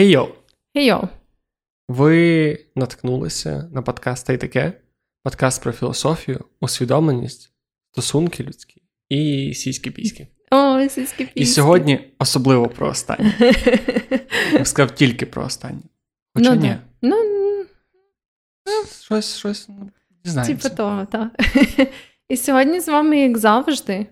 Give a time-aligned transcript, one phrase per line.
[0.00, 0.28] Хей-йоу!
[0.74, 1.08] Хей-йоу!
[1.88, 4.72] Ви наткнулися на подкаст «Та й таке,
[5.22, 7.52] подкаст про філософію, усвідомленість,
[7.92, 10.26] стосунки людські і сіські піськи.
[10.50, 11.40] Ой, сіські піськи.
[11.40, 13.34] І сьогодні особливо про останнє.
[14.52, 15.82] Я б сказав тільки про останнє.
[16.34, 16.76] Хоча ну, ні.
[17.02, 17.16] Ну,
[19.02, 19.90] щось, щось ну,
[20.24, 20.68] дізнаємося.
[20.68, 21.30] Типу того, так.
[22.28, 24.06] І сьогодні з вами, як завжди,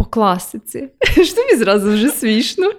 [0.00, 0.88] по класиці.
[1.24, 2.72] Що тобі зразу вже смішно.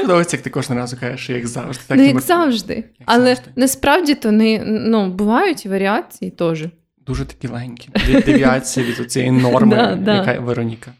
[0.00, 1.82] Подобається, як ти кожного разу кажеш, як завжди.
[1.86, 2.74] Так, ну, як завжди.
[2.74, 3.50] як Але завжди.
[3.56, 6.64] насправді то не ну, бувають варіації теж.
[7.06, 7.88] Дуже такі легенькі.
[8.26, 10.14] Девіації від цієї норми, Да, да.
[10.14, 10.92] яка Вероніка.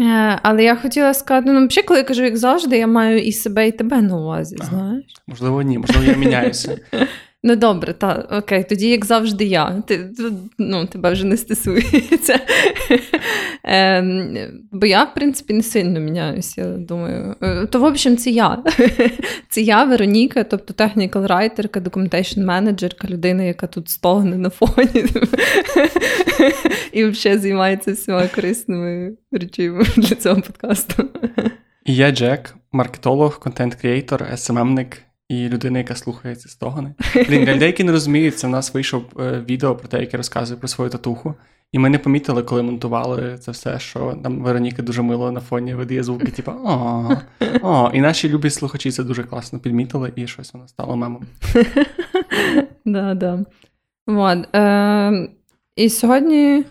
[0.00, 3.32] Е, але я хотіла сказати, ну, взагалі, коли я кажу, як завжди, я маю і
[3.32, 5.04] себе, і тебе на увазі, знаєш.
[5.26, 6.78] Можливо, ні, можливо, я міняюся.
[7.44, 9.82] Ну добре, та окей, тоді як завжди я.
[9.86, 10.10] Ти,
[10.58, 12.40] ну, тебе вже не стосується.
[13.64, 14.36] Ем,
[14.72, 17.36] бо я, в принципі, не сильно міняюся, думаю.
[17.42, 18.64] Е, То, в общем, це я.
[19.48, 25.04] Це я, Вероніка, тобто technical writer ка, documentation менеджерка, людина, яка тут стогне на фоні.
[26.92, 31.04] І взагалі займається всіма корисними речами для цього подкасту.
[31.84, 36.94] І я Джек, маркетолог, content creator, СММник і людина, яка слухає ці стогони.
[37.14, 40.16] Блін, для людей, які не розуміють, це в нас вийшов е, відео про те, яке
[40.16, 41.34] розказує про свою татуху.
[41.72, 45.74] І ми не помітили, коли монтували це все, що там Вероніка дуже мило на фоні
[45.74, 47.16] видає звуки, типу о,
[47.62, 47.90] о.
[47.94, 51.26] І наші любі слухачі це дуже класно підмітили, і щось воно стало мемом.
[52.84, 53.44] Да, да.
[54.06, 54.54] Вот.
[54.54, 55.28] Е,
[55.76, 56.64] і сьогодні.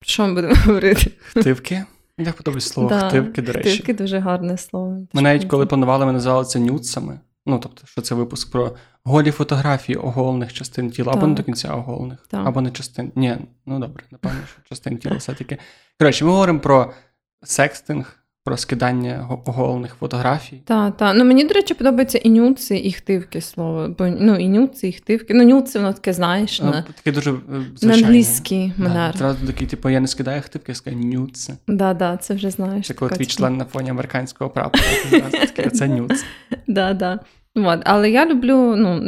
[0.00, 1.10] Про що ми будемо говорити?
[1.20, 1.84] Хтивки.
[2.20, 3.70] Мені так подобається слово Да, хтивки, до речі.
[3.70, 4.98] Хтивки дуже гарне слово.
[5.12, 7.20] Ми навіть коли планували, ми називали це нюцами.
[7.46, 11.74] Ну, тобто, що це випуск про голі фотографії оголених частин тіла, або не до кінця
[11.74, 12.46] оголених, Так.
[12.46, 13.12] або не частин.
[13.14, 15.58] Ні, ну добре, напевно, що частин тіла все-таки.
[15.98, 16.92] Коротше, ми говоримо про
[17.42, 20.60] секстинг, про скидання го- оголених фотографій.
[20.64, 21.16] Так, так.
[21.16, 23.94] Ну мені, до речі, подобається і нюци, і хтивки слово.
[23.98, 25.34] Бо ну, і нюци, і хтивки.
[25.34, 27.36] Ну, нюци, воно таке, знаєш, на, Таке дуже е,
[27.82, 29.16] на англійський манер.
[29.16, 31.56] Зразу такий, типу, я не скидаю хтивки, я скидаю нюци.
[31.68, 32.86] Да, да, це вже знаєш.
[32.86, 34.84] Це коли твій член на фоні американського прапора.
[35.72, 36.24] Це нюц.
[36.66, 37.20] Да, да.
[37.54, 37.80] От.
[37.84, 38.98] Але я люблю ну,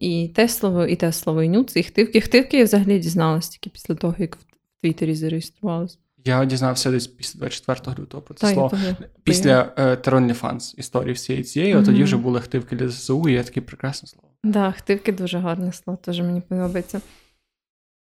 [0.00, 2.20] і те слово, і те слово, і нюци, і хтивки.
[2.20, 4.40] Хтивки я взагалі дізналась тільки після того, як в
[4.80, 5.98] Твіттері зареєструвалась.
[6.24, 8.78] Я дізнався десь після 24 лютого про це Та, слово.
[9.22, 13.42] Після е, Теронліфанс історії всієї цієї, а тоді вже були хтивки для ЗСУ, і я
[13.42, 14.28] таке прекрасне слово.
[14.44, 17.00] Да, хтивки дуже гарне слово, теж мені подобається.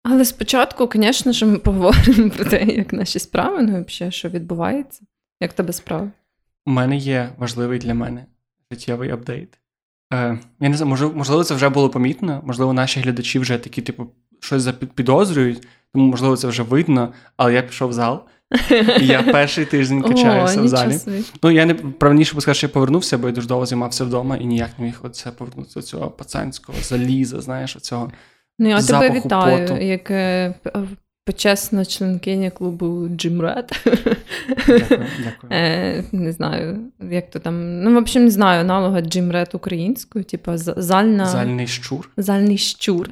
[0.03, 5.03] Але спочатку, звісно ми поговоримо про те, як наші справи, ну, взагалі, що відбувається.
[5.41, 6.10] Як тебе справи?
[6.66, 8.27] У мене є важливий для мене
[8.72, 9.59] життєвий апдейт.
[10.12, 14.06] Е, я не знаю, можливо, це вже було помітно, можливо, наші глядачі вже такі, типу,
[14.41, 18.23] щось підозрюють, тому, можливо, це вже видно, але я пішов в зал,
[19.01, 20.93] і я перший тиждень качаюся О, в залі.
[20.93, 21.23] собі.
[21.43, 24.37] Ну, я не правильніше би сказати, що я повернувся, бо я дуже довго займався вдома
[24.37, 28.12] і ніяк не міг оце повернутися до цього пацанського заліза, знаєш, оцього.
[28.59, 29.81] Ну, я тебе вітаю, поту.
[29.81, 30.83] як е, е,
[31.27, 33.73] почесна членкиня клубу Red.
[34.67, 34.87] Дякую,
[35.25, 35.53] дякую.
[35.53, 36.78] Е, не знаю,
[37.11, 37.83] як то там.
[37.83, 41.27] Ну, в общем, не знаю аналога Red українською, типу зальна.
[41.27, 42.11] Зальний щур.
[42.17, 43.11] Зальний щур.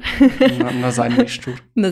[0.59, 1.63] На, на зальний щур.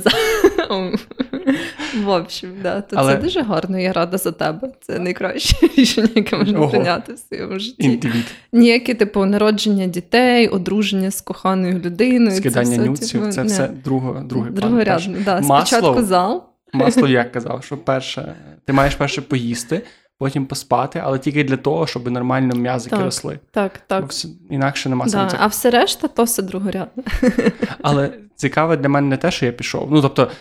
[2.04, 4.72] В общем, да, то Але- це дуже гарно, я рада за тебе.
[4.82, 6.70] Це найкраще рішення, яке можна Ого.
[6.70, 7.84] прийняти в своєму житті.
[7.84, 8.26] Індивід.
[8.54, 12.32] Ніякі, типу, народження дітей, одруження з коханою людиною.
[12.32, 13.48] це Скидання все, нюців, типу, це не.
[13.48, 14.52] все друго, другий.
[14.52, 15.42] Другорядно, да.
[15.42, 15.66] Масло.
[15.78, 16.44] Спочатку зал.
[16.74, 18.36] Масло як казав, що перше,
[18.66, 19.82] ти маєш перше поїсти,
[20.20, 23.06] потім поспати, але тільки для того, щоб нормально м'язики Так.
[23.06, 23.40] росли.
[23.52, 24.12] Так, так.
[24.50, 25.12] Інакше нема Да.
[25.12, 25.38] сенсу.
[25.40, 27.04] А все решта, то все другорядно.
[27.82, 29.88] Але цікаве для мене не те, що я пішов.
[29.92, 30.32] Ну тобто,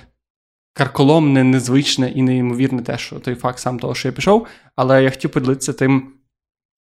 [0.73, 4.47] карколомне, незвичне і неймовірне те, що той факт сам того, що я пішов,
[4.77, 6.13] але я хотів поділитися тим,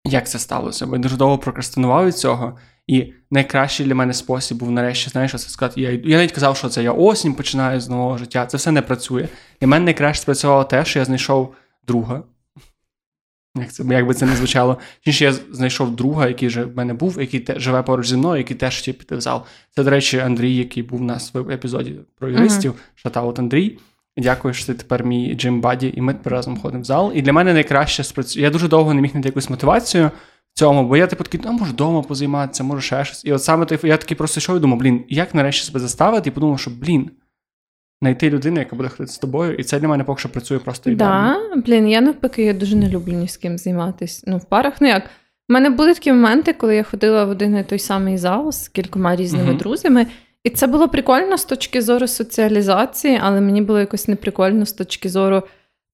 [0.05, 0.85] як це сталося.
[0.85, 2.57] Бо я дуже довго прокрастинував від цього.
[2.88, 5.81] І найкращий для мене спосіб був нарешті, знаєш, це сказати.
[5.81, 8.45] Я, я навіть казав, що це я осінь починаю з нового життя.
[8.45, 9.27] Це все не працює.
[9.61, 11.55] Для мене найкраще спрацювало те, що я знайшов
[11.88, 12.23] друга.
[13.56, 14.78] Як, це, як би це не звучало.
[15.02, 18.38] Чи я знайшов друга, який вже в мене був, який те, живе поруч зі мною,
[18.38, 19.44] який теж хотів піти в зал.
[19.75, 22.72] Це, до речі, Андрій, який був у нас в епізоді про юристів.
[22.72, 23.01] Uh-huh.
[23.01, 23.77] Шатаут Андрій.
[24.18, 27.12] Дякую, що ти тепер мій Джим Баді, і ми тепер разом ходимо в зал.
[27.16, 28.44] І для мене найкраще спрацює.
[28.44, 30.12] Я дуже довго не міг знайти якусь мотивацію
[30.54, 33.25] в цьому, бо я типу такий, а може вдома позайматися, може ще щось.
[33.25, 36.30] І от саме той, я такий просто йшов і думав, блін, як нарешті себе заставити,
[36.30, 37.12] і подумав, що блін,
[38.03, 40.89] знайти людину, яка буде ходити з тобою, і це для мене поки що працює просто
[40.89, 41.55] ідеально.
[41.55, 44.23] Да, блін, я навпаки, я дуже не люблю ні з ким займатися.
[44.27, 45.03] Ну, в парах, ну як.
[45.50, 48.67] У мене були такі моменти, коли я ходила в один і той самий зал з
[48.67, 49.57] кількома різними Мгм.
[49.57, 50.07] друзями.
[50.44, 55.09] І це було прикольно з точки зору соціалізації, але мені було якось неприкольно з точки
[55.09, 55.44] зору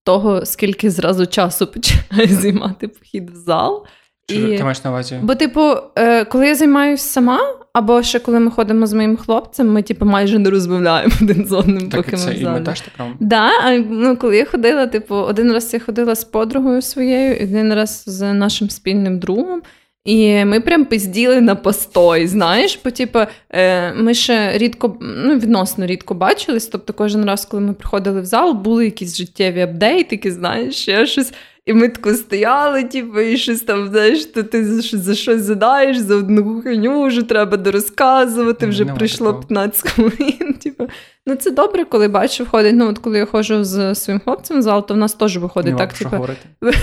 [0.03, 3.85] того, скільки зразу часу починає займати похід в зал.
[4.29, 4.57] Чи і...
[4.57, 5.19] ти маєш на увазі?
[5.21, 7.39] Бо, типу, е, коли я займаюся сама,
[7.79, 11.51] або ще коли ми ходимо з моїм хлопцем, ми типу, майже не розмовляємо один з
[11.51, 12.55] одним, так, поки це ми в залі.
[12.55, 13.17] І ми теж так робимо?
[13.19, 17.73] Да, а, ну, коли я ходила, типу, один раз я ходила з подругою своєю, один
[17.73, 19.61] раз з нашим спільним другом.
[20.05, 25.85] І ми прям пизділи на постой, знаєш, бо типу, е, ми ще рідко, ну, відносно
[25.85, 26.67] рідко бачились.
[26.67, 31.33] Тобто, кожен раз, коли ми приходили в зал, були якісь життєві апдейтики, знаєш, ще щось.
[31.69, 36.15] І ми тако стояли, типу, і щось там, знаєш, то ти за щось задаєш, за
[36.15, 39.43] одну хуйню вже треба дорозказувати, вже Нема прийшло такого.
[39.47, 40.53] 15 хвилин.
[40.63, 40.87] Типу.
[41.25, 42.75] Ну, це добре, коли бачу, входить.
[42.75, 45.77] Ну, от коли я ходжу з своїм хлопцем в зал, то в нас теж виходить
[45.77, 46.27] Нема так, типу.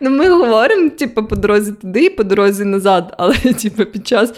[0.00, 4.32] Ну, ми говоримо, типу, по дорозі туди і по дорозі назад, але типу, під час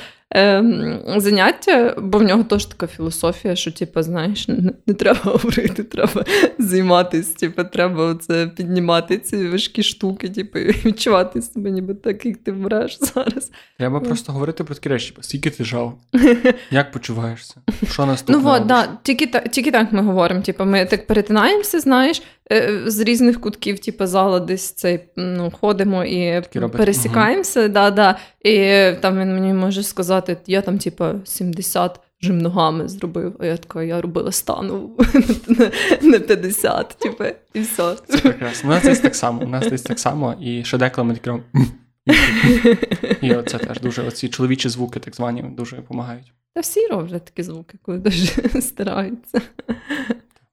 [1.16, 6.24] заняття, бо в нього теж така філософія, що, типу, знаєш, не, не треба говорити, треба
[6.58, 12.36] займатися, типу, треба це піднімати ці важкі штуки, типу, і відчувати себе, ніби так, як
[12.36, 13.50] ти вмреш зараз.
[13.78, 15.98] Треба просто говорити про такі речі, типу, скільки ти жав,
[16.70, 17.54] як почуваєшся,
[17.90, 18.42] що наступне?
[18.42, 20.42] Ну, от, да, тільки, тільки так ми говоримо.
[20.42, 22.22] Типу, ми так перетинаємося, знаєш,
[22.86, 26.42] з різних кутків, типу, зала десь цей, ну, ходимо і
[26.72, 27.60] пересікаємося.
[27.60, 27.68] Угу.
[27.68, 28.56] Да, да, І
[29.00, 33.82] там він мені може сказати, я там, типу, 70 жим ногами зробив, а я така,
[33.82, 34.90] я робила стану
[36.02, 37.24] на 50, типу,
[37.54, 37.96] і все.
[38.08, 38.70] Це прекрасно.
[38.70, 41.30] У нас десь так само, у нас десь так само, і ще деколи ми такі
[43.20, 46.32] і оце теж дуже оці чоловічі звуки, так звані, дуже допомагають.
[46.54, 48.26] Та всі роблять такі звуки, коли дуже
[48.60, 49.40] стараються.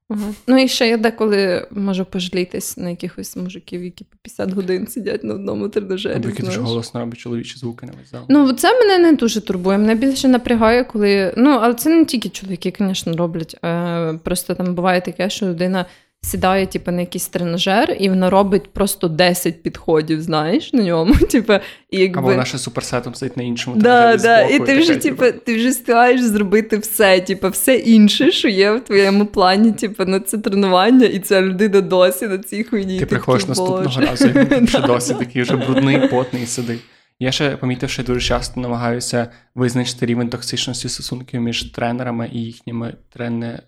[0.10, 0.34] Ага.
[0.48, 5.24] Ну і ще я деколи можу пожалітись на якихось мужиків, які по 50 годин сидять
[5.24, 6.14] на одному тренажері.
[6.14, 8.26] Або які дуже голосно роблять чоловічі звуки на весь зал.
[8.30, 9.78] Ну це мене не дуже турбує.
[9.78, 11.34] Мене більше напрягає, коли.
[11.38, 13.58] Ну, але це не тільки чоловіки, звісно, роблять.
[13.66, 15.86] Е, Просто там буває таке, що людина
[16.22, 21.16] сідає, типу, на якийсь тренажер, і вона робить просто 10 підходів, знаєш, на ньому.
[21.32, 21.54] Типу,
[21.90, 22.20] і якби...
[22.20, 24.42] Або вона ще суперсетом стоїть на іншому да, да.
[24.42, 28.84] І ти вже, типу, ти вже встигаєш зробити все, типу, все інше, що є в
[28.84, 33.00] твоєму плані, типу, на це тренування, і ця людина досі на цій хуйні.
[33.00, 36.80] Ти приходиш наступного разу, і ще досі такий вже брудний, потний сидить.
[37.22, 42.94] Я ще помітив, що дуже часто намагаюся визначити рівень токсичності стосунків між тренерами і їхніми
[43.10, 43.60] тренерами.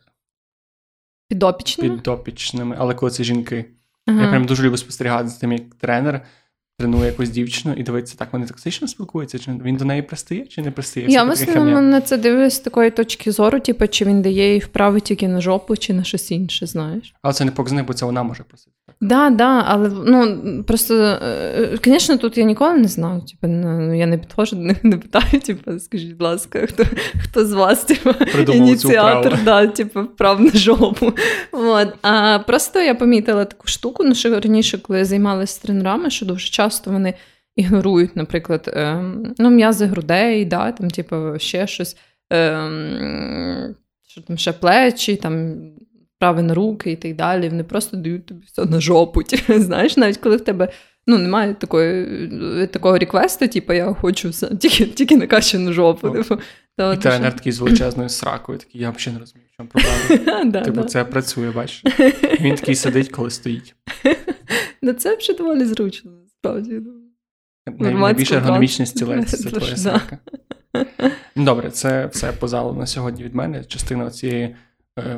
[1.31, 1.95] Підопічними?
[1.95, 3.65] Підопічними, але коли це жінки.
[4.05, 4.21] Ага.
[4.21, 6.21] Я прям дуже люблю спостерігати за тим, як тренер
[6.77, 10.61] тренує якусь дівчину і дивиться, так вони токсично спілкуються, чи він до неї пристає, чи
[10.61, 11.05] не пристає?
[11.09, 14.99] Я мислю, на це дивлюсь з такої точки зору, типу, чи він дає їй вправи
[14.99, 17.15] тільки на жопу, чи на щось інше, знаєш.
[17.21, 18.71] Але це не показник, бо це вона може просити.
[19.03, 21.19] Да, да, але ну просто,
[21.86, 23.21] звісно, тут я ніколи не знаю.
[23.21, 26.83] Типу, ну, я не підходжу них, не питаю, типу, скажіть, будь ласка, хто
[27.24, 28.09] хто з вас, типу,
[28.53, 31.13] ініціатор да, типу, вправ на жопу.
[31.51, 31.88] От.
[32.01, 36.50] А просто я помітила таку штуку, ну що раніше, коли я займалася тренерами, що дуже
[36.50, 37.13] часто вони
[37.56, 41.98] ігнорують, наприклад, ем, ну, м'язи грудей, да, там, типу, ще щось,
[42.30, 43.75] ем,
[44.07, 45.56] що там ще плечі, там.
[46.21, 49.23] Прави на руки і так далі, вони просто дають тобі все на жопу.
[49.29, 50.69] Типу, знаєш, навіть коли в тебе
[51.07, 56.07] ну, немає такої, такого реквесту, типу, я хочу все, тільки тільки накачану жопу.
[56.07, 56.41] Ну, типу,
[56.77, 60.62] то, І тренер такий з величезною сракою, такий, я взагалі не розумію, в чому проблема.
[60.65, 61.83] Типу, це працює, бачиш.
[62.41, 63.75] Він такий сидить, коли стоїть.
[64.81, 66.81] Ну, це вже доволі зручно, насправді.
[67.79, 70.17] Найбільш ергономічний стілець це твоя срака.
[71.36, 73.63] Добре, це все по залу на сьогодні від мене.
[73.63, 74.55] Частина цієї е,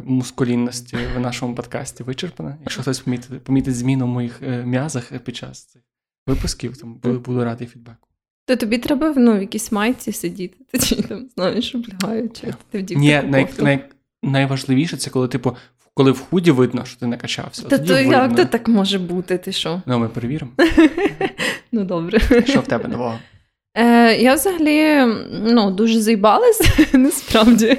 [0.03, 2.58] мускулінності в нашому подкасті вичерпана.
[2.62, 5.82] Якщо хтось помітить, помітить зміну в моїх е, м'язах під час цих
[6.27, 8.08] випусків, то буду, буду радий фідбеку.
[8.46, 12.53] То тобі треба ну, в якійсь майці сидіти, чи там, знаєш, облягаючи.
[12.72, 13.89] Ти Ні, най, най,
[14.24, 15.58] найважливіше це коли, типу,
[15.94, 17.63] коли в худі видно, що ти не качався.
[17.68, 19.38] Та то як то так може бути?
[19.38, 19.82] Ти що?
[19.86, 20.51] Ну, ми перевіримо.
[21.75, 22.20] Ну, добре.
[22.46, 23.20] Що в тебе нового?
[23.77, 26.62] Е, Я взагалі ну, дуже заїбалась,
[26.94, 27.77] насправді.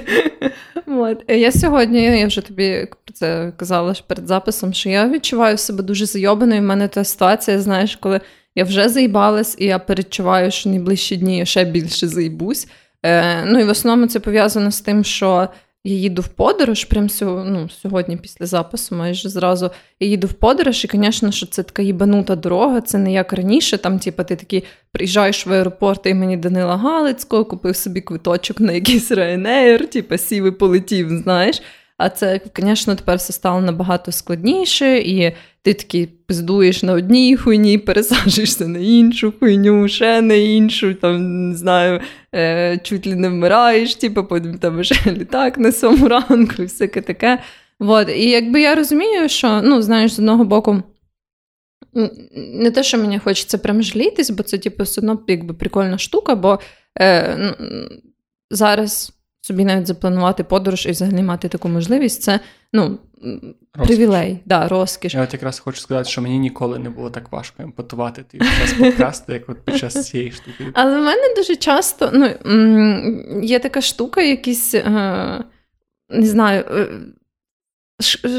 [0.87, 1.23] От.
[1.27, 6.61] Я сьогодні, я вже тобі це казала перед записом, що я відчуваю себе дуже зайобаною.
[6.61, 8.21] У мене та ситуація, знаєш, коли
[8.55, 12.67] я вже заїбалась, і я передчуваю, що найближчі дні я ще більше заїбусь.
[13.05, 15.47] Е, Ну і в основному це пов'язано з тим, що
[15.85, 20.85] я їду в подорож, прям ну, сьогодні, після запису, майже зразу я їду в подорож,
[20.85, 23.77] і, звісно, що це така їбанута дорога, це не як раніше.
[23.77, 29.11] Там, типу, ти такий приїжджаєш в аеропорт імені Данила Галицького, купив собі квиточок на якийсь
[29.11, 31.61] Ryanair, типу, сів і полетів, знаєш.
[31.97, 35.35] А це, звісно, тепер все стало набагато складніше, і
[35.65, 41.55] ти такий пиздуєш на одній хуйні, пересаджуєшся на іншу хуйню, ще на іншу, там, не
[41.55, 42.01] знаю,
[42.35, 47.01] е, чуть ли не вмираєш, типу, потім там вже літак на сьому ранку і всяке
[47.01, 47.41] таке.
[47.79, 48.09] Вот.
[48.09, 50.83] І якби я розумію, що, ну, знаєш, з одного боку.
[52.35, 56.35] не те, що мені хочеться прям жалітись, бо це, типу, все одно якби прикольна штука,
[56.35, 56.59] бо
[56.99, 57.55] е,
[58.51, 59.13] зараз
[59.45, 62.39] собі навіть запланувати подорож і взагалі мати таку можливість, це
[62.73, 62.99] ну,
[63.71, 65.13] привілей, да, розкіш.
[65.13, 68.73] Я от якраз хочу сказати, що мені ніколи не було так важко емпатувати під час
[68.73, 70.71] подкасту, як от під час цієї штуки.
[70.73, 72.29] Але в мене дуже часто ну,
[73.43, 75.43] є така штука, якісь, е,
[76.09, 76.65] не знаю.
[76.71, 76.87] Е,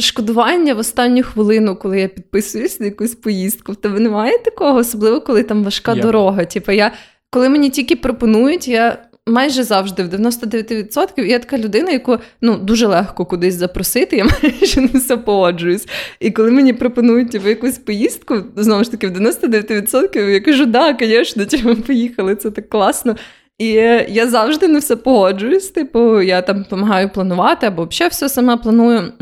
[0.00, 3.72] шкодування в останню хвилину, коли я підписуюсь на якусь поїздку.
[3.72, 6.02] В тебе немає такого, особливо коли там важка yeah.
[6.02, 6.44] дорога.
[6.44, 6.92] Типу, я,
[7.30, 12.86] коли мені тільки пропонують, я майже завжди в 99% я така людина, яку ну, дуже
[12.86, 15.88] легко кудись запросити, я майже не все погоджуюсь.
[16.20, 20.96] І коли мені пропонують типу, якусь поїздку, знову ж таки, в 99% я кажу, да,
[21.00, 23.16] звісно, типу, поїхали, це так класно.
[23.58, 23.66] І
[24.08, 25.70] я завжди не все погоджуюсь.
[25.70, 29.12] Типу, я там допомагаю планувати або взагалі все сама планую.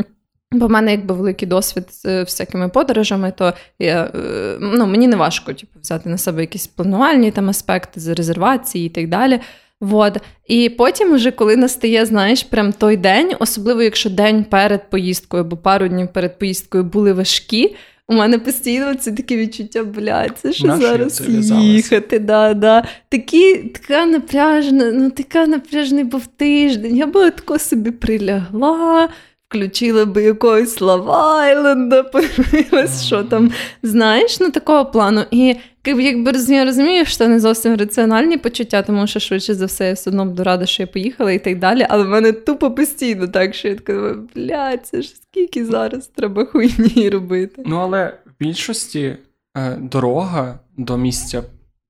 [0.53, 5.17] Бо в мене якби великий досвід з всякими подорожами, то я, е, ну, мені не
[5.17, 9.41] важко типу, взяти на себе якісь планувальні там аспекти з резервації і так далі.
[9.81, 10.17] Вот.
[10.49, 15.57] І потім, вже коли настає, знаєш, прям той день, особливо якщо день перед поїздкою або
[15.57, 17.77] пару днів перед поїздкою були важкі.
[18.09, 21.23] У мене постійно це таке відчуття, блядь, це що зараз
[21.61, 22.19] їхати.
[22.19, 22.85] Да, да.
[23.09, 26.97] Такі, Така напряжена, ну така напряжений був тиждень.
[26.97, 29.09] Я би тако собі прилягла,
[29.55, 33.51] включила би якогось Лава Айленда, подивилась, що там,
[33.83, 35.25] знаєш, ну такого плану.
[35.31, 35.57] І
[35.87, 39.93] якби я розумію, що це не зовсім раціональні почуття, тому що швидше за все я
[39.93, 41.87] все одно буду рада, що я поїхала і так далі.
[41.89, 46.45] Але в мене тупо постійно так, що я така, блядь, це ж скільки зараз треба
[46.45, 47.63] хуйні робити.
[47.67, 49.17] Ну, але в більшості
[49.57, 51.43] е, дорога до місця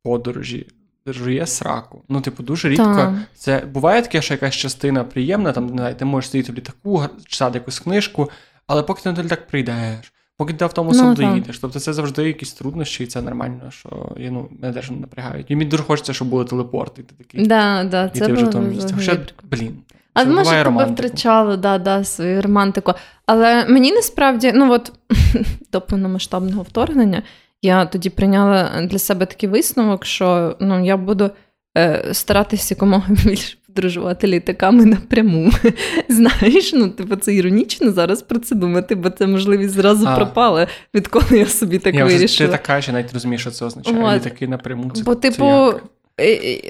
[0.03, 0.67] подорожі
[1.13, 2.03] жує сраку.
[2.09, 2.85] Ну, типу, дуже рідко.
[2.85, 3.13] Так.
[3.35, 7.05] Це буває таке, що якась частина приємна, там, не знаю, ти можеш сидіти в літаку,
[7.27, 8.31] читати якусь книжку,
[8.67, 11.59] але поки ти на літак прийдеш, поки ти автобусом ну, доїдеш.
[11.59, 15.47] Тобто це завжди якісь труднощі, і це нормально, що ну, мене теж не напрягають.
[15.51, 17.03] І мені дуже хочеться, щоб були телепорти.
[17.03, 18.95] Ти такий, да, да, і це ти вже в тому місці.
[18.97, 19.83] Хоча, блін.
[20.15, 22.93] А може тебе втрачало да, да, свою романтику.
[23.27, 24.93] Але мені насправді, ну от
[25.73, 27.23] до повномасштабного вторгнення,
[27.65, 31.31] я тоді прийняла для себе такий висновок, що ну, я буду
[31.77, 35.51] е, старатися якомога більше подорожувати літаками напряму.
[36.09, 40.17] Знаєш, ну типу це іронічно зараз про це думати, бо це можливість зразу а.
[40.17, 42.51] пропала, відколи я собі так я вирішила.
[42.51, 44.05] Ти така, що навіть розумієш, що це означає.
[44.05, 44.15] От.
[44.15, 44.91] Літаки напряму.
[44.91, 45.81] Це, Бо, типу, це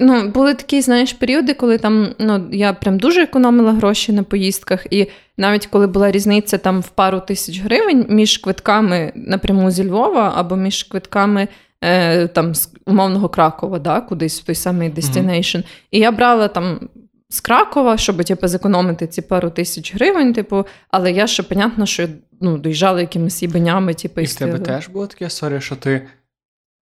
[0.01, 4.87] ну, були такі, знаєш, періоди, коли там ну, я прям дуже економила гроші на поїздках,
[4.91, 10.33] і навіть коли була різниця там в пару тисяч гривень між квитками напряму зі Львова
[10.37, 11.49] або між квитками
[11.81, 15.57] е, там з умовного Кракова, да, кудись в той самий destination.
[15.57, 15.65] Mm-hmm.
[15.91, 16.89] І я брала там.
[17.29, 22.09] З Кракова, щоб типу, зекономити ці пару тисяч гривень, типу, але я ще, понятно, що
[22.41, 23.95] ну, доїжджала якимись їбенями.
[23.95, 26.03] Типу, і в тебе теж було таке sorry, що ти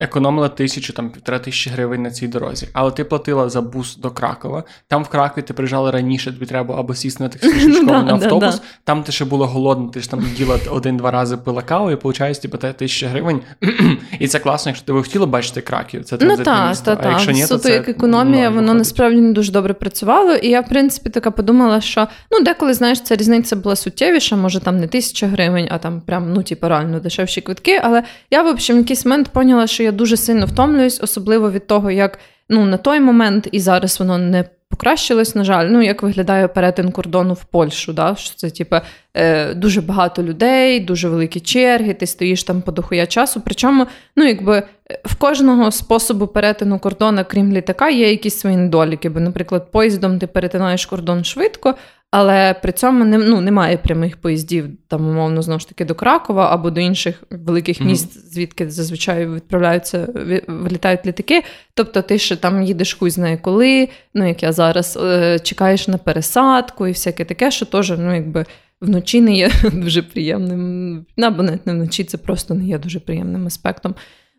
[0.00, 4.10] економила тисячу там півтора тисячі гривень на цій дорозі, але ти платила за бус до
[4.10, 4.64] Кракова.
[4.88, 8.62] Там в Кракові ти приїжджала раніше, тобі треба або сісти на таксі школу на автобус.
[8.84, 12.42] Там ти ще була голодна, ти ж там їла один-два рази пила каву, і виходить,
[12.42, 13.40] типу, тисяча гривень.
[14.18, 16.04] і це класно, якщо ти би хотіла бачити Краків.
[16.04, 17.10] Це ну, та, та, та.
[17.10, 20.34] якщо ні, Суто, то як економія, воно насправді не дуже добре працювало.
[20.34, 24.60] І я, в принципі, така подумала, що ну деколи знаєш, ця різниця була суттєвіша, може
[24.60, 27.80] там не тисяча гривень, а там прям ну, типу, реально дешевші квитки.
[27.84, 31.66] Але я, в общем, в якийсь момент поняла, що я дуже сильно втомлююсь, особливо від
[31.66, 36.02] того, як ну, на той момент і зараз воно не покращилось, на жаль, ну як
[36.02, 37.92] виглядає перетин кордону в Польщу.
[37.92, 38.14] да?
[38.16, 38.76] що Це типу,
[39.14, 43.42] е, дуже багато людей, дуже великі черги, ти стоїш там по дохуя часу.
[43.44, 44.62] Причому, ну якби
[45.04, 49.08] в кожного способу перетину кордону, крім літака, є якісь свої недоліки.
[49.08, 51.74] Бо, наприклад, поїздом ти перетинаєш кордон швидко,
[52.10, 56.54] але при цьому не, ну, немає прямих поїздів, там, умовно, знову ж таки, до Кракова
[56.54, 58.32] або до інших великих міст, mm-hmm.
[58.32, 60.08] звідки зазвичай відправляються,
[60.48, 61.42] вилітають літаки.
[61.74, 65.98] Тобто ти ще там їдеш хуй знає коли, ну як я зараз, е, чекаєш на
[65.98, 68.44] пересадку і всяке таке, що теж, ну, якби.
[68.80, 73.46] Вночі не є дуже приємним, або навіть не вночі це просто не є дуже приємним
[73.46, 73.94] аспектом.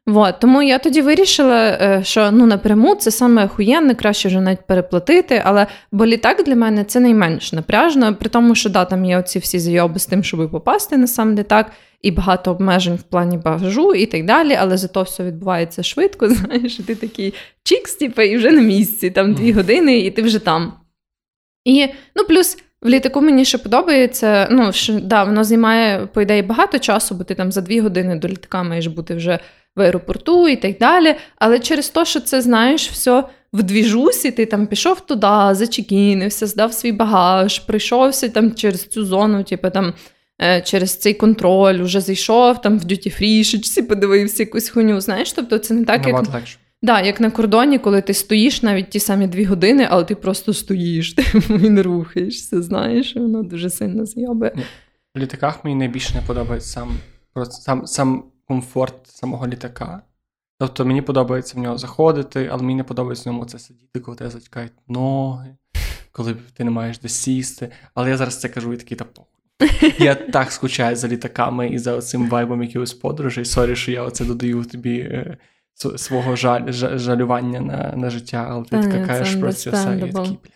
[0.08, 0.40] Вот.
[0.40, 5.42] Тому я тоді вирішила, е, що ну напряму це саме охуєнне, краще вже навіть переплатити.
[5.46, 9.40] Але бо літак для мене це найменш напряжно, при тому, що да, там є оці
[9.40, 11.72] всі зайоби з тим, щоб попасти на сам літак,
[12.02, 14.58] і багато обмежень в плані багажу і так далі.
[14.60, 16.30] Але зато все відбувається швидко.
[16.36, 17.34] Знаєш, і ти такий
[17.64, 20.74] чікс, типу, і вже на місці, там дві години, і ти вже там.
[21.66, 22.58] І ну плюс.
[22.82, 24.48] В літаку мені ще подобається.
[24.52, 28.16] Ну, що, да, воно займає, по ідеї, багато часу, бо ти там за дві години
[28.16, 29.40] до літака маєш бути вже
[29.78, 31.16] в аеропорту і так далі.
[31.36, 36.74] Але через те, що це знаєш, все в двіжусі, ти там пішов туди, зачекінився, здав
[36.74, 39.94] свій багаж, прийшовся там через цю зону, типу там.
[40.42, 45.02] е, через цей контроль уже зайшов там в дюті фрішечці, подивився якусь хуйню.
[45.02, 46.34] Знаєш, тобто це не так, як.
[46.34, 46.58] легше.
[46.82, 50.54] Да, як на кордоні, коли ти стоїш навіть ті самі дві години, але ти просто
[50.54, 54.52] стоїш типу, і не рухаєшся, знаєш, воно дуже сильно зйобе.
[55.16, 56.90] В літаках мені найбільше не подобається сам
[57.34, 60.02] просто сам, сам комфорт самого літака.
[60.60, 64.18] Тобто мені подобається в нього заходити, але мені не подобається в ньому це сидіти, коли
[64.18, 65.56] тебе затікають ноги,
[66.12, 67.72] коли ти не маєш де сісти.
[67.94, 69.06] Але я зараз це кажу і такий та.
[70.00, 73.46] Я так скучаю за літаками і за цим вайбом якихось подорожей.
[73.46, 75.38] Sorry, що я оце додаю тобі е,
[75.98, 79.98] свого жаль, жалювання на на життя, але ти така кажеш про це все.
[79.98, 80.52] І такий, бля.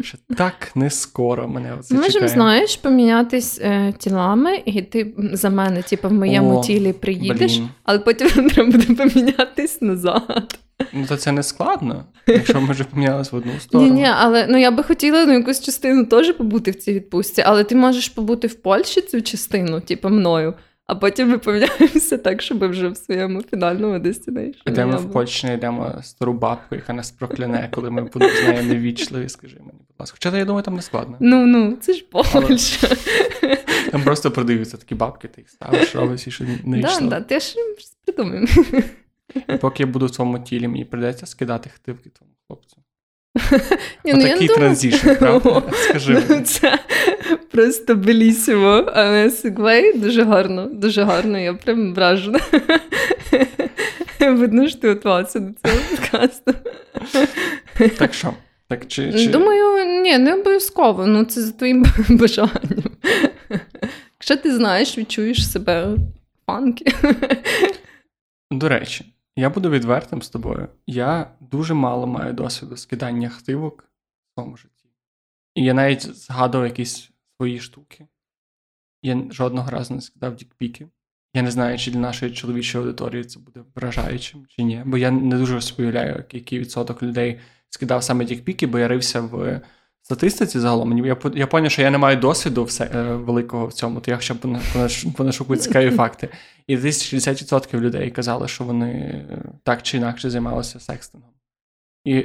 [0.00, 5.50] Ще так не скоро мене оце Ми можемо, знаєш, помінятись е, тілами, і ти за
[5.50, 7.68] мене, типу, в моєму О, тілі приїдеш, блін.
[7.84, 10.58] але потім треба буде помінятись назад.
[10.92, 13.90] Ну, то це не складно, якщо ми вже помінялися в одну сторону.
[13.90, 17.42] Ні, ні, але ну я би хотіла ну, якусь частину теж побути в цій відпустці,
[17.46, 20.54] але ти можеш побути в Польщі цю частину, типу, мною.
[20.92, 24.72] А потім ми поміняємося так, щоб вже в своєму фінальному дестінейшні.
[24.72, 28.62] Де ми в Польщі знайдемо стару бабку, яка нас прокляне, коли ми будемо з нею
[28.62, 30.18] невічливі, скажи мені, будь ласка.
[30.22, 31.16] Хоча я думаю, там не складно.
[31.20, 32.88] Ну ну, це ж Польща.
[33.90, 36.82] Там просто продаються такі бабки, ти їх ставиш, робиш і що не.
[36.82, 37.54] Так, так, ти ж
[38.04, 38.46] придумаємо.
[39.48, 42.81] І поки я буду в твоєму тілі, мені прийдеться скидати хтивки твоєму хлопцю.
[44.04, 45.62] Ні, ну, Такий transition, правда?
[45.72, 46.22] Скажи.
[46.28, 46.78] Ну, це
[47.50, 48.84] просто bellissimo.
[48.94, 52.40] Але segue дуже гарно, дуже гарно, я прям вражена.
[54.20, 56.54] Видно, що ти готувався до цього подкасту.
[57.98, 58.34] Так що?
[58.68, 59.28] Так, чи, чи...
[59.28, 61.06] Думаю, ні, не обов'язково.
[61.06, 62.82] Ну, це за твоїм бажанням.
[64.14, 65.88] Якщо ти знаєш, відчуєш себе
[66.46, 66.92] фанки.
[68.50, 69.04] До речі,
[69.36, 70.68] я буду відвертим з тобою.
[70.86, 74.88] Я дуже мало маю досвіду скидання хтивок в своєму житті.
[75.54, 78.06] І я навіть згадував якісь свої штуки.
[79.02, 80.88] Я жодного разу не скидав дікпіки.
[81.34, 84.82] Я не знаю, чи для нашої чоловічої аудиторії це буде вражаючим чи ні.
[84.86, 89.60] Бо я не дуже споявляю, який відсоток людей скидав саме дікпіки, бо я рився в
[90.02, 91.06] статистиці загалом.
[91.06, 94.16] Я я поняв, що я не маю досвіду все, е, великого в цьому, то я
[94.16, 94.38] хоча б
[95.16, 96.28] понашукую цікаві факти.
[96.66, 101.30] І десь 60% людей казали, що вони е, так чи інакше займалися секстингом.
[102.04, 102.24] І...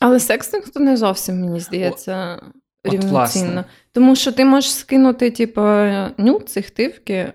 [0.00, 2.40] Але секстинг то не зовсім, мені здається,
[2.84, 3.64] От, рівноцінно.
[3.92, 5.60] Тому що ти можеш скинути, типу,
[6.18, 7.32] нюд, цих тивки,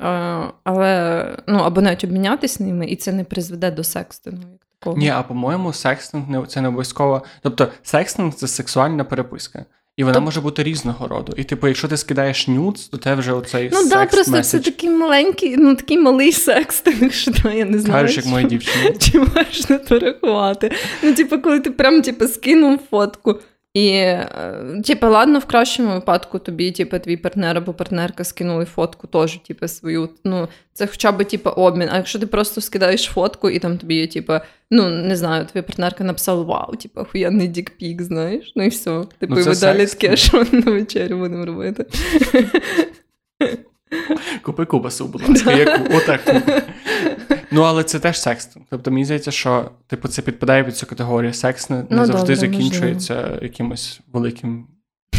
[0.63, 4.59] але ну, або навіть обмінятися ними, і це не призведе до секстингу.
[4.97, 7.23] Ні, а по-моєму, секстинг це не обов'язково.
[7.41, 9.65] Тобто, секстинг це сексуальна переписка.
[9.97, 10.23] І вона Тоб...
[10.23, 11.33] може бути різного роду.
[11.37, 14.63] І, типу, якщо ти скидаєш нюц, то те вже оцей Ну, так, просто меседж.
[14.63, 18.01] це такий маленький, ну такий малий секс, що що я не знаю.
[18.03, 18.91] Кажеш, як моя дівчина.
[18.99, 20.71] Чи можна то рахувати?
[21.03, 23.39] Ну, типу, коли ти прям типу, скинув фотку.
[23.73, 29.07] І, е, типу, ладно, в кращому випадку тобі, типу, твій партнер або партнерка скинули фотку
[29.07, 30.09] теж, типу, свою.
[30.23, 31.89] Ну, це хоча б типу, обмін.
[31.91, 34.33] А якщо ти просто скидаєш фотку, і там тобі, типу,
[34.71, 38.53] ну, не знаю, твоя партнерка написала Вау, типу, охуєнний дікпік, знаєш?
[38.55, 39.03] Ну і все.
[39.19, 41.85] Типу, ну, і далі таке, що на вечерю будемо робити.
[44.41, 46.31] Купи кубасу, будь ласка, яку отаку.
[47.53, 48.65] Ну, але це теж секстинг.
[48.69, 52.35] Тобто мені здається, що типу, це підпадає під цю категорію секс не, ну, завжди добре,
[52.35, 53.39] закінчується можливо.
[53.43, 54.67] якимось великим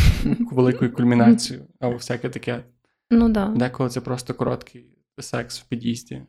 [0.51, 2.64] великою кульмінацією або всяке таке.
[3.11, 3.47] Ну, да.
[3.47, 4.87] Деколи це просто короткий
[5.20, 6.23] секс в під'їзді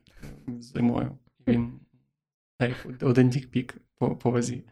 [0.59, 1.17] зимою.
[1.47, 1.73] Він
[3.01, 4.63] один тік-пік по, по вазі.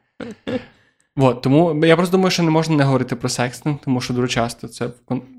[1.15, 4.27] От, тому я просто думаю, що не можна не говорити про секстинг, тому що дуже
[4.27, 4.89] часто це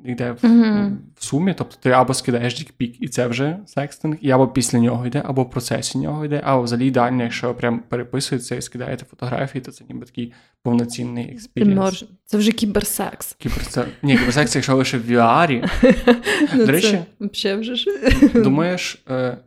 [0.05, 0.97] йде в, mm-hmm.
[1.17, 1.55] в сумі.
[1.59, 5.43] Тобто ти або скидаєш дікпік, і це вже секстинг, і або після нього йде, або
[5.43, 9.85] в процесі нього йде, або взагалі ідеально, якщо прям переписується і скидаєте фотографії, то це
[9.89, 10.33] ніби такий
[10.63, 12.05] повноцінний experience.
[12.25, 13.35] Це вже кіберсекс.
[13.39, 13.91] Кіберсекс.
[14.03, 15.71] Ні, кіберсекс, якщо лише в VR.
[16.55, 17.91] Ну, До речі, вже ж.
[18.35, 19.39] думаєш, е,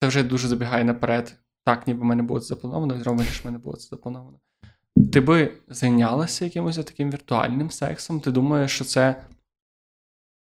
[0.00, 1.36] це вже дуже забігає наперед.
[1.64, 4.38] Так, ніби в мене було це заплановано, і зробимо, що в мене було це заплановано.
[5.12, 8.20] Ти би зайнялася якимось таким віртуальним сексом?
[8.20, 9.16] Ти думаєш, що це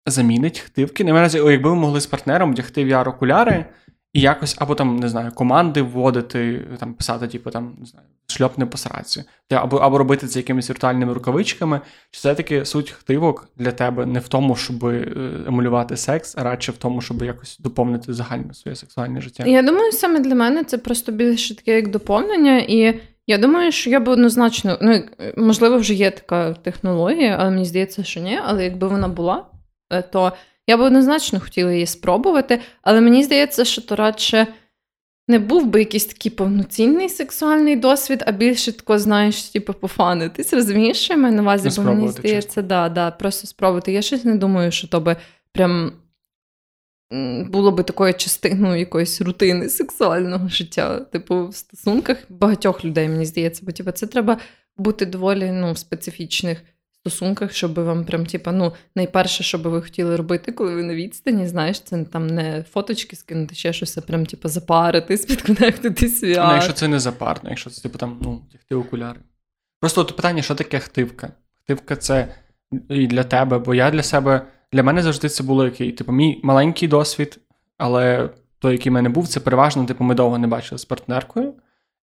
[0.06, 1.04] замінить хтивки?
[1.04, 3.64] Не разі, якби ви могли з партнером вдягти VR-окуляри
[4.12, 8.58] і якось, або там, не знаю, команди вводити, там писати, типу, там, не знаю, шльопне
[8.58, 14.06] по сраці, або або робити це якимись віртуальними рукавичками, чи все-таки суть хтивок для тебе
[14.06, 15.14] не в тому, щоб е,
[15.46, 19.44] емулювати секс, а радше в тому, щоб якось доповнити загальне своє сексуальне життя?
[19.46, 23.00] Я думаю, саме для мене це просто більше таке як доповнення і.
[23.30, 25.02] Я думаю, що я б однозначно, ну
[25.36, 28.38] можливо, вже є така технологія, але мені здається, що ні.
[28.44, 29.46] Але якби вона була,
[29.92, 30.32] е, то
[30.66, 32.60] я б однозначно хотіла її спробувати.
[32.82, 34.46] Але мені здається, що то радше
[35.28, 40.52] не був би якийсь такий повноцінний сексуальний досвід, а більше тако, знаєш, типу, пофанитись.
[40.52, 43.92] Розумієш, що я маю на увазі, бо мені здається, да, да, просто спробувати.
[43.92, 45.16] Я щось не думаю, що то би
[45.52, 45.92] прям
[47.46, 53.62] було би такою частиною якоїсь рутини сексуального життя, типу, в стосунках багатьох людей, мені здається,
[53.66, 54.38] бо типу, це треба
[54.76, 56.62] бути доволі ну, в специфічних
[57.00, 60.94] стосунках, щоб вам прям, типу, ну, найперше, що би ви хотіли робити, коли ви на
[60.94, 66.22] відстані, знаєш, це там не фоточки скинути, ще щось, а прям, типу, запаритись, підконектитись.
[66.22, 69.20] Ну, якщо це не запарно, якщо це типу там, ну, тягти окуляри.
[69.80, 71.32] Просто от питання, що таке хтивка?
[71.64, 72.34] Хтивка це
[72.88, 74.46] і для тебе, бо я для себе.
[74.72, 77.40] Для мене завжди це було який, типу, мій маленький досвід,
[77.78, 81.54] але той, який в мене був, це переважно, типу, ми довго не бачили з партнеркою,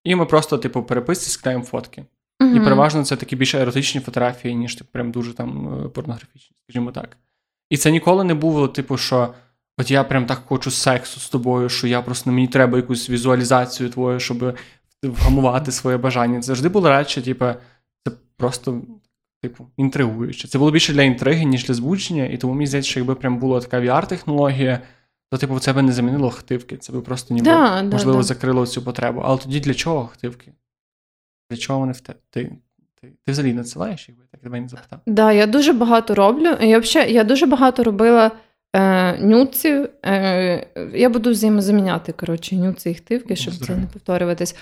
[0.03, 2.05] і ми просто, типу, переписці скидаємо фотки.
[2.41, 2.55] Mm-hmm.
[2.55, 6.91] І переважно це такі більш еротичні фотографії, ніж типу, прям дуже там е, порнографічні, скажімо
[6.91, 7.17] так.
[7.69, 9.33] І це ніколи не було, типу, що
[9.77, 13.89] от я прям так хочу сексу з тобою, що я просто мені треба якусь візуалізацію
[13.89, 14.57] твою, щоб
[15.03, 16.39] вгамувати своє бажання.
[16.39, 17.45] Це завжди було радше, типу,
[18.05, 18.81] це просто
[19.49, 20.47] типу, інтригуюче.
[20.47, 23.37] Це було більше для інтриги, ніж для збудження, і тому мені здається, що якби прям
[23.39, 24.79] була така VR-технологія,
[25.31, 26.77] то, типу, це би не замінило хтивки.
[26.77, 29.21] Це би просто ніби, да, можливо, да, закрило цю потребу.
[29.25, 30.51] Але тоді для чого хтивки?
[31.49, 32.13] Для чого вони в те?
[32.29, 32.51] Ти,
[33.01, 34.99] ти, ти взагалі надсилаєш, якби так тебе не запитав?
[35.05, 36.57] Так, да, я дуже багато роблю.
[36.61, 38.31] Я взагалі, я дуже багато робила
[38.75, 39.89] е, нюців.
[40.05, 43.75] Е, Я буду взаємозаміняти, коротше, нюци і хтивки, щоб Здорово.
[43.75, 44.55] це не повторюватись.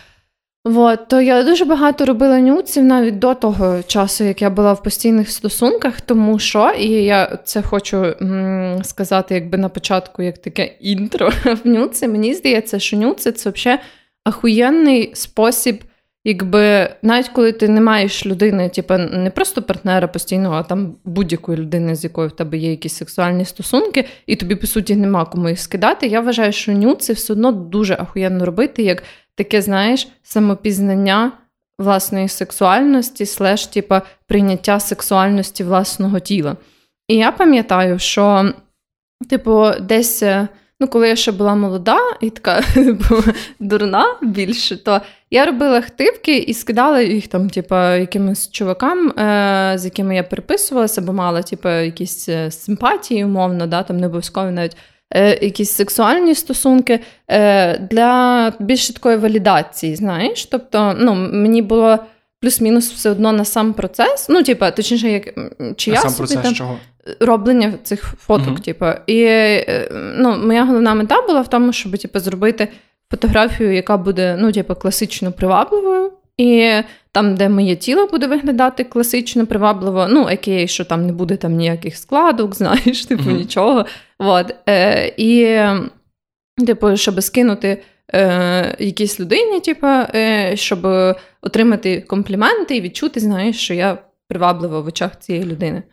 [0.66, 4.84] От, то я дуже багато робила нюців навіть до того часу, як я була в
[4.84, 10.66] постійних стосунках, тому що і я це хочу м- сказати, якби на початку, як таке
[10.80, 11.30] інтро
[11.64, 12.08] в нюці.
[12.08, 13.82] Мені здається, що нюци це взагалі
[14.26, 15.84] ахуєнний спосіб,
[16.24, 21.58] якби навіть коли ти не маєш людини, типу не просто партнера постійного, а там будь-якої
[21.58, 25.50] людини, з якою в тебе є якісь сексуальні стосунки, і тобі, по суті, нема кому
[25.50, 26.08] їх скидати.
[26.08, 28.84] Я вважаю, що нюци все одно дуже ахуєнно робити.
[28.84, 29.04] як
[29.36, 31.32] таке, знаєш, самопізнання
[31.80, 36.58] власної сексуальності, слеш, типа, прийняття сексуальності власного тіла.
[37.08, 38.54] І я пам'ятаю, що,
[39.30, 40.24] типу, десь.
[40.24, 40.48] Е,
[40.80, 43.16] ну, коли я ще була молода і така типу,
[43.60, 49.86] дурна більше, то я робила хтивки і скидала їх там, типу, якимось чувакам, е- з
[49.86, 54.78] якими я переписувалася, бо мала типу, якісь е, симпатії, умовно, да, там не обов'язково навіть
[55.16, 60.46] е, якісь сексуальні стосунки е, для більш такої валідації, знаєш.
[60.46, 62.00] Тобто, ну, мені було
[62.42, 64.30] плюс-мінус все одно на сам процес.
[64.30, 65.24] Ну, типа, точніше, як
[65.76, 66.80] чи на я сам собі процес там чого?
[67.20, 68.64] роблення цих фоток, mm-hmm.
[68.64, 68.86] типу.
[69.08, 72.68] І е, ну, моя головна мета була в тому, щоб типу, зробити
[73.12, 76.12] фотографію, яка буде ну, типу, класично привабливою.
[76.38, 76.72] І
[77.12, 81.56] там, де моє тіло буде виглядати класично привабливо, ну, окей, що там не буде там
[81.56, 83.38] ніяких складок, знаєш, типу mm-hmm.
[83.38, 83.86] нічого.
[84.24, 84.56] От.
[84.70, 85.60] Е, І,
[86.66, 87.84] типу, щоб скинути
[88.14, 90.86] е, якійсь людині, типу, е, щоб
[91.42, 95.84] отримати компліменти і відчути, знаєш, що я приваблива в очах цієї людини.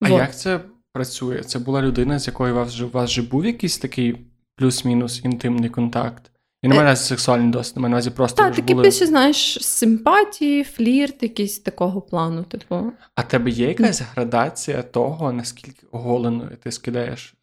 [0.00, 0.20] А вот.
[0.20, 0.60] як це
[0.92, 1.40] працює?
[1.40, 4.16] Це була людина, з якою у вас, у вас вже був якийсь такий
[4.56, 6.30] плюс-мінус інтимний контакт?
[6.62, 8.42] І не маю на сексуальний досвід, на увазі просто.
[8.42, 8.84] Так, такі були...
[8.84, 12.42] більше, знаєш, симпатії, флірт, якийсь такого плану.
[12.42, 12.92] типу.
[13.14, 17.37] А тебе є якась градація того, наскільки оголеною ти скидаєш е,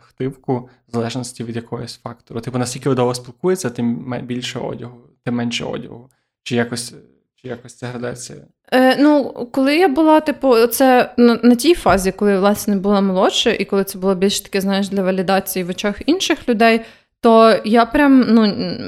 [0.00, 2.40] хтивку, в залежності від якогось фактору?
[2.40, 6.10] Типу, наскільки довго спілкується, тим більше одягу, тим менше одягу.
[6.42, 6.94] Чи якось
[7.42, 8.38] чи якось ця градація?
[8.72, 13.50] Е, Ну, коли я була, типу, це на, на тій фазі, коли власне була молодша,
[13.50, 16.80] і коли це було більш таке, знаєш, для валідації в очах інших людей.
[17.26, 18.40] То я прям, ну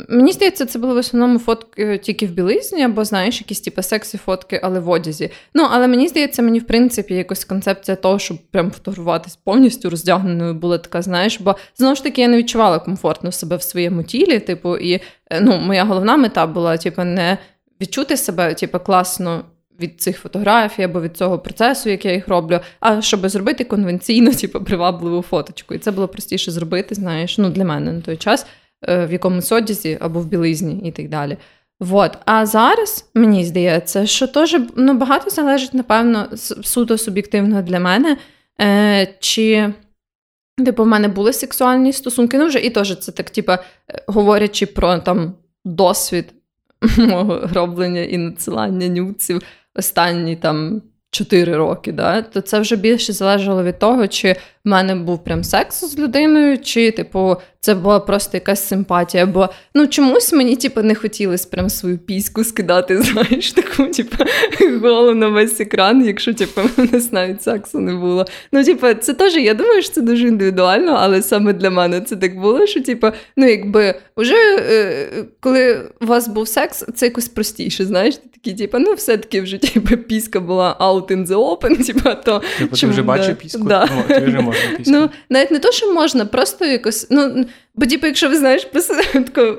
[0.08, 4.18] мені здається, це були в основному фотки тільки в білизні, або знаєш, якісь типу, сексі
[4.18, 5.30] фотки, але в одязі.
[5.54, 10.54] Ну, але мені здається, мені в принципі якось концепція того, щоб прям фотографуватись повністю роздягненою,
[10.54, 14.38] була така, знаєш, бо знову ж таки я не відчувала комфортно себе в своєму тілі.
[14.38, 17.38] Типу, і е, ну, моя головна мета була, типу, не
[17.80, 19.44] відчути себе, типу, класно
[19.80, 24.32] від цих фотографій або від цього процесу, як я їх роблю, а щоб зробити конвенційну,
[24.40, 25.74] типу, привабливу фоточку.
[25.74, 28.46] І це було простіше зробити, знаєш, ну для мене на той час,
[28.88, 31.36] е, в якомусь одязі або в білизні і так далі.
[31.80, 32.18] Вот.
[32.24, 36.28] А зараз мені здається, що теж ну, багато залежить, напевно,
[36.62, 38.16] суто суб'єктивно для мене.
[38.60, 39.72] Е, Чи
[40.64, 42.38] типу, в мене були сексуальні стосунки?
[42.38, 43.52] Ну, вже і теж це так, типу,
[44.06, 46.34] говорячи про там досвід
[46.98, 49.42] мого роблення і надсилання нюців
[49.74, 54.94] останні там 4 роки, да, то це вже більше залежало від того, чи в мене
[54.94, 57.36] був прям секс з людиною, чи, типу,
[57.68, 59.26] це була просто якась симпатія.
[59.26, 64.24] Бо ну чомусь мені типу, не хотілося прям свою піську скидати, знаєш, таку, типу,
[64.82, 66.60] голу на весь екран, якщо типу,
[66.92, 68.26] нас навіть сексу не було.
[68.52, 72.16] Ну, типу, це теж, я думаю, що це дуже індивідуально, але саме для мене це
[72.16, 75.08] так було, що типу, ну, якби вже е,
[75.40, 79.58] коли у вас був секс, це якось простіше, знаєш, ти такий, типу, ну, все-таки вже
[79.58, 82.42] типу, піська була out in the open, типу, то.
[82.58, 83.64] Типу, ти вже бачив піську?
[83.64, 83.88] Да.
[83.98, 84.92] О, ти вже можна піську.
[84.92, 87.06] Ну, навіть не то, що можна, просто якось.
[87.10, 89.58] ну, Бо, типу, якщо ви знаєш, просто тако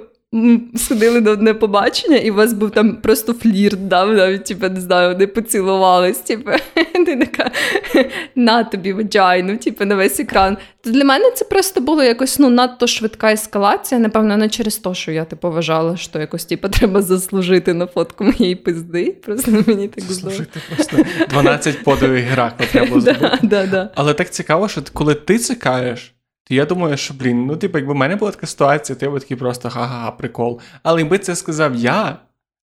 [0.75, 4.81] сходили на одне побачення, і у вас був там просто флірт, да, навіть типу, не
[4.81, 6.51] знаю, вони поцілувались, типу,
[7.05, 7.51] ти така
[8.35, 10.57] на тобі ваджайну, типу, на весь екран.
[10.83, 14.01] То для мене це просто було якось ну, надто швидка ескалація.
[14.01, 18.23] Напевно, не через те, що я типу, вважала, що якось типу, треба заслужити на фотку
[18.23, 19.17] моєї пизди.
[19.25, 20.97] Просто мені так Заслужити просто
[21.29, 23.89] 12 подових Геракла треба зробити.
[23.95, 26.13] Але так цікаво, що коли ти цикаєш,
[26.49, 29.11] то я думаю, що, блін, ну, типу, якби в мене була така ситуація, то я
[29.11, 30.61] би такий просто ха-ха, прикол.
[30.83, 32.17] Але якби це сказав я,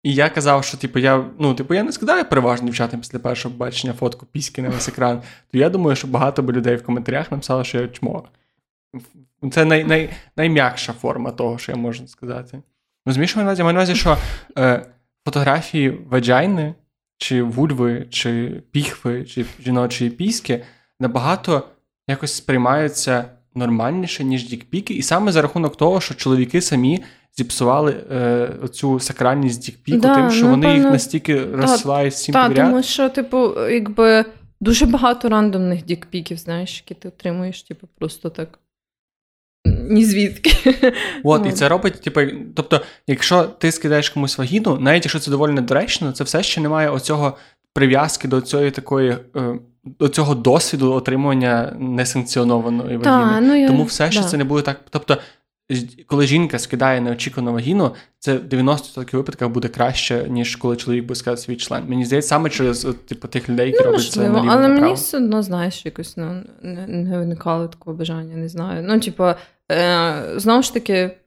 [0.04, 3.56] і я казав, що типу, я ну, типу, я не скидаю переважно дівчатам після першого
[3.56, 7.32] бачення фотку піськи на весь екран, то я думаю, що багато би людей в коментарях
[7.32, 8.24] написало, що я чмо.
[9.52, 12.62] Це най, най, найм'якша форма того, що я можу сказати.
[13.06, 14.18] Розумієш, маю на увазі, що
[14.58, 14.86] е,
[15.26, 16.76] фотографії ваджайни,
[17.18, 20.64] чи вульви, чи піхви, чи жіночої піски
[21.00, 21.68] набагато
[22.08, 27.04] якось сприймаються нормальніше, ніж дікпіки, і саме за рахунок того, що чоловіки самі
[27.38, 32.56] зіпсували е, оцю сакральність дікпіку, да, тим, що ну, вони їх настільки розсилають всім підряд.
[32.56, 34.26] Так, тому що, типу, якби
[34.60, 38.60] дуже багато рандомних дікпіків, знаєш, які ти отримуєш, типу, просто так.
[39.66, 40.74] Ні звідки.
[41.24, 42.22] От, і це робить, типу,
[42.56, 46.90] тобто, якщо ти скидаєш комусь вагіну, навіть якщо це доволі недоречно, це все ще немає
[46.90, 47.38] оцього
[47.74, 49.18] прив'язки до цієї такої.
[49.36, 53.62] Е, до цього досвіду отримування несанкціонованої вагіни.
[53.62, 53.68] Ну.
[53.68, 54.28] Тому все ще да.
[54.28, 54.82] це не буде так.
[54.90, 55.18] Тобто,
[56.08, 61.20] коли жінка скидає неочікувану вагіну, це в 90% випадках буде краще, ніж коли чоловік буде
[61.20, 61.84] сказати свій член.
[61.88, 64.82] Мені здається, саме через типу, тих людей, які ну, роблять можливо, це наліво Але направо.
[64.82, 68.84] мені все одно, знаєш, якось ну, не, не виникало такого бажання, не знаю.
[68.88, 69.26] Ну, типу,
[69.72, 71.18] е, знову ж таки,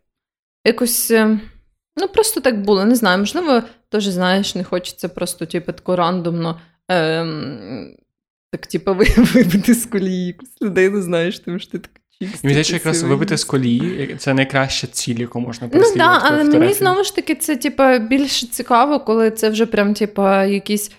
[0.67, 1.11] якось.
[1.11, 1.41] Е,
[1.97, 3.19] ну, просто так було, не знаю.
[3.19, 3.63] Можливо,
[3.95, 6.61] теж знаєш, не хочеться просто, типу, тако рандомно.
[6.91, 7.27] Е,
[8.53, 11.91] так, типу, вибити з колії якусь людину, знаєш, тому що ти так.
[12.21, 16.15] Мені здається, якраз вибити з колії це найкраща ціль, яку можна переслідувати.
[16.15, 19.95] Ну так, але мені знову ж таки це типа більш цікаво, коли це вже прям
[19.95, 20.93] типа якісь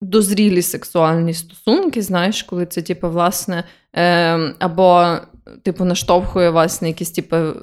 [0.00, 3.64] дозрілі сексуальні стосунки, знаєш, коли це, типа, власне,
[3.96, 5.16] е, або
[5.62, 7.54] типу наштовхує вас на якісь типу, е,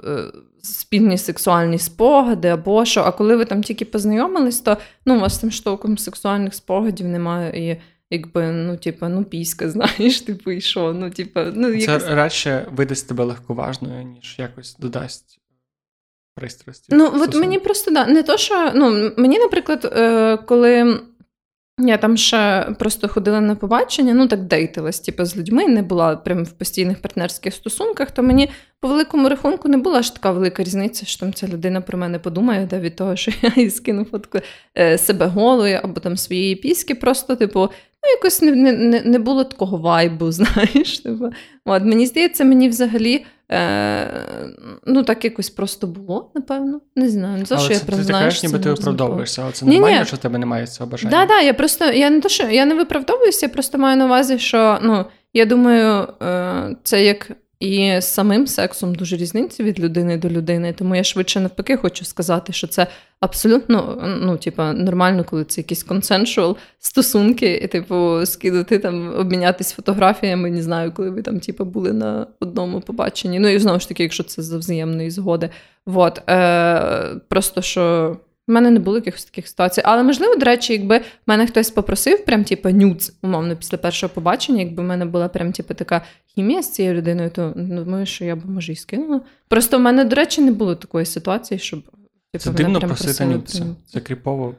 [0.73, 3.01] спільні сексуальні спогади, або що.
[3.01, 7.71] А коли ви там тільки познайомились, то ну, у вас тим штовхом сексуальних спогадів немає.
[7.71, 12.03] і Якби, ну, типа, ну, піська, знаєш, типу, і що, ну, типа, ну, якось...
[12.03, 15.39] Це радше видасть тебе легковажною, ніж якось додасть
[16.35, 16.95] пристрасті.
[16.95, 20.99] Ну, от мені просто да, не то, що ну, мені, наприклад, е, коли
[21.79, 26.15] я там ще просто ходила на побачення, ну так дейтилась, типу, з людьми, не була
[26.15, 30.63] прям в постійних партнерських стосунках, то мені по великому рахунку не була ж така велика
[30.63, 34.05] різниця, що там ця людина про мене подумає, да, від того, що я їй скину
[34.05, 34.39] фотку
[34.77, 36.95] е, себе голою або там своєї піски.
[36.95, 37.69] Просто, типу,
[38.03, 40.99] ну якось не не, не було такого вайбу, знаєш.
[40.99, 41.29] Типу.
[41.65, 43.25] От, Мені здається, мені взагалі.
[43.51, 44.07] Е,
[44.85, 46.81] Ну, так якось просто було, напевно.
[46.95, 47.45] Не знаю.
[47.45, 50.39] За що я прям знаю, кажеш, ніби ти виправдовуєшся, але це нормально, що в тебе
[50.39, 51.11] немає цього бажання.
[51.11, 53.97] Так, да, да, я просто я не то, що я не виправдовуюся, я просто маю
[53.97, 59.79] на увазі, що ну, я думаю, е, це як і самим сексом дуже різниця від
[59.79, 60.73] людини до людини.
[60.73, 62.87] Тому я швидше навпаки хочу сказати, що це
[63.19, 70.51] абсолютно ну, типу, нормально, коли це якісь консеншуал стосунки, і типу, скидати там, обмінятись фотографіями.
[70.51, 73.39] Не знаю, коли ви там типу, були на одному побаченні.
[73.39, 75.49] Ну і знову ж таки, якщо це за взаємної згоди.
[75.85, 76.29] Вот.
[76.29, 78.17] Е, Просто що.
[78.49, 79.81] У мене не було якихось таких ситуацій.
[79.85, 84.61] Але, можливо, до речі, якби мене хтось попросив, прям типу, нюц, умовно, після першого побачення,
[84.61, 86.01] якби в мене була прям типу, така
[86.35, 89.21] хімія з цією людиною, то думаю, що я б може і скинула.
[89.47, 91.83] Просто в мене, до речі, не було такої ситуації, щоб
[92.31, 93.61] типу, Це дивно просити нюц.
[93.85, 94.55] Це кріпово.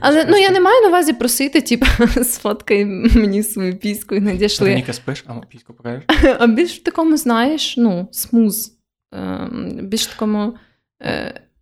[0.00, 1.86] Але ну я не маю на увазі просити, типу,
[2.24, 4.74] сфоткай мені свою піську і надійшли.
[4.74, 6.04] Ніка спиш, а піську покажеш?
[6.38, 8.72] А більш в такому, знаєш, ну, смуз.
[9.12, 10.54] Ем, більш в такому.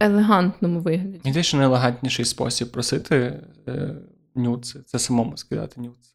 [0.00, 1.20] Елегантному вигляді.
[1.24, 3.94] Ніде що найелегантніший спосіб просити е,
[4.34, 6.10] нюци, це самому скидати нюци.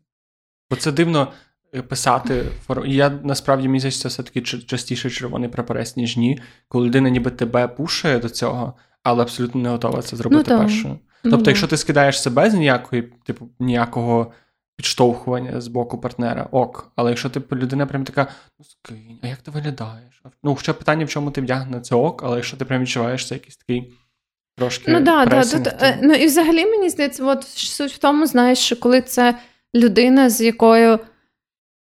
[0.70, 1.32] Бо це дивно
[1.76, 2.46] е, писати.
[2.86, 7.68] Я насправді мені здається, це все-таки частіше червоний прапорець, ніж ні, коли людина ніби тебе
[7.68, 11.00] пушує до цього, але абсолютно не готова це зробити ну, першою.
[11.24, 14.32] Ну, тобто, якщо ти скидаєш себе з ніякої, типу, ніякого
[14.80, 16.92] підштовхування з боку партнера, ок.
[16.96, 18.28] Але якщо типу, людина прям така,
[18.60, 20.24] ну скинь, а як ти виглядаєш?
[20.44, 23.36] Ну, хоча питання, в чому ти вдягнена, це ок, але якщо ти прям відчуваєш це
[23.36, 23.94] якийсь такий.
[24.58, 28.26] Трошки ну да, да, тут, е, ну і взагалі мені здається, от суть в тому,
[28.26, 29.36] знаєш, що коли це
[29.76, 31.00] людина, з якою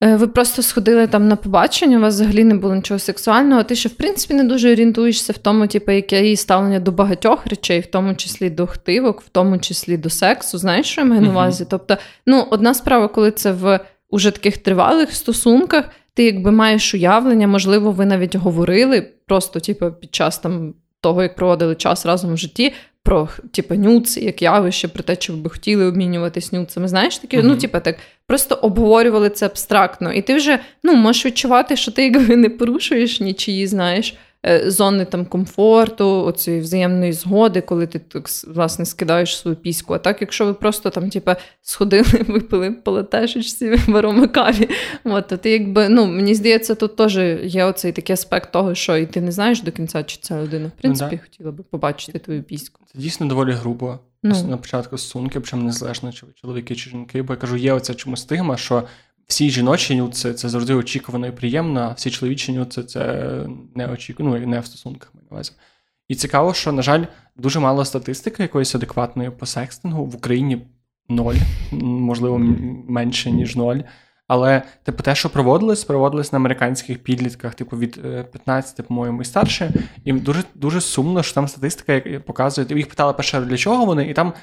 [0.02, 3.64] ви просто сходили там на побачення, у вас взагалі не було нічого сексуального.
[3.64, 7.48] Ти ще, в принципі, не дуже орієнтуєшся в тому, типу, яке її ставлення до багатьох
[7.48, 10.58] речей, в тому числі до хтивок, в тому числі до сексу.
[10.58, 11.66] Знаєш, що я маю на увазі?
[11.70, 13.80] Тобто, ну, одна справа, коли це в
[14.10, 20.16] уже таких тривалих стосунках, ти якби маєш уявлення, можливо, ви навіть говорили просто, типу, під
[20.16, 20.74] час там.
[21.02, 22.74] Того, як проводили час разом в житті,
[23.14, 26.88] про типу, нюци, як явище, про те, чи ви би хотіли обмінюватись нюцами.
[26.88, 27.44] Знаєш, такі, uh-huh.
[27.44, 27.96] ну, типу, так,
[28.28, 30.14] просто обговорювали це абстрактно.
[30.14, 34.16] І ти вже ну, можеш відчувати, що ти якби не порушуєш нічиї, знаєш.
[34.46, 39.94] Е, зони там комфорту, оцієї взаємної згоди, коли ти так власне скидаєш свою піську.
[39.94, 44.70] А так, якщо ви просто там, типа, сходили, випили по латешечці в аромакаві,
[45.04, 48.98] от, то ти якби, ну, мені здається, тут теж є оцей такий аспект того, що
[48.98, 51.24] і ти не знаєш до кінця, чи ця людина, в принципі, ну, да.
[51.24, 52.82] хотіла би побачити твою піську.
[52.94, 54.00] Це дійсно доволі грубо.
[54.24, 54.44] Ну.
[54.44, 57.94] На початку стосунки, причому незалежно, чи ви чоловіки чи жінки, бо я кажу, є оця
[57.94, 58.84] чому стигма, що
[59.28, 63.26] всі жіночі нюци це завжди очікувано і приємно, а всі чоловічі нюци це
[63.76, 65.52] не очікувано, ну, не в стосунках маю на увазі.
[66.08, 67.04] І цікаво, що, на жаль,
[67.36, 70.68] дуже мало статистики якоїсь адекватної по секстингу в Україні
[71.10, 71.36] ноль,
[71.82, 72.38] можливо,
[72.88, 73.80] менше, ніж ноль.
[74.28, 79.26] Але типу, те, що проводилось, проводилось на американських підлітках, типу від 15, е, по-моєму, і
[79.26, 79.72] старше.
[80.04, 82.68] І дуже дуже сумно, що там статистика показує.
[82.70, 84.34] Їх питали перше, для чого вони, і там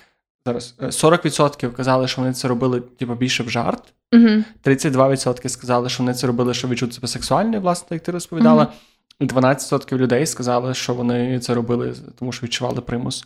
[0.47, 3.83] зараз 40% е, казали, що вони це робили типу, більше в жарт.
[4.13, 4.45] Uh-huh.
[4.65, 8.63] 32% сказали, що вони це робили, щоб відчути себе сексуальною, власне, як ти розповідала.
[8.63, 9.29] Угу.
[9.29, 9.57] uh-huh.
[9.91, 13.25] 12% людей сказали, що вони це робили, тому що відчували примус.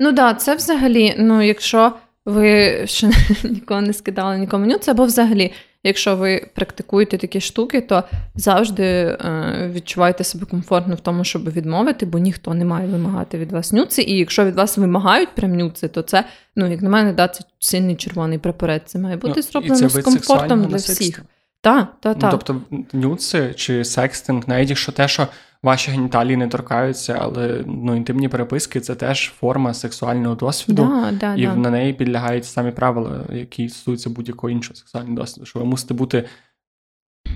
[0.00, 1.92] Ну так, да, це взагалі, ну якщо
[2.26, 3.10] ви ще
[3.44, 5.52] нікого не скидали, нікому це або взагалі,
[5.84, 12.06] якщо ви практикуєте такі штуки, то завжди е, відчувайте себе комфортно в тому, щоб відмовити,
[12.06, 14.02] бо ніхто не має вимагати від вас нюци.
[14.02, 16.24] І якщо від вас вимагають прям нюци, то це,
[16.56, 18.82] ну, як на мене, да, це сильний червоний прапорець.
[18.86, 21.22] Це має бути ну, зроблено з комфортом для всіх.
[21.60, 22.26] Та, та, та.
[22.26, 22.62] Ну, тобто
[22.92, 25.28] нюци чи секстинг, навіть якщо те, що
[25.66, 31.34] ваші геніталії не торкаються, але ну, інтимні переписки це теж форма сексуального досвіду, да, да,
[31.34, 31.56] і да.
[31.56, 35.46] на неї підлягають самі правила, які стосуються будь-якого іншого сексуального досвіду.
[35.46, 36.24] Що ви мусите бути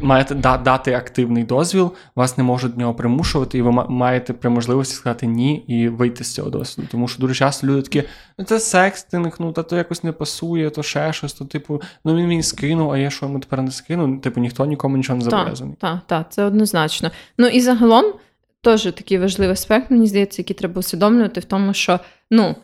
[0.01, 4.95] маєте дати активний дозвіл, вас не можуть до нього примушувати, і ви маєте при можливості
[4.95, 6.89] сказати ні і вийти з цього досвіду.
[6.91, 8.03] Тому що дуже часто люди такі,
[8.39, 12.17] ну це секстинг, ну та то якось не пасує, то ще щось, то типу, ну
[12.17, 14.19] він мені скинув, а я що йому тепер не скину.
[14.19, 15.75] Типу ніхто нікому нічого не зобов'язаний.
[15.81, 17.11] Так, так, та, це однозначно.
[17.39, 18.05] Ну і загалом
[18.63, 22.01] теж такий важливий аспект, мені здається, який треба усвідомлювати в тому, що
[22.31, 22.57] ну.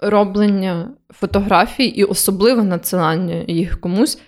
[0.00, 4.18] Роблення фотографій і особливо надсилання їх комусь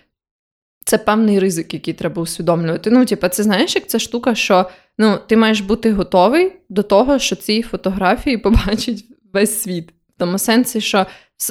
[0.89, 2.91] це певний ризик, який треба усвідомлювати.
[2.91, 7.19] Ну, типу, це знаєш, як ця штука, що ну, ти маєш бути готовий до того,
[7.19, 9.91] що ці фотографії побачить весь світ.
[9.91, 11.07] В тому сенсі, що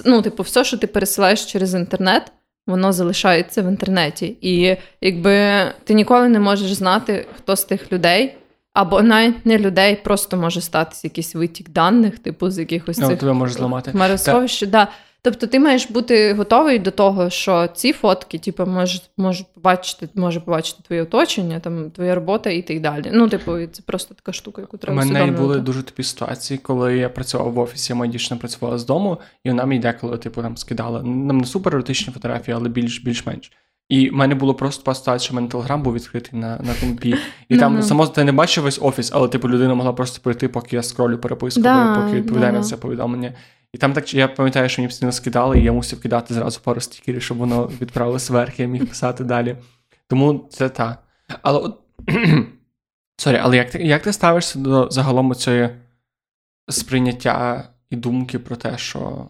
[0.05, 2.31] ну, типу, все, що ти пересилаєш через інтернет,
[2.67, 4.37] воно залишається в інтернеті.
[4.41, 8.37] І якби ти ніколи не можеш знати, хто з тих людей.
[8.73, 13.33] Або навіть не людей, просто може статися якийсь витік даних, типу з якихось цих тебе
[13.33, 13.91] може зламати.
[13.91, 14.65] хмаросховищ.
[14.65, 14.87] Да.
[15.21, 20.39] Тобто ти маєш бути готовий до того, що ці фотки, типу, можуть можуть побачити, може
[20.39, 23.09] побачити твоє оточення, там твоя робота і так далі.
[23.13, 25.01] Ну, типу, це просто така штука, яку треба.
[25.01, 28.85] У мене були дуже типі ситуації, коли я працював в офісі, моя дівчина працювала з
[28.85, 33.03] дому, і вона мені деколи, типу, там скидала нам не супер еротичні фотографії, але більш
[33.03, 33.51] більш-менш.
[33.89, 37.15] І в мене було просто ситуація, що в мене телеграм був відкритий на на компі.
[37.49, 37.59] І mm-hmm.
[37.59, 40.83] там само ти не бачив весь офіс, але типу людина могла просто пройти, поки я
[40.83, 42.57] скролю переписку, да, поки відповідає да.
[42.57, 43.33] на це повідомлення.
[43.73, 46.81] І там так я пам'ятаю, що мені постійно скидали, і я мусив кидати зразу пару
[46.81, 49.57] стікерів, щоб воно відправилося вверх, я міг писати далі.
[50.07, 50.97] Тому це та.
[51.41, 51.79] Але от.
[53.17, 55.69] Sorry, але як ти як ти ставишся до загалом цієї
[56.69, 59.29] сприйняття і думки про те, що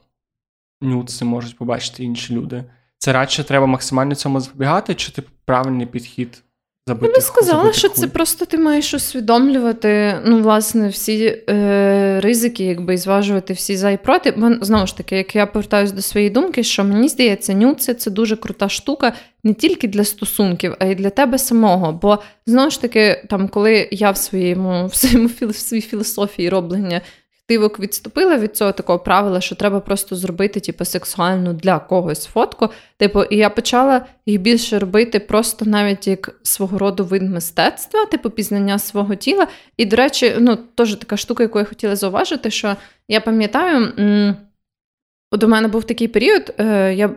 [0.81, 2.63] нюци можуть побачити інші люди?
[2.97, 6.43] Це радше треба максимально цьому запобігати, чи ти правильний підхід
[6.87, 12.63] Забити, Я би сказала, що це просто ти маєш усвідомлювати ну, власне, всі е, ризики,
[12.63, 14.31] якби і зважувати всі за і проти.
[14.31, 18.11] Бо знову ж таки, як я повертаюся до своєї думки, що мені здається, нюци це
[18.11, 21.91] дуже крута штука не тільки для стосунків, а й для тебе самого.
[21.91, 27.01] Бо знову ж таки, там, коли я в своєму в своєму в своїй філософії роблення
[27.47, 32.69] Тивок відступила від цього такого правила, що треба просто зробити типу, сексуальну для когось фотку.
[32.97, 38.29] Типу, і я почала їх більше робити просто навіть як свого роду вид мистецтва, типу
[38.29, 39.47] пізнання свого тіла.
[39.77, 42.75] І, до речі, ну теж така штука, яку я хотіла зауважити, що
[43.07, 43.93] я пам'ятаю,
[45.31, 47.09] от у мене був такий період, е, я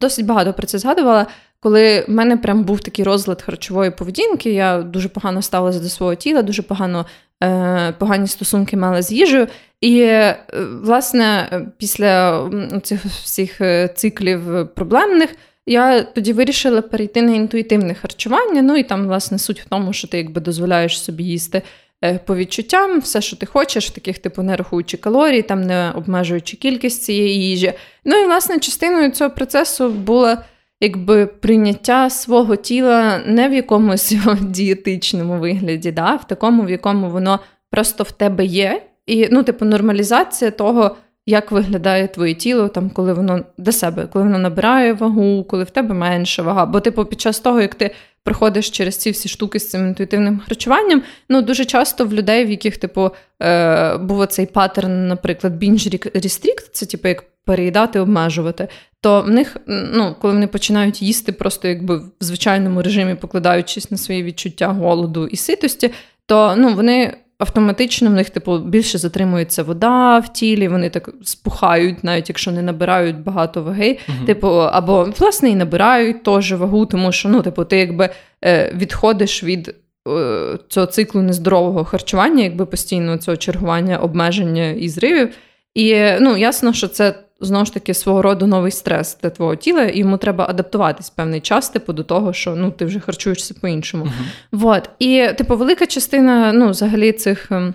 [0.00, 1.26] досить багато про це згадувала.
[1.62, 6.14] Коли в мене прям був такий розлад харчової поведінки, я дуже погано ставилася до свого
[6.14, 7.06] тіла, дуже погано
[7.42, 9.46] е, погані стосунки мала з їжею.
[9.80, 10.38] І, е,
[10.82, 11.48] власне,
[11.78, 12.42] після
[12.82, 15.30] цих всіх е, циклів проблемних
[15.66, 18.62] я тоді вирішила перейти на інтуїтивне харчування.
[18.62, 21.62] Ну і там, власне, суть в тому, що ти якби дозволяєш собі їсти
[22.04, 26.56] Е, по відчуттям, все, що ти хочеш, таких типу не рахуючи калорій, там не обмежуючи
[26.56, 27.72] кількість цієї їжі.
[28.04, 30.36] Ну і власне частиною цього процесу було
[30.82, 37.40] якби прийняття свого тіла не в якомусь дієтичному вигляді, да, в такому, в якому воно
[37.70, 38.82] просто в тебе є.
[39.06, 40.96] І ну, типу, нормалізація того.
[41.26, 45.70] Як виглядає твоє тіло, там, коли воно до себе, коли воно набирає вагу, коли в
[45.70, 46.66] тебе менша вага.
[46.66, 47.90] Бо, типу, під час того, як ти
[48.24, 51.02] проходиш через ці всі штуки з цим інтуїтивним харчуванням.
[51.28, 53.10] Ну дуже часто в людей, в яких типу
[53.42, 58.68] е, був цей паттерн, наприклад, бінж restrict, це типу як переїдати, обмежувати.
[59.02, 63.96] То в них, ну, коли вони починають їсти, просто якби в звичайному режимі, покладаючись на
[63.96, 65.90] свої відчуття голоду і ситості,
[66.26, 72.04] то ну, вони автоматично в них, типу, більше затримується вода в тілі, вони так спухають,
[72.04, 73.98] навіть якщо не набирають багато ваги.
[74.08, 78.08] uh Типу, або власне і набирають теж вагу, тому що ну, типу, ти якби
[78.44, 79.74] е, відходиш від.
[80.08, 85.34] Е, цього циклу нездорового харчування, якби постійно цього чергування, обмеження і зривів.
[85.74, 89.82] І ну, ясно, що це знову ж таки свого роду новий стрес для твого тіла,
[89.82, 94.04] і йому треба адаптуватись певний час, типу, до того, що ну, ти вже харчуєшся по-іншому.
[94.04, 94.24] Uh-huh.
[94.52, 94.90] Вот.
[94.98, 97.52] І, типу, велика частина ну, взагалі цих.
[97.52, 97.74] Ем,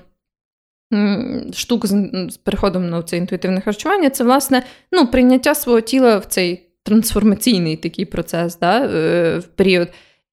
[1.54, 6.70] штук з переходом на це інтуїтивне харчування, це, власне, ну, прийняття свого тіла в цей
[6.84, 9.88] трансформаційний такий процес да, е, в період.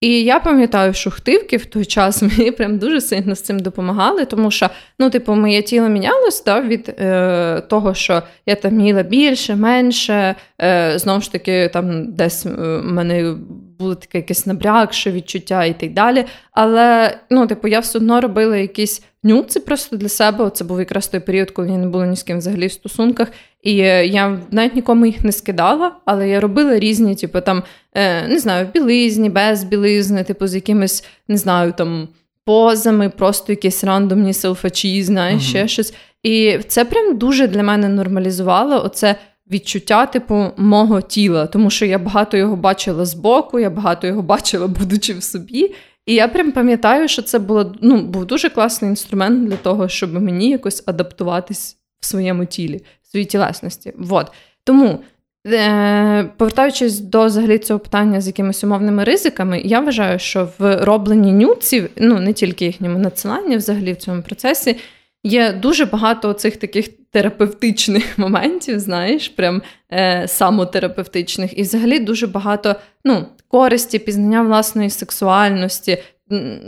[0.05, 4.25] І я пам'ятаю, що хтивки в той час мені прям дуже сильно з цим допомагали,
[4.25, 9.03] тому що ну, типу, моє тіло мінялось да, від е, того, що я там їла
[9.03, 10.35] більше, менше.
[10.63, 13.35] Е, Знову ж таки, там десь е, в мене
[13.79, 16.25] було таке якесь набрякше відчуття і так далі.
[16.53, 20.51] Але ну, типу, я все одно робила якісь нюци просто для себе.
[20.51, 23.29] Це був якраз той період, коли я не було ні з ким взагалі в стосунках.
[23.63, 27.63] І е, я навіть нікому їх не скидала, але я робила різні, типу, там,
[27.95, 32.09] е, не знаю, в білизні, без білизни, типу, з якимись, не знаю, там.
[32.47, 35.49] Позами, просто якісь рандомні селфачі, знаєш, uh-huh.
[35.49, 35.95] ще щось.
[36.23, 39.17] І це прям дуже для мене нормалізувало оце
[39.51, 44.67] відчуття, типу, мого тіла, тому що я багато його бачила збоку, я багато його бачила,
[44.81, 45.75] будучи в собі.
[46.07, 50.13] І я прям пам'ятаю, що це було ну, був дуже класний інструмент для того, щоб
[50.13, 53.93] мені якось адаптуватись в своєму тілі, в своїй тілесності.
[53.99, 54.33] Вот.
[54.65, 54.99] Тому,
[55.47, 61.33] е- повертаючись до взагалі цього питання з якимись умовними ризиками, я вважаю, що в робленні
[61.33, 64.77] нюців, ну не тільки їхньому надсиланні, взагалі в цьому процесі,
[65.23, 72.77] є дуже багато цих таких терапевтичних моментів, знаєш, прям е, самотерапевтичних, і взагалі дуже багато
[73.05, 75.99] ну, користі, пізнання власної сексуальності,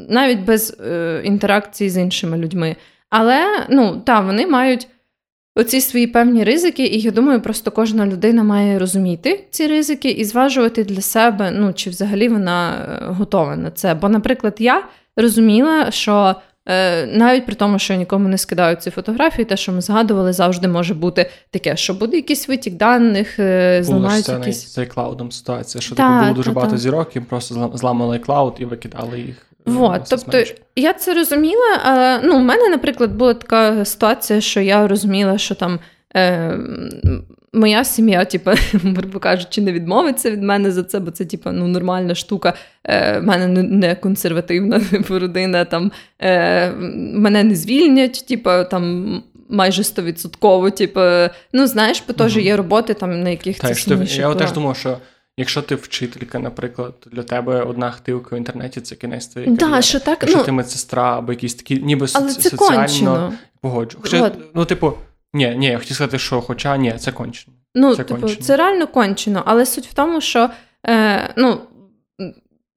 [0.08, 2.76] навіть без е, інтеракції з іншими людьми.
[3.10, 4.88] Але ну, та, вони мають.
[5.58, 10.24] Оці свої певні ризики, і я думаю, просто кожна людина має розуміти ці ризики і
[10.24, 13.94] зважувати для себе, ну чи взагалі вона е, готова на це.
[13.94, 14.84] Бо, наприклад, я
[15.16, 16.34] розуміла, що
[17.06, 20.94] навіть при тому, що нікому не скидають ці фотографії, те, що ми згадували, завжди може
[20.94, 24.74] бути таке, що буде якийсь витік даних, е, зламають якісь...
[24.74, 26.78] з iCloud ситуація, що та, було дуже та, багато та.
[26.78, 29.36] зірок, їм просто зламали iCloud і викидали їх.
[29.68, 30.42] Е, вот, тобто
[30.76, 31.80] я це розуміла.
[31.84, 35.78] але ну, У мене, наприклад, була така ситуація, що я розуміла, що там.
[36.16, 36.58] Е,
[37.56, 41.68] моя сім'я, типу, грубо кажучи, не відмовиться від мене за це, бо це, типу, ну,
[41.68, 42.54] нормальна штука.
[42.84, 46.70] Е, мене не консервативна типу, родина, там, е,
[47.14, 49.22] мене не звільнять, типу, там.
[49.48, 51.00] Майже стовідсотково, типу,
[51.52, 54.76] ну знаєш, бо теж є роботи там, на яких Та, це ти, Я теж думав,
[54.76, 54.98] що
[55.36, 60.00] якщо ти вчителька, наприклад, для тебе одна хтивка в інтернеті це кінець твоєї да, що
[60.00, 62.88] так, Якщо ну, ти медсестра або якісь такі, ніби але соціально
[63.30, 63.98] це погоджу.
[64.02, 64.92] Хоча, ну, типу,
[65.36, 67.56] ні, ні, я хотів сказати, що хоча ні, це кончено.
[67.74, 68.42] Ну, це типу, кончено.
[68.42, 70.50] це реально кончено, але суть в тому, що
[70.88, 71.60] е, ну,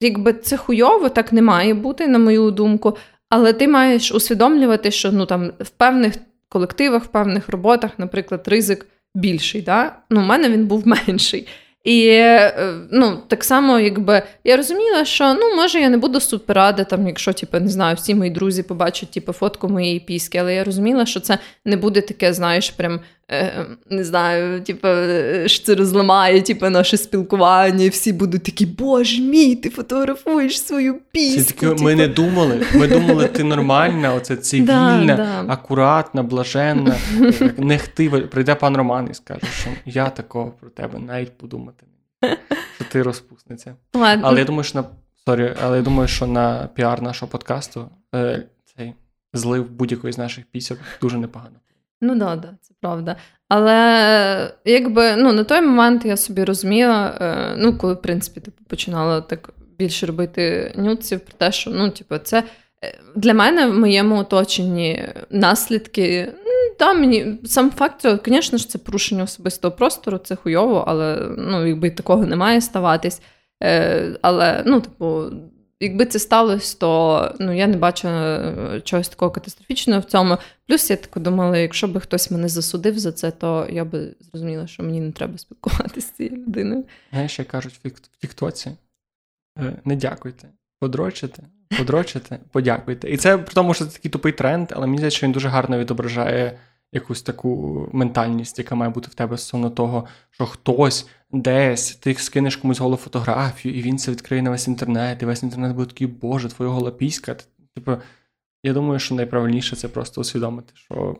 [0.01, 2.97] якби це хуйово, так не має бути, на мою думку.
[3.29, 6.13] Але ти маєш усвідомлювати, що ну, там, в певних
[6.49, 8.85] колективах, в певних роботах, наприклад, ризик
[9.15, 9.61] більший.
[9.61, 9.95] Да?
[10.09, 11.47] Ну, У мене він був менший.
[11.83, 16.55] І е, ну, так само, якби я розуміла, що ну, може я не буду супер
[16.55, 20.55] рада, там, якщо типу, не знаю, всі мої друзі побачать типу, фотку моєї піски, але
[20.55, 22.99] я розуміла, що це не буде таке, знаєш, прям
[23.89, 24.87] не знаю, типу,
[25.45, 30.99] що це розламає типу, наше спілкування, і всі будуть такі, боже мій, ти фотографуєш свою
[31.11, 31.53] піску.
[31.53, 31.83] Такі, типу.
[31.83, 32.65] Ми не думали.
[32.75, 35.53] Ми думали, ти нормальна, оце цивільна, да, да.
[35.53, 36.95] акуратна, блаженна,
[37.57, 38.19] не хтива.
[38.19, 41.85] Прийде пан Роман і скаже, що я такого про тебе навіть подумати
[42.21, 43.75] не ти розпусниця.
[43.93, 44.27] Ладно.
[44.27, 44.87] Але я думаю, що на
[45.25, 48.93] сорі, але я думаю, що на піар нашого подкасту е, цей
[49.33, 51.55] злив будь-якої з наших пісень дуже непогано.
[52.01, 53.15] Ну да, да, це правда.
[53.49, 58.63] Але якби ну, на той момент я собі розуміла, е, ну, коли, в принципі, типу,
[58.67, 62.43] починала так більше робити нюдсів про те, що ну, типу, це
[62.83, 66.33] е, для мене в моєму оточенні наслідки.
[66.79, 71.89] Та, мені сам факт, звісно ж, це порушення особистого простору, це хуйово, але ну, якби
[71.89, 73.21] такого не має ставатись.
[73.63, 75.23] Е, Але, ну, типу,
[75.79, 80.37] якби це сталося, то ну, я не бачу е, чогось такого катастрофічного в цьому.
[80.67, 84.67] Плюс я так думала, якщо би хтось мене засудив за це, то я би зрозуміла,
[84.67, 86.83] що мені не треба спілкуватися з цією людиною.
[87.11, 88.71] Знаєш, як кажуть в Тіктоці,
[89.59, 90.47] е, не дякуйте,
[90.79, 91.43] подрочите,
[91.77, 93.09] подрочите, подякуйте.
[93.09, 95.47] І це при тому, що це такий тупий тренд, але мені здається, що він дуже
[95.47, 96.59] гарно відображає
[96.91, 102.55] якусь таку ментальність, яка має бути в тебе стосовно того, що хтось десь ти скинеш
[102.55, 106.07] комусь голу фотографію, і він це відкриє на весь інтернет, і весь інтернет буде такий,
[106.07, 107.35] Боже, твоя гола піська.
[107.75, 107.97] Типу,
[108.63, 111.17] я думаю, що найправильніше це просто усвідомити, що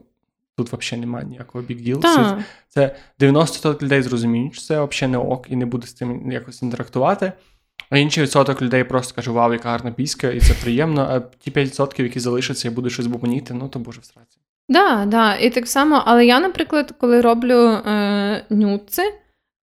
[0.58, 2.02] тут взагалі немає ніякого бігділ.
[2.02, 6.32] Це, це 90% людей зрозуміють, що це взагалі не ок і не буде з цим
[6.32, 7.32] якось інтерактувати.
[7.90, 11.02] А інший відсоток людей просто каже, вау, яка гарна піська, і це приємно.
[11.02, 14.38] А ті 5%, які залишаться і будуть щось бубоніти, ну то боже в страці.
[14.70, 19.14] Да, да, і так само, але я, наприклад, коли роблю е, нюци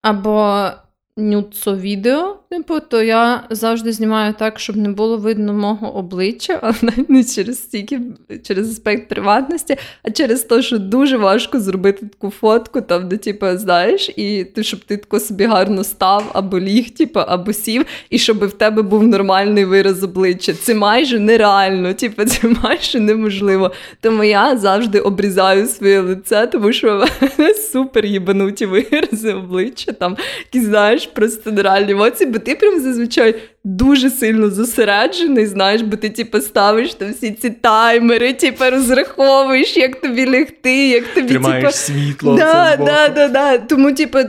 [0.01, 0.70] або
[1.18, 2.43] нюцо-відео, типу,
[2.89, 8.01] то я завжди знімаю так, щоб не було видно мого обличчя, але не через стільки,
[8.43, 13.45] через аспект приватності, а через те, що дуже важко зробити таку фотку, там, де, типу,
[13.58, 18.20] знаєш, і ти, щоб ти тако собі гарно став, або ліг, типу, або сів, і
[18.20, 20.54] щоб в тебе був нормальний вираз обличчя.
[20.54, 23.72] Це майже нереально, типу, це майже неможливо.
[24.01, 30.18] Тому я завжди обрізаю своє лице, тому що в мене супер їбануті вирази обличчя, там,
[30.54, 36.41] які, знаєш, просто нереальні емоції, ти прям зазвичай дуже сильно зосереджений, знаєш, бо ти типу,
[36.41, 41.74] ставиш там всі ці таймери, типу, розраховуєш, як тобі лягти, як тобі Тримаєш типу...
[41.74, 42.36] світло.
[42.36, 43.58] Да, да, да, да.
[43.58, 44.20] Тому, типу,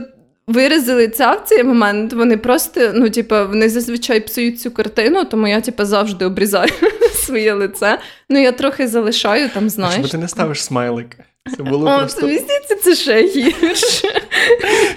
[0.47, 5.47] вирази лиця в цей момент, вони просто, ну, типу, вони зазвичай псують цю картину, тому
[5.47, 6.71] я, типу, завжди обрізаю
[7.13, 7.99] своє лице.
[8.29, 9.97] Ну, я трохи залишаю там, знаєш.
[10.01, 11.17] Бо ти не ставиш смайлик.
[11.57, 12.27] Це було О, просто...
[12.27, 14.21] Місяці це ще гірше.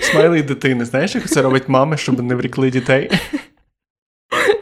[0.00, 0.84] Смайли дитини.
[0.84, 3.10] Знаєш, як це робить мами, щоб не врікли дітей?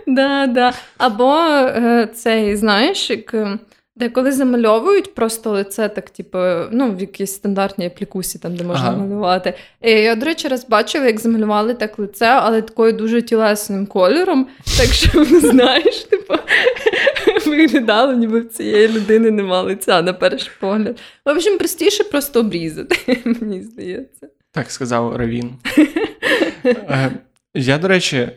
[0.06, 0.72] Да, да.
[0.98, 3.60] Або е, цей, знаєш, як ем,
[3.98, 6.38] Деколи замальовують просто лице, так, типу,
[6.70, 8.96] ну, в якійсь стандартній аплікусі, там, де можна ага.
[8.96, 9.54] малювати.
[9.82, 14.46] І Я, до речі, раз бачила, як замалювали так лице, але такою дуже тілесним кольором.
[14.78, 16.34] Так що, знаєш, типу,
[17.46, 21.00] виглядало, ніби в цієї людини нема лиця на перший погляд.
[21.24, 24.28] В общем, простіше просто обрізати, мені здається.
[24.52, 25.54] Так сказав Равін.
[26.64, 27.10] Е,
[27.54, 28.28] я, до речі,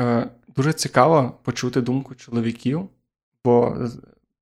[0.00, 2.88] е, дуже цікаво почути думку чоловіків,
[3.44, 3.76] бо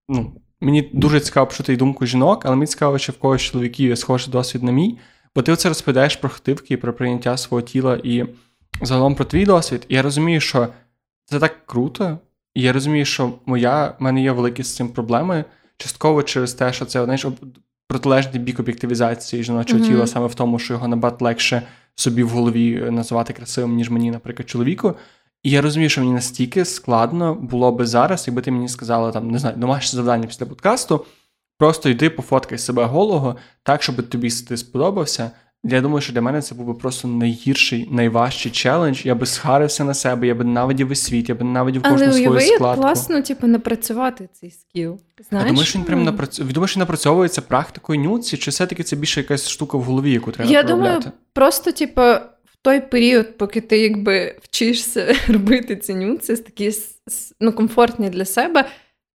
[0.09, 0.33] ну,
[0.65, 4.33] Мені дуже цікаво почути думку жінок, але мені цікаво, чи в когось чоловіків є схожий
[4.33, 4.99] досвід на мій.
[5.35, 8.25] Бо ти оце розповідаєш про хтивки, про прийняття свого тіла і
[8.83, 9.87] загалом про твій досвід.
[9.89, 10.69] І я розумію, що
[11.25, 12.19] це так круто,
[12.55, 15.45] і я розумію, що моя, в мене є великі з цим проблеми,
[15.77, 17.27] частково через те, що це знаєш,
[17.89, 19.87] протилежний бік об'єктивізації жіночого mm-hmm.
[19.87, 21.63] тіла, саме в тому, що його набагато легше
[21.95, 24.95] собі в голові називати красивим, ніж мені, наприклад, чоловіку.
[25.43, 29.31] І я розумію, що мені настільки складно було би зараз, якби ти мені сказала, там,
[29.31, 31.05] не знаю, домашнє завдання після подкасту.
[31.59, 35.31] Просто йди пофоткай себе голого, так, щоб тобі ти сподобався.
[35.67, 39.07] Я думаю, що для мене це був би просто найгірший, найважчий челендж.
[39.07, 42.41] Я би схарився на себе, я би ненавидів весь світ, я би ненавидів кожну свою
[42.41, 42.65] складку.
[42.65, 45.01] Але класно, типу, напрацювати цей скіл.
[45.29, 45.47] Знаєш?
[45.47, 46.45] А думаєш, він прям напрацю...
[46.45, 50.51] думаєш, що напрацьовується практикою нюці, чи все-таки це більше якась штука в голові, яку треба
[50.51, 51.03] Я думаю,
[51.33, 52.01] просто, типу,
[52.45, 56.73] в той період, поки ти якби вчишся робити ці нюци, такі
[57.41, 58.65] ну, комфортні для себе,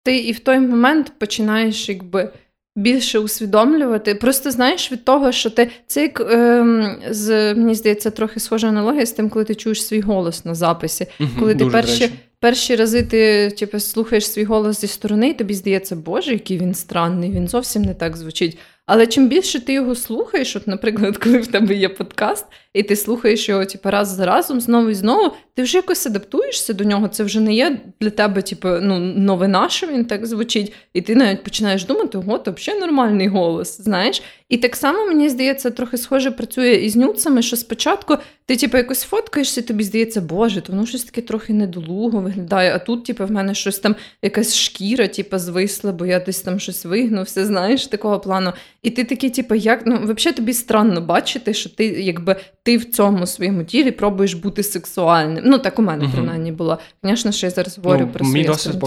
[0.03, 2.31] ти і в той момент починаєш якби.
[2.77, 4.15] Більше усвідомлювати.
[4.15, 9.05] Просто знаєш від того, що ти це як ем, з мені здається трохи схожа аналогія
[9.05, 11.07] з тим, коли ти чуєш свій голос на записі.
[11.19, 12.09] Угу, коли ти перші
[12.39, 16.73] перші рази ти типу, слухаєш свій голос зі сторони, і тобі здається, Боже, який він
[16.73, 18.57] странний, він зовсім не так звучить.
[18.87, 22.95] Але чим більше ти його слухаєш, от, наприклад, коли в тебе є подкаст, і ти
[22.95, 27.07] слухаєш його типу, раз за разом, знову і знову, ти вже якось адаптуєшся до нього.
[27.07, 31.15] Це вже не є для тебе, типу, ну, новина, що він так звучить, і ти
[31.15, 33.81] навіть починаєш думати, ого, то взагалі нормальний голос.
[33.81, 34.21] знаєш.
[34.49, 39.03] І так само, мені здається, трохи схоже працює із нюцами, що спочатку ти, типу, якось
[39.03, 42.75] фоткаєшся, тобі здається, боже, то воно щось таке трохи недолуго виглядає.
[42.75, 46.59] А тут, типу, в мене щось там, якась шкіра, типу, звисла, бо я десь там
[46.59, 48.53] щось вигнувся, знаєш, такого плану.
[48.87, 52.85] І ти такий, типу, як ну, взагалі тобі странно бачити, що ти якби ти в
[52.91, 55.43] цьому своєму тілі пробуєш бути сексуальним.
[55.47, 56.79] Ну, так у мене uh принаймні було.
[57.03, 58.43] Звісно, що я зараз говорю ну, про своє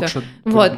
[0.09, 0.22] що...
[0.44, 0.72] Вот.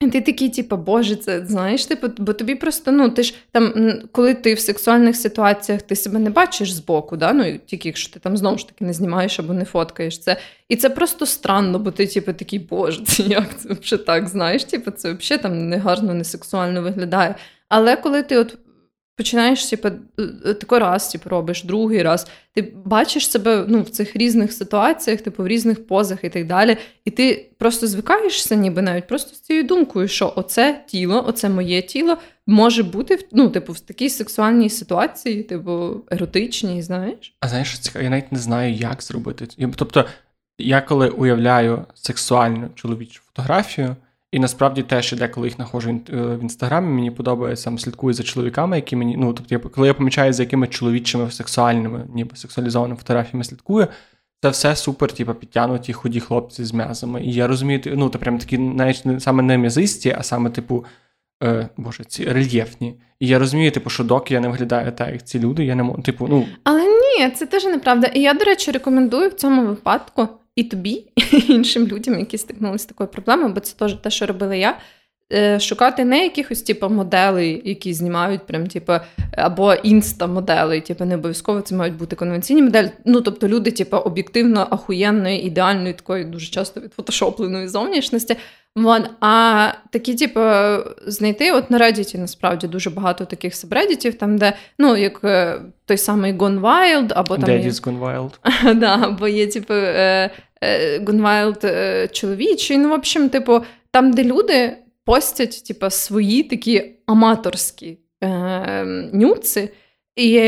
[0.00, 3.92] І ти такий, типу, боже, це знаєш, типу, бо тобі просто, ну, ти ж там,
[4.12, 7.32] коли ти в сексуальних ситуаціях ти себе не бачиш збоку, да?
[7.32, 10.36] ну, тільки якщо ти там знову ж таки не знімаєш або не фоткаєш це.
[10.68, 14.64] І це просто странно, бо ти, типу, такий, боже, це як це взагалі так, знаєш,
[14.64, 17.34] типу, це взагалі там не гарно, не сексуально виглядає.
[17.68, 18.58] Але коли ти от
[19.16, 19.88] починаєш типу,
[20.44, 25.42] такий раз типу, робиш, другий раз, ти бачиш себе ну, в цих різних ситуаціях, типу,
[25.42, 26.76] в різних позах і так далі.
[27.04, 31.82] І ти просто звикаєшся, ніби навіть просто з цією думкою, що оце тіло, оце моє
[31.82, 37.36] тіло може бути ну, типу, в такій сексуальній ситуації, типу, еротичній, знаєш?
[37.40, 39.46] А знаєш, я навіть не знаю, як зробити.
[39.76, 40.04] Тобто,
[40.58, 43.96] я коли уявляю сексуальну чоловічу фотографію.
[44.34, 48.76] І насправді теж деколи їх знаходжу е, в інстаграмі, мені подобається сам слідкую за чоловіками,
[48.76, 49.16] які мені.
[49.16, 53.86] Ну, тобто, я, коли я помічаю, за якими чоловічими сексуальними, ніби сексуалізованими фотографіями слідкую,
[54.42, 57.22] це все супер, типу, підтягнуті худі хлопці з м'язами.
[57.22, 60.84] І я розумію, ну, то прям такі, навіть не саме не м'язисті, а саме, типу,
[61.42, 63.00] е, боже, ці рельєфні.
[63.20, 65.82] І я розумію, типу, що доки я не виглядаю так, як ці люди, я не
[65.82, 66.46] можу, типу, ну.
[66.64, 68.06] Але ні, це теж неправда.
[68.06, 72.82] І я, до речі, рекомендую в цьому випадку і тобі, і іншим людям, які стикнулися
[72.82, 74.78] з такою проблемою, бо це теж те, що робила я.
[75.32, 78.92] Е, шукати не якихось типу, моделей, які знімають, прям, типу,
[79.32, 82.90] або інста-модели, типу, не обов'язково це мають бути конвенційні моделі.
[83.04, 88.36] Ну, тобто люди, типу, об'єктивно ахуєнної, ідеальної, такої дуже часто відфотошопленої зовнішності.
[88.76, 90.40] Вон, а такі, типу,
[91.06, 95.98] знайти, от на Reddit насправді дуже багато таких сабреддітів, там, де, ну, як е, той
[95.98, 97.50] самий Gone Wild, або там.
[97.50, 98.32] Daddy's Gone Wild.
[98.74, 100.30] да, Або є, типу, е,
[101.00, 102.78] Gone Wild чоловічий.
[102.78, 103.60] Ну, в общем, типу,
[103.90, 109.68] там, де люди постять, типу, свої такі аматорські е, нюци.
[110.16, 110.38] І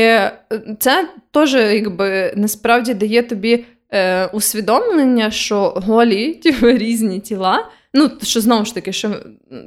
[0.79, 7.69] це теж, якби, насправді дає тобі е, усвідомлення, що голі, типу, різні тіла.
[7.93, 9.15] Ну, що знову ж таки, що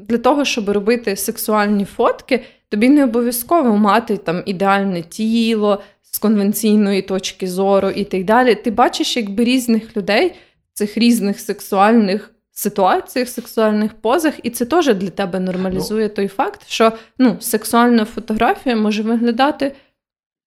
[0.09, 7.03] для того, щоб робити сексуальні фотки, тобі не обов'язково мати там ідеальне тіло з конвенційної
[7.03, 8.55] точки зору і так далі.
[8.55, 10.35] Ти бачиш, якби різних людей
[10.73, 16.29] в цих різних сексуальних ситуаціях, сексуальних позах, і це теж для тебе нормалізує ну, той
[16.29, 19.73] факт, що ну, сексуальна фотографія може виглядати.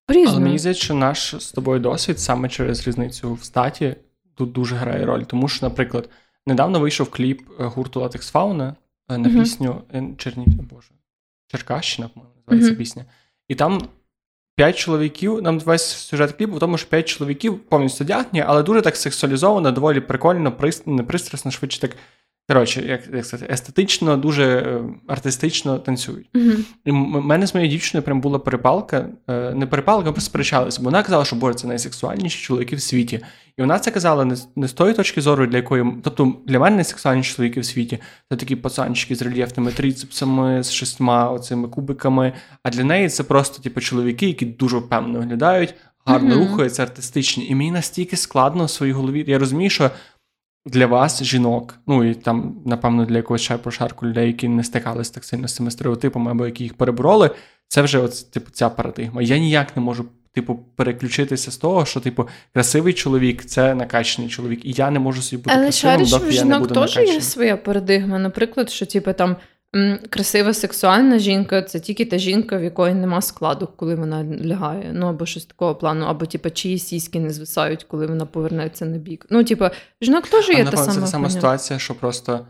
[0.07, 0.37] по-різному.
[0.37, 3.95] Але мені здається, що наш з тобою досвід саме через різницю в статі
[4.35, 5.21] тут дуже грає роль.
[5.21, 6.09] Тому що, наприклад,
[6.47, 8.75] Недавно вийшов кліп е, гурту Латекс Фауна
[9.09, 9.39] на uh-huh.
[9.39, 10.45] пісню е, Черні...
[10.47, 10.89] Боже,
[11.47, 12.77] Черкащина, по-моєму, називається uh-huh.
[12.77, 13.05] пісня.
[13.47, 13.87] І там
[14.55, 18.81] п'ять чоловіків, нам весь сюжет кліпу в тому, що п'ять чоловіків повністю одягні, але дуже
[18.81, 20.83] так сексуалізовано, доволі прикольно, прис...
[21.07, 21.97] пристрасно, швидше так
[22.47, 26.29] Коротше, як як сказати, естетично, дуже е, артистично танцюють.
[26.33, 26.59] Mm-hmm.
[26.85, 30.85] І в мене з моєю дівчиною прям була перепалка, е, не перепалка, ми сперечалися, бо
[30.85, 33.19] вона казала, що Боже, це найсексуальніші чоловіки в світі.
[33.57, 35.85] І вона це казала не, не з тої точки зору, для якої.
[36.03, 41.31] Тобто для мене найсексуальніші чоловіки в світі це такі пацанчики з рельєфними трицепсами, з шістьма
[41.31, 42.33] оцими кубиками.
[42.63, 45.75] А для неї це просто типу, чоловіки, які дуже впевнено виглядають,
[46.05, 46.49] гарно mm-hmm.
[46.49, 47.47] рухаються, артистичні.
[47.47, 49.25] І мені настільки складно в своїй голові.
[49.27, 49.91] Я розумію, що
[50.65, 55.13] для вас, жінок, ну і там, напевно, для якогось ще прошарку людей, які не стикалися
[55.13, 57.31] так сильно з цими стереотипами або які їх перебороли,
[57.67, 59.21] це вже от, типу, ця парадигма.
[59.21, 60.05] Я ніяк не можу.
[60.35, 65.21] Типу, переключитися з того, що, типу, красивий чоловік це накачаний чоловік, і я не можу
[65.21, 68.19] собі бути Але красивим, доки я не буду жінок теж є своя парадигма.
[68.19, 69.35] Наприклад, що, типу, там
[70.09, 74.91] красива сексуальна жінка це тільки та жінка, в якої нема складу, коли вона лягає.
[74.93, 78.97] Ну або щось такого плану, або типу, чиї сіськи не звисають, коли вона повернеться на
[78.97, 79.25] бік.
[79.29, 79.65] Ну, типу,
[80.01, 80.93] жінок теж є а, та сама.
[80.93, 82.47] Це та сама ситуація, що просто.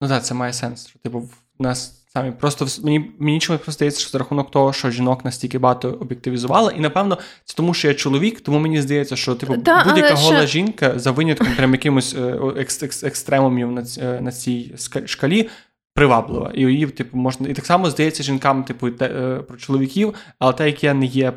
[0.00, 0.88] Ну так, це має сенс.
[0.88, 4.72] Що, Типу, в нас самі просто мені мені чомусь просто здається, що за рахунок того,
[4.72, 9.16] що жінок настільки багато об'єктивізували, і напевно це тому, що я чоловік, тому мені здається,
[9.16, 10.46] що типу да, будь-яка гола ще...
[10.46, 12.66] жінка за винятком прям якимось е,
[13.02, 14.74] екстремумів на е, на цій
[15.06, 15.48] шкалі
[15.96, 16.52] приваблива.
[16.54, 17.48] І її, типу, можна.
[17.48, 21.06] І так само здається жінкам, типу, те, е, про чоловіків, але те, як я не
[21.06, 21.32] є,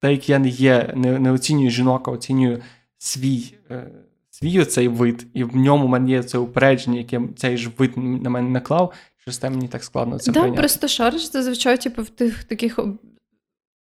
[0.00, 2.62] те, як я не є, не, не оцінюю жінок, а оцінюю
[2.98, 3.54] свій.
[3.70, 3.90] Е,
[4.30, 7.96] Свій оцей вид, і в ньому в мене є це упередження, яке цей ж вид
[7.96, 10.60] на мене наклав, що з мені так складно це да, прийняти.
[10.60, 12.78] просто шариш зазвичай, типу, в тих таких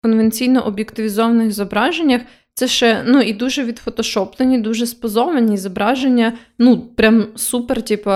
[0.02, 2.22] конвенційно об'єктивізованих зображеннях.
[2.54, 6.32] Це ще ну, і дуже відфотошоплені, дуже спозовані зображення.
[6.58, 8.10] Ну, прям супер, типу,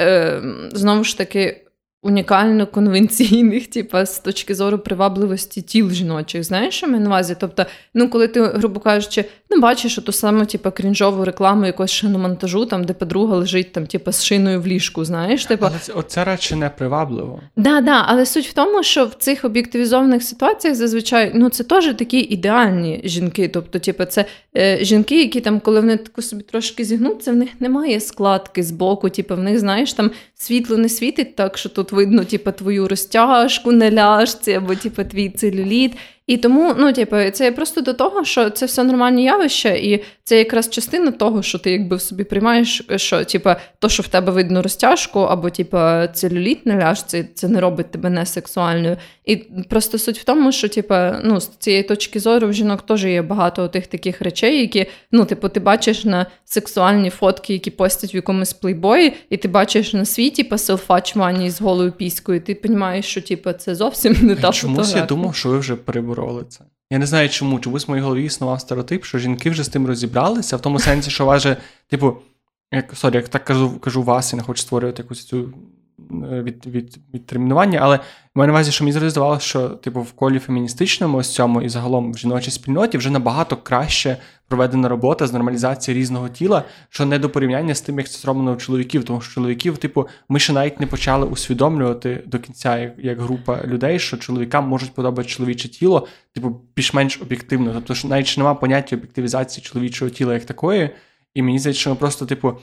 [0.00, 1.66] е, знову ж таки,
[2.02, 6.44] унікально конвенційних, типу, з точки зору привабливості тіл жіночих.
[6.44, 7.36] Знаєш, що ми на увазі?
[7.40, 12.66] Тобто, ну, коли ти, грубо кажучи, ну, бачиш ту саму, типу, крінжову рекламу якогось шиномонтажу,
[12.66, 15.46] там, де подруга лежить там, типу, з шиною в ліжку, знаєш?
[15.80, 17.40] Це, оце радше не привабливо.
[17.56, 21.94] Да, да, але суть в тому, що в цих об'єктивізованих ситуаціях зазвичай ну, це теж
[21.94, 23.48] такі ідеальні жінки.
[23.48, 24.24] Тобто, типу, це
[24.56, 28.70] е, жінки, які там, коли вони таку собі трошки зігнуться, в них немає складки з
[28.70, 32.88] боку, типу, в них, знаєш, там світло не світить так, що тут видно, типу, твою
[32.88, 35.92] розтяжку на ляжці, або типу, твій целюліт.
[36.26, 40.38] І тому, ну, типу, це просто до того, що це все нормальні явища, і це
[40.38, 44.32] якраз частина того, що ти якби в собі приймаєш, що типу, то, що в тебе
[44.32, 45.78] видно розтяжку, або типу,
[46.14, 48.96] целюліт на ляжці, це не робить тебе несексуальною.
[49.24, 49.36] І
[49.68, 50.94] просто суть в тому, що типу,
[51.24, 55.24] ну, з цієї точки зору в жінок теж є багато тих таких речей, які ну,
[55.24, 60.04] типу, ти бачиш на сексуальні фотки, які постять в якомусь плейбої, і ти бачиш на
[60.04, 64.36] світі типу, селфач мані з голою піською, і ти розумієш, що типу, це зовсім не
[64.36, 65.76] та Чомусь я думав, що ви вже
[66.14, 66.64] перебороли це.
[66.90, 67.60] Я не знаю чому.
[67.60, 71.10] Чомусь в моїй голові існував стереотип, що жінки вже з тим розібралися, в тому сенсі,
[71.10, 71.56] що важе,
[71.88, 72.16] типу,
[72.72, 75.54] як сорі, як так кажу кажу вас і не хочу створювати якусь цю
[76.12, 77.98] Е, від від, відтермінування, але
[78.34, 81.68] маю на увазі, що мені завжди здавалося, що типу в колі феміністичному ось цьому і
[81.68, 84.16] загалом в жіночій спільноті вже набагато краще
[84.48, 88.52] проведена робота з нормалізації різного тіла, що не до порівняння з тим, як це зроблено
[88.52, 92.94] у чоловіків, тому що чоловіків, типу, ми ще навіть не почали усвідомлювати до кінця, як,
[92.98, 97.72] як група людей, що чоловікам можуть подобатись чоловіче тіло, типу, більш-менш об'єктивно.
[97.74, 100.90] Тобто, що навіть немає поняття об'єктивізації чоловічого тіла як такої,
[101.34, 102.58] і мені здається, що ми просто, типу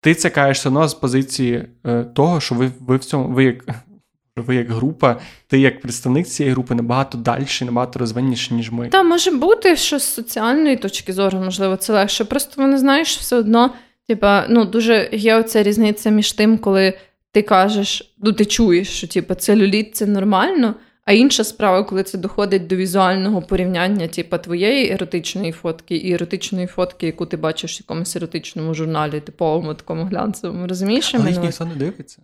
[0.00, 0.14] ти
[0.52, 3.64] все одно з позиції е, того, що ви ви в цьому ви як
[4.36, 8.88] ви як група, ти як представник цієї групи набагато далі, набагато розвинніше, ніж ми.
[8.88, 12.24] Та може бути, що з соціальної точки зору, можливо, це легше.
[12.24, 13.70] Просто вони знаєш, все одно,
[14.08, 16.98] типа, ну дуже є оця різниця між тим, коли
[17.32, 20.74] ти кажеш, ну ти чуєш, що типа целюліт це нормально.
[21.04, 26.66] А інша справа, коли це доходить до візуального порівняння, типу, твоєї еротичної фотки і еротичної
[26.66, 31.14] фотки, яку ти бачиш в якомусь еротичному журналі, типовому такому глянцевому, розумієш?
[31.14, 32.22] Але їх ніхто не дивиться.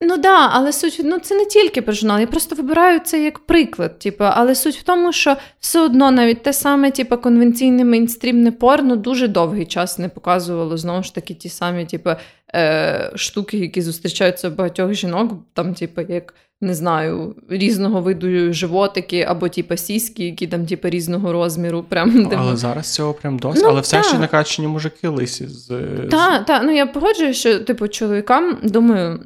[0.00, 3.24] Ну так, да, але суть ну це не тільки про журнал, я просто вибираю це
[3.24, 3.98] як приклад.
[3.98, 8.96] Типу, але суть в тому, що все одно навіть те саме, типу, конвенційне мейнстрімне порно
[8.96, 12.10] дуже довгий час не показувало знову ж таки ті самі, типу,
[12.54, 19.22] е, штуки, які зустрічаються у багатьох жінок, там, типу, як не знаю, різного виду животики
[19.22, 21.82] або типу, сіськи, які там типу, різного розміру.
[21.88, 22.56] Прям, Але де...
[22.56, 23.62] зараз цього прям досить.
[23.62, 25.68] Ну, Але все ще накачені мужики лисі з.
[26.10, 26.62] Так, так.
[26.64, 29.18] Ну я погоджую, що типу чоловікам, думаю,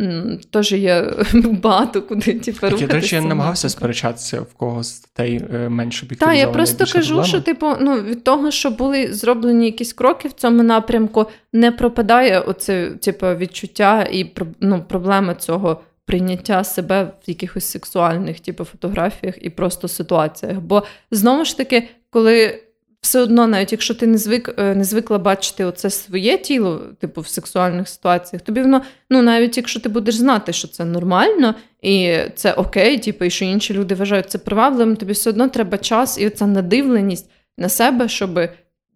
[0.51, 1.15] теж є
[1.63, 2.87] багато куди типу, рухатися.
[2.87, 6.07] До речі, я намагався сперечатися в кого з дітей е, менше.
[6.19, 7.29] Так, я просто кажу, проблема.
[7.29, 12.41] що типу, ну від того, що були зроблені якісь кроки в цьому напрямку, не пропадає
[12.41, 15.81] оце типу, відчуття і ну, проблема цього
[16.11, 20.61] прийняття себе в якихось сексуальних типу, фотографіях і просто ситуаціях.
[20.61, 22.63] Бо знову ж таки, коли
[23.01, 27.21] все одно, навіть якщо ти не звик е, не звикла бачити оце своє тіло, типу
[27.21, 32.17] в сексуальних ситуаціях, тобі воно, ну навіть якщо ти будеш знати, що це нормально і
[32.35, 36.19] це окей, типу, і що інші люди вважають це привабливим, тобі все одно треба час
[36.19, 38.41] і оця надивленість на себе, щоб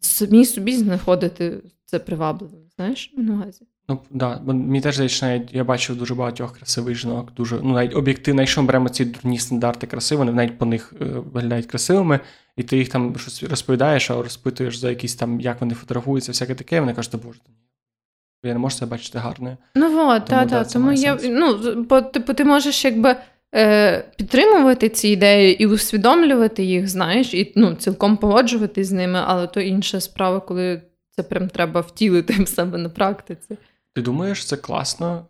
[0.01, 1.53] самі собі знаходити
[1.85, 2.61] це привабливим.
[2.77, 3.67] Знаєш, в увазі.
[3.89, 7.73] Ну да, бо мені теж здається, навіть я бачив дуже багатьох красивих жінок, дуже ну
[7.73, 11.67] навіть об'єктивно, якщо ми беремо ці дурні стандарти краси, вони навіть по них е, виглядають
[11.67, 12.21] красивими,
[12.57, 16.55] і ти їх там щось розповідаєш, а розпитуєш за якісь там, як вони фотографуються, всяке
[16.55, 17.39] таке, вони кажуть, боже,
[18.45, 19.57] я не можу себе бачити гарною.
[19.75, 20.69] Ну от, так, так.
[20.69, 23.17] Тому я ну, бо типу, ти можеш якби.
[23.57, 29.47] Е, підтримувати ці ідеї і усвідомлювати їх, знаєш, і ну, цілком погоджуватись з ними, але
[29.47, 33.59] то інша справа, коли це прям треба втілити в себе на практиці.
[33.95, 35.27] Ти думаєш, це класно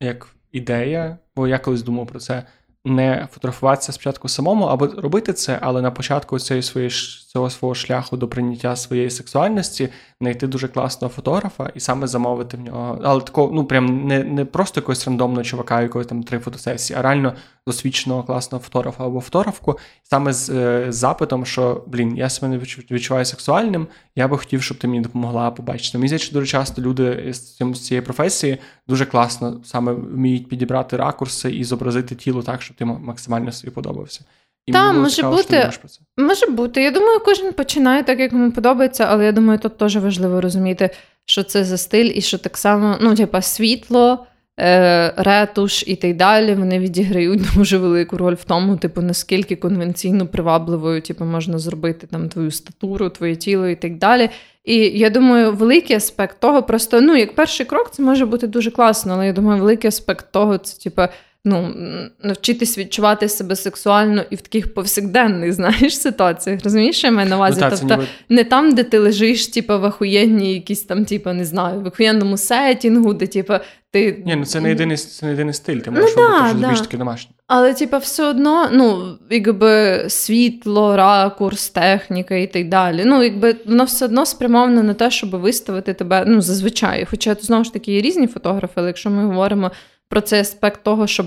[0.00, 1.18] як ідея?
[1.36, 2.42] Бо я колись думав про це.
[2.84, 6.90] Не фотографуватися спочатку самому, або робити це, але на початку цієї своєї
[7.32, 9.88] цього свого шляху до прийняття своєї сексуальності
[10.20, 13.00] знайти дуже класного фотографа і саме замовити в нього.
[13.04, 17.02] Але такого, ну прям не не просто якогось рандомного чувака, якого там три фотосесії, а
[17.02, 17.34] реально
[17.66, 20.46] досвідченого класного фотографа або фотографку, саме з,
[20.92, 22.58] з запитом, що блін, я себе не
[22.90, 23.86] відчуваю сексуальним,
[24.16, 25.98] я би хотів, щоб ти мені допомогла побачити.
[25.98, 28.58] Мені здається, дуже часто люди з цієї професії
[28.88, 34.24] дуже класно саме вміють підібрати ракурси і зобразити тіло так, щоб ти максимально собі подобався.
[34.66, 36.00] І Та, може цікаво, бути, про це.
[36.16, 36.82] може бути.
[36.82, 40.90] Я думаю, кожен починає так, як йому подобається, але я думаю, тут теж важливо розуміти,
[41.26, 44.26] що це за стиль, і що так само, ну, типа, світло,
[44.60, 46.54] е, ретуш і так далі.
[46.54, 52.28] Вони відіграють дуже велику роль в тому, типу, наскільки конвенційно привабливою типу, можна зробити там
[52.28, 54.30] твою статуру, твоє тіло і так далі.
[54.64, 58.70] І я думаю, великий аспект того, просто ну, як перший крок, це може бути дуже
[58.70, 61.02] класно, але я думаю, великий аспект того, це типу,
[61.46, 61.74] ну,
[62.22, 66.60] навчитись відчувати себе сексуально і в таких повсякденних знаєш, ситуаціях.
[66.64, 67.60] Розумієш, що я маю на увазі?
[67.62, 68.06] Ну, та, тобто ніби...
[68.28, 72.36] не там, де ти лежиш, типу, в ахуєнній якісь там, типу, не знаю, в ахуєнному
[72.36, 73.54] сетінгу, де типу,
[73.90, 74.22] ти.
[74.26, 76.60] Ні, ну це не єдиний це не єдиний стиль, ти можеш ну, робити да, щось
[76.60, 76.68] да.
[76.68, 77.32] більш таки домашнє.
[77.46, 83.02] Але, типу, все одно, ну, якби світло, ракурс, техніка і так далі.
[83.06, 87.06] Ну, якби воно все одно спрямовано на те, щоб виставити тебе, ну, зазвичай.
[87.10, 89.70] Хоча знову ж таки є різні фотографи, але якщо ми говоримо
[90.08, 91.26] про цей аспект того, щоб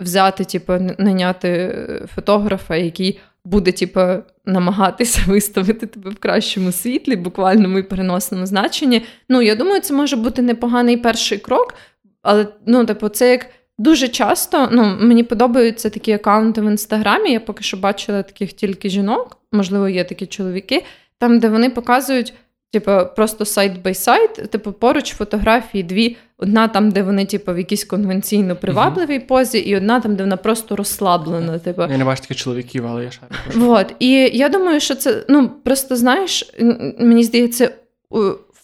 [0.00, 4.00] взяти, типу, наняти е, фотографа, який буде, типу,
[4.44, 9.02] намагатися виставити тебе в кращому світлі, буквальному і переносному значенні.
[9.28, 11.74] Ну, я думаю, це може бути непоганий перший крок,
[12.22, 13.46] але ну, типу, це як.
[13.78, 17.32] Дуже часто ну, мені подобаються такі аккаунти в інстаграмі.
[17.32, 20.84] Я поки що бачила таких тільки жінок, можливо, є такі чоловіки,
[21.18, 22.34] там, де вони показують
[22.72, 26.16] Типу, просто сайт бай сайт, типу, поруч фотографії дві.
[26.38, 29.26] Одна там, де вони, типу, в якійсь конвенційно привабливій uh-huh.
[29.26, 31.58] позі, і одна там, де вона просто розслаблена.
[31.58, 31.82] Типу.
[31.82, 33.32] Я не бачу таких чоловіків, але я шарю.
[33.54, 33.94] Вот.
[33.98, 36.54] І я думаю, що це ну просто знаєш,
[36.98, 37.70] мені здається,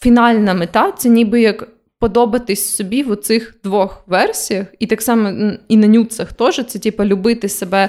[0.01, 5.77] фінальна мета це ніби як подобатись собі в оцих двох версіях, і так само і
[5.77, 7.89] на нюцах теж це, типу, любити себе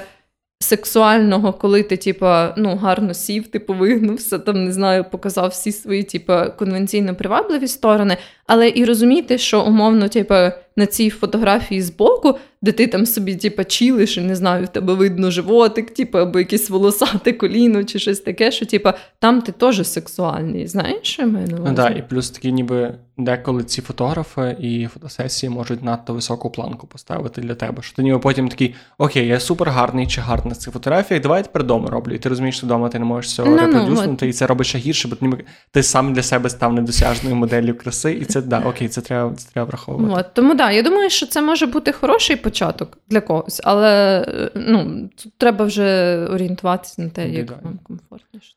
[0.60, 6.02] сексуального, коли ти, типа, ну, гарно сів, типу, вигнувся, там, не знаю, показав всі свої,
[6.02, 8.16] типа, конвенційно привабливі сторони,
[8.48, 13.64] але і розуміти, що умовно, типа, на цій фотографії збоку, де ти там собі, типа,
[13.64, 18.20] чілиш, і не знаю, в тебе видно животик, типу, або якесь волосате коліно, чи щось
[18.20, 20.66] таке, що, типа, там ти теж сексуальний.
[20.66, 21.70] Знаєш, що я маю на увазі?
[21.70, 26.86] Ну, да, і плюс такі, ніби деколи ці фотографи і фотосесії можуть надто високу планку
[26.86, 27.82] поставити для тебе.
[27.82, 31.38] Що ти ніби потім такий, окей, я супер гарний чи гарний на цих фотографіях, давай
[31.38, 32.14] я тепер вдома роблю.
[32.14, 34.68] І ти розумієш, що вдома ти не можеш цього ну, репродюснути, ну, і це робиш
[34.68, 38.37] ще гірше, бо ти, ніби, ти сам для себе став недосяжною моделлю краси, і це
[38.40, 40.20] да, окей, це треба це треба враховувати.
[40.20, 44.24] От, Тому да, я думаю, що це може бути хороший початок для когось, але
[44.54, 48.54] ну, тут треба вже орієнтуватися на те, як вам комфортніше.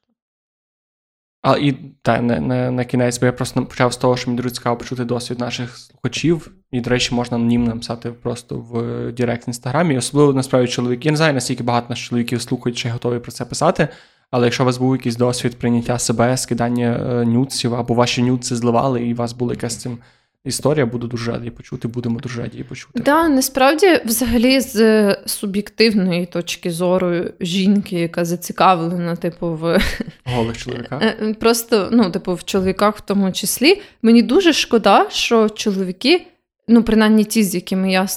[1.41, 1.71] А і
[2.01, 4.77] та, на, на, на кінець, бо я просто почав з того, що мені дуже цікаво
[4.77, 6.51] почути досвід наших слухачів.
[6.71, 9.97] І, до речі, можна анонімно написати просто в Директ інстаграмі.
[9.97, 11.07] Особливо насправді чоловіки.
[11.07, 13.87] Я не знаю, наскільки багато наших чоловіків слухають чи готові про це писати.
[14.31, 18.55] Але якщо у вас був якийсь досвід прийняття себе, скидання е, нюців, або ваші нюци
[18.55, 19.97] зливали, і у вас була якась цим
[20.45, 22.91] історія, буду дуже радий почути, будемо дуже раді почути.
[22.93, 29.79] Так, да, насправді, взагалі, з суб'єктивної точки зору жінки, яка зацікавлена, типу, в
[30.25, 31.01] голих чоловіках.
[31.01, 33.81] Е, просто, ну, типу, в чоловіках в тому числі.
[34.01, 36.27] Мені дуже шкода, що чоловіки,
[36.67, 38.07] ну, принаймні ті, з якими я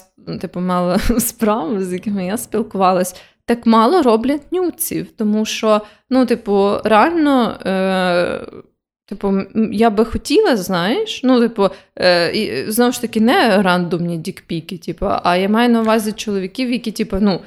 [0.41, 3.17] типу, мала справу, з якими я спілкувалась
[3.47, 5.81] так мало роблять нюців, тому що,
[6.11, 7.59] ну, типу, реально.
[7.67, 8.63] Е-
[9.07, 9.35] Типу,
[9.73, 15.07] я би хотіла, знаєш, ну, типу, е, і, знову ж таки, не рандомні дікпіки, типу,
[15.23, 17.41] а я маю на увазі чоловіків, які, типу, ну,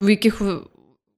[0.00, 0.42] в яких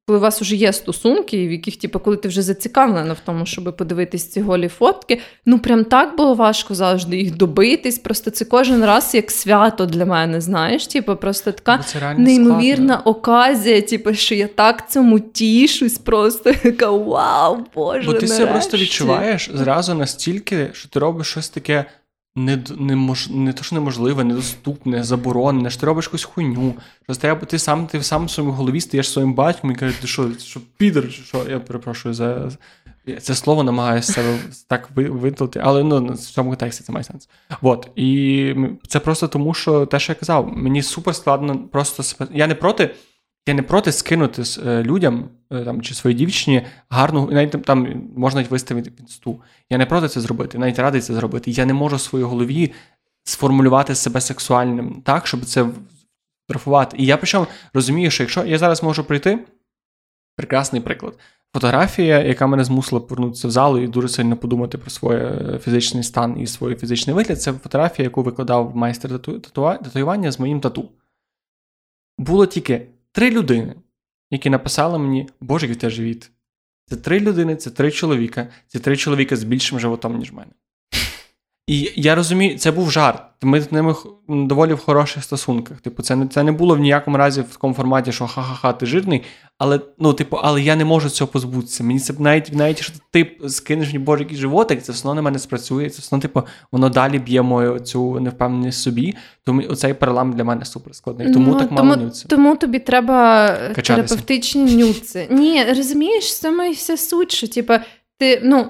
[0.09, 3.47] коли у вас вже є стосунки, в яких, типу, коли ти вже зацікавлена в тому,
[3.47, 7.99] щоб подивитись ці голі фотки, ну прям так було важко завжди їх добитись.
[7.99, 11.85] Просто це кожен раз як свято для мене, знаєш, типу, просто така
[12.17, 13.11] неймовірна складно.
[13.11, 18.07] оказія, типу, що я так цьому тішусь, просто яка вау, Боже.
[18.07, 21.85] Бо ти себе просто відчуваєш зразу настільки, що ти робиш щось таке
[22.37, 26.75] не не, мож, не то, що неможливе, недоступне, заборонене, що ти робиш якусь хуйню.
[27.03, 30.07] Що тебе, ти сам ти сам в своєму голові стаєш своїм батьком і кажеш, ти
[30.07, 32.51] що, що підер, що я перепрошую за
[33.21, 37.29] це слово намагаюся себе так видалити, але ну, в цьому контексті це має сенс.
[37.63, 37.91] От.
[37.97, 38.55] І
[38.89, 42.95] це просто тому, що те, що я казав, мені супер складно просто Я не проти.
[43.49, 48.45] Я не проти скинути е, людям е, там, чи своїй дівчині гарну, навіть там можна
[48.51, 49.41] виставити підсту.
[49.71, 51.51] Я не проти це зробити, навіть радий це зробити.
[51.51, 52.73] Я не можу в своїй голові
[53.25, 55.67] сформулювати себе сексуальним так, щоб це
[56.47, 56.97] фотографувати.
[56.97, 59.39] І я причому розумію, що якщо я зараз можу прийти,
[60.37, 61.19] прекрасний приклад.
[61.55, 66.03] Фотографія, яка мене змусила повернутися в залу і дуже сильно подумати про свій е, фізичний
[66.03, 70.89] стан і свій фізичний вигляд, це фотографія, яку викладав майстер татуювання з моїм тату.
[72.19, 72.87] Було тільки
[73.19, 73.75] три людини,
[74.31, 76.31] які написали мені, Боже, який те живіт.
[76.87, 80.53] Це три людини, це три чоловіка, це три чоловіка з більшим животом, ніж мене.
[81.69, 83.23] І я розумію, це був жарт.
[83.43, 83.95] Ми з ними
[84.29, 85.81] доволі в хороших стосунках.
[85.81, 88.87] Типу, це не це не було в ніякому разі в такому форматі, що ха-ха-ха, ти
[88.87, 89.23] жирний.
[89.59, 91.85] Але ну, типу, але я не можу цього позбутися.
[91.85, 95.23] Мені це навіть навіть що ти скинеш мені боже який животик, це все одно на
[95.23, 95.91] мене спрацює.
[95.91, 96.43] Це все одно, типу,
[96.73, 99.15] воно далі б'є мою цю невпевненість собі.
[99.45, 101.33] Тому оцей паралам для мене супер складний.
[101.33, 102.29] Тому ну, так мало нюців.
[102.29, 103.95] Тому тобі треба Качатися.
[103.95, 105.27] терапевтичні нюци.
[105.31, 107.75] Ні, розумієш, саме вся суть, що типу,
[108.19, 108.67] ти, ну,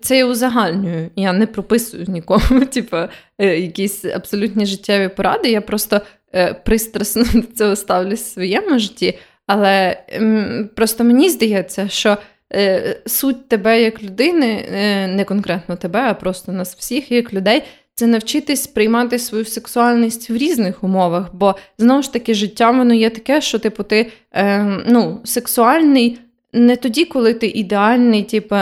[0.00, 1.10] Це я узагальнюю.
[1.16, 2.96] Я не прописую нікому, типу,
[3.38, 5.50] якісь абсолютні життєві поради.
[5.50, 6.00] Я просто
[6.34, 9.18] е, пристрасно до цього ставлюсь в своєму житті.
[9.46, 9.96] Але
[10.76, 12.16] просто мені здається, що
[12.54, 17.62] е, суть тебе як людини, е, не конкретно тебе, а просто нас всіх як людей.
[17.94, 23.10] Це навчитись приймати свою сексуальність в різних умовах, бо знову ж таки життя воно є
[23.10, 26.18] таке, що типу ти е, ну, сексуальний
[26.52, 28.56] не тоді, коли ти ідеальний, типу,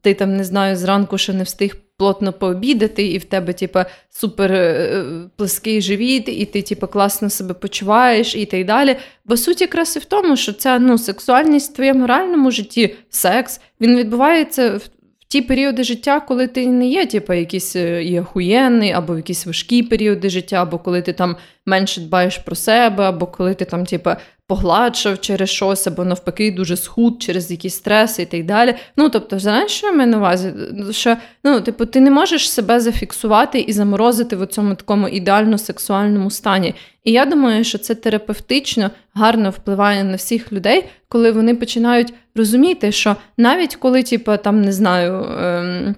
[0.00, 4.52] ти там не знаю, зранку ще не встиг плотно пообідати, і в тебе, типа, супер
[4.52, 5.04] е,
[5.36, 8.96] плеский живіт, і ти, типа, класно себе почуваєш, і так далі.
[9.24, 13.60] Бо суть якраз і в тому, що ця ну, сексуальність в твоєму реальному житті, секс,
[13.80, 14.88] він відбувається в.
[15.28, 19.82] Ті періоди життя, коли ти не є, типу, якийсь е, і охуєнний, або якісь важкі
[19.82, 21.36] періоди життя, або коли ти там
[21.66, 24.10] менше дбаєш про себе, або коли ти там, типу,
[24.46, 28.74] погладшав через щось, або навпаки, дуже схуд через якісь стреси і так далі.
[28.96, 30.52] Ну, тобто, знаєш, що я маю на увазі?
[30.90, 36.30] Що, ну, типу, ти не можеш себе зафіксувати і заморозити в цьому такому ідеально сексуальному
[36.30, 36.74] стані.
[37.04, 42.92] І я думаю, що це терапевтично гарно впливає на всіх людей, коли вони починають розуміти,
[42.92, 45.14] що навіть коли, типу, там не знаю.
[45.14, 45.94] Ем...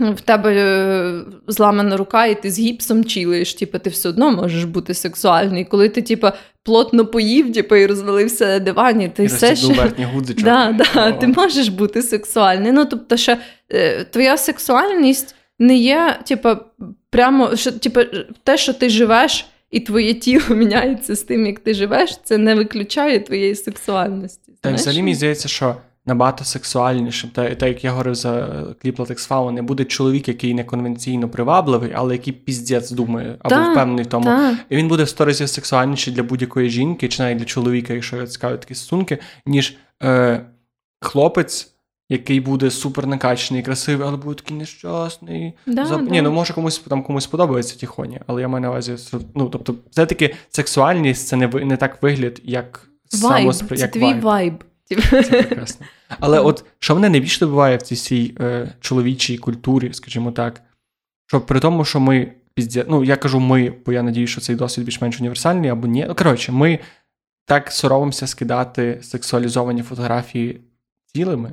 [0.00, 4.64] В тебе е, зламана рука, і ти з гіпсом чілиш, типу, ти все одно можеш
[4.64, 5.64] бути сексуальний.
[5.64, 6.28] Коли ти, типу,
[6.62, 9.74] плотно поїв, типу, і розвалився на дивані, ти і все ще...
[10.44, 12.72] Да, да, ти можеш бути сексуальний.
[12.72, 13.36] Ну, тобто, що
[13.72, 16.48] е, твоя сексуальність не є, типу,
[17.10, 18.00] прямо що, типу,
[18.44, 22.54] те, що ти живеш, і твоє тіло міняється з тим, як ти живеш, це не
[22.54, 24.52] виключає твоєї сексуальності.
[24.60, 25.76] Так, взагалі мені здається, що
[26.06, 27.30] набагато сексуальнішим.
[27.30, 31.92] Та, та як я говорив за кліп Латекс не буде чоловік, який не конвенційно привабливий,
[31.94, 34.24] але який піздець думає або та, впевнений в тому.
[34.24, 34.58] Та.
[34.68, 38.16] І він буде в сто разів сексуальніший для будь-якої жінки, чи навіть для чоловіка, якщо
[38.16, 40.40] його цікавить такі стосунки, ніж е,
[41.00, 41.66] хлопець.
[42.12, 45.52] Який буде супер накачаний, красивий, але буде такий нещасний.
[45.66, 46.02] Да, Зап...
[46.04, 46.10] да.
[46.10, 48.96] Ні, ну може комусь там комусь подобається тіхоні, але я маю на увазі.
[49.34, 53.76] Ну, тобто, все-таки сексуальність це не не так вигляд, як самоспри...
[53.76, 54.20] Це як твій вайб.
[54.20, 54.64] вайб.
[54.90, 55.86] Це прекрасно.
[56.20, 60.62] Але от що мене найбільше добиває в цій цій е, чоловічій культурі, скажімо так,
[61.26, 62.32] що при тому, що ми
[62.88, 66.04] ну я кажу ми, бо я надію, що цей досвід більш-менш універсальний або ні.
[66.08, 66.78] Ну, коротше, ми
[67.44, 70.60] так соромимося скидати сексуалізовані фотографії
[71.06, 71.52] цілими.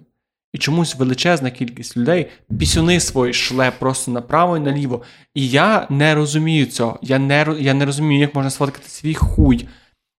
[0.53, 2.27] І чомусь величезна кількість людей
[2.59, 5.01] пісюни свої шле просто направо і наліво.
[5.33, 6.99] І я не розумію цього.
[7.01, 9.67] Я не я не розумію, як можна сфоткати свій хуй.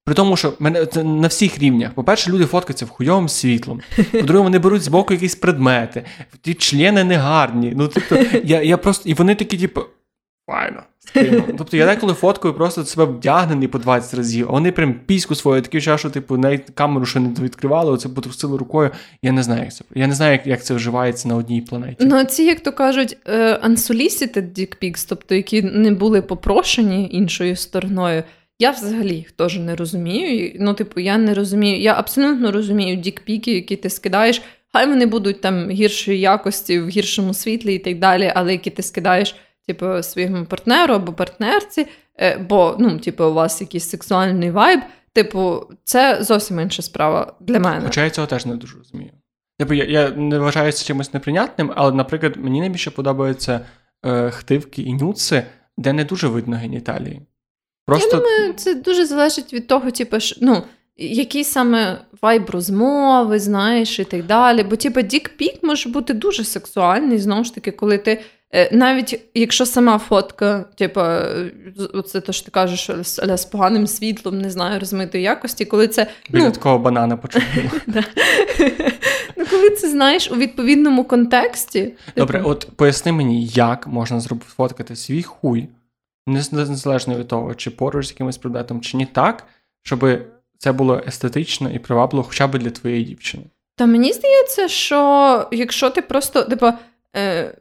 [0.08, 1.92] При тому, що мене це на всіх рівнях.
[1.92, 3.80] По-перше, люди фоткаються в хуйовим світлом.
[4.12, 6.04] По-друге, вони беруть з боку якісь предмети,
[6.42, 7.72] ті члени негарні.
[7.76, 9.08] Ну, тобто, я я просто.
[9.08, 9.80] І вони такі, типу,
[10.46, 10.82] файно.
[11.58, 15.62] Тобто я деколи фоткаю просто себе вдягнений по 20 разів, а вони прям піську свою,
[15.62, 18.90] такі що типу навіть камеру ще не відкривали, оце потрусили рукою.
[19.22, 19.84] Я не знаю, як це.
[19.94, 21.96] Я не знаю, як як це вживається на одній планеті.
[22.00, 27.08] Ну, а ці, як то кажуть, е, unsolicited dick pics, тобто які не були попрошені
[27.12, 28.22] іншою стороною.
[28.58, 30.56] Я взагалі їх теж не розумію.
[30.60, 31.80] Ну, типу, я не розумію.
[31.80, 34.42] Я абсолютно розумію дікпіки, які ти скидаєш.
[34.72, 38.82] Хай вони будуть там гіршої якості, в гіршому світлі і так далі, але які ти
[38.82, 39.36] скидаєш,
[39.66, 41.86] типу, своєму партнеру або партнерці,
[42.20, 44.80] е, бо ну, типу, у вас якийсь сексуальний вайб.
[45.12, 47.80] Типу, це зовсім інша справа для мене.
[47.84, 49.10] Хоча я цього теж не дуже розумію.
[49.58, 53.60] Типу, я я не вважаю це чимось неприйнятним, але, наприклад, мені найбільше подобаються
[54.06, 55.42] е, хтивки і нюци,
[55.76, 57.22] де не дуже видно геніталії.
[57.88, 58.16] Просто...
[58.16, 60.62] Я думаю, це дуже залежить від того, типу, що, ну,
[60.96, 64.62] який саме вайб розмови, знаєш, і так далі.
[64.62, 68.20] Бо, типу, дік-пік може бути дуже сексуальний, знову ж таки, коли ти.
[68.54, 71.00] Е, навіть якщо сама фотка, типу,
[71.94, 72.90] оце те, що ти кажеш,
[73.22, 76.06] але з поганим світлом, не знаю, розмитої якості, коли це.
[76.30, 77.42] Біля ну, такого банана почув.
[79.40, 81.92] Ну, коли це знаєш у відповідному контексті.
[82.16, 85.68] Добре, типу от поясни мені, як можна зробити фоткати свій хуй
[86.28, 89.46] незалежно від того, чи поруч з якимось предметом, чи ні так,
[89.82, 90.04] щоб
[90.58, 93.44] це було естетично і привабливо хоча б для твоєї дівчини.
[93.76, 96.72] Та мені здається, що якщо ти просто, типу,
[97.16, 97.54] е,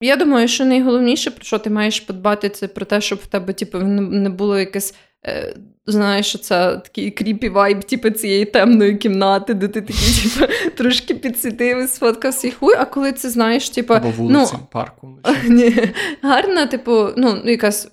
[0.00, 3.52] я думаю, що найголовніше, про що ти маєш подбати, це про те, щоб в тебе
[3.52, 4.94] типу, не було якесь.
[5.26, 5.54] Е,
[5.86, 11.14] знаєш, що це такий кріпі вайб, типу, цієї темної кімнати, де ти такий, типу, трошки
[11.14, 13.94] підсвітив і сфоткав свій хуй, а коли це знаєш, типу.
[13.94, 15.18] Або вулиці, ну, парку.
[15.48, 15.74] Ні,
[16.22, 17.88] Гарна, типу, ну, якась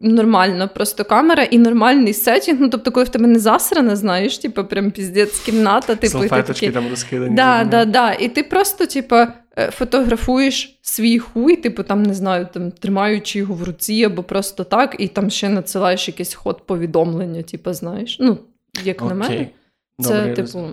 [0.00, 2.60] нормальна просто камера і нормальний сетінг.
[2.60, 6.88] Ну, тобто, коли в тебе не засрана, знаєш, типу, прям піздець кімната, типу, Салфеточки там
[6.90, 7.34] розкидані.
[7.34, 8.12] Да, да, да.
[8.12, 13.54] І ти просто, типу, е, фотографуєш свій хуй, типу, там, не знаю, там, тримаючи його
[13.54, 18.16] в руці, або просто так, і там ще надсилаєш якийсь ход повідомлення, типу, знаєш.
[18.20, 18.38] Ну,
[18.84, 19.08] як Окей.
[19.08, 19.48] на мене,
[20.00, 20.68] це, Добре, типу.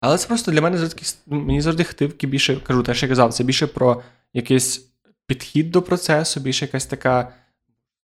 [0.00, 3.32] Але це просто для мене завжди мені завжди хтивки більше кажу, те, що я казав,
[3.32, 4.02] це більше про
[4.34, 4.88] якийсь
[5.26, 7.32] підхід до процесу, більше якась така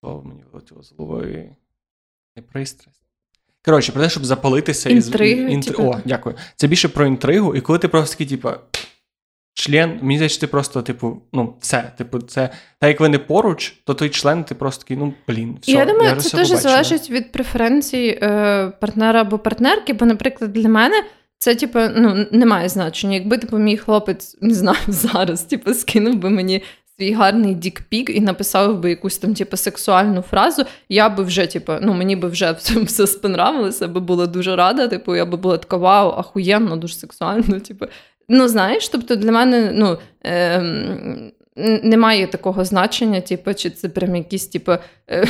[0.00, 1.50] слово мені вилетіло з голови.
[2.36, 3.02] Не пристрасть.
[3.64, 5.72] Коротше, про те, щоб запалитися Інтриги, і інтри...
[5.72, 5.88] типу.
[5.88, 6.36] О, дякую.
[6.56, 8.50] Це більше про інтригу, і коли ти просто такий, типу,
[9.54, 11.92] член, мені здається, ти просто, типу, ну, все.
[11.98, 15.58] Типу, це так як ви не поруч, то той член, ти просто такий, ну, блін,
[15.60, 15.72] все.
[15.72, 20.68] я думаю, вже це дуже залежить від преференцій е, партнера або партнерки, бо, наприклад, для
[20.68, 21.04] мене.
[21.38, 23.14] Це, типу, ну, не має значення.
[23.14, 26.62] Якби типу, мій хлопець, не знаю, зараз, типу, скинув би мені
[26.98, 31.72] свій гарний дікпік і написав би якусь там, типу, сексуальну фразу, я би вже, типу,
[31.80, 32.52] ну, мені би вже
[32.84, 34.88] все, спонравилося, би була дуже рада.
[34.88, 37.60] Типу, я би була така, вау, ахуєнно, дуже сексуально.
[37.68, 37.86] Типу.
[38.28, 39.98] Ну, знаєш, тобто для мене, ну.
[40.26, 41.32] Е,
[41.82, 44.72] немає такого значення, типу, чи це прям якісь, типу,
[45.10, 45.26] е,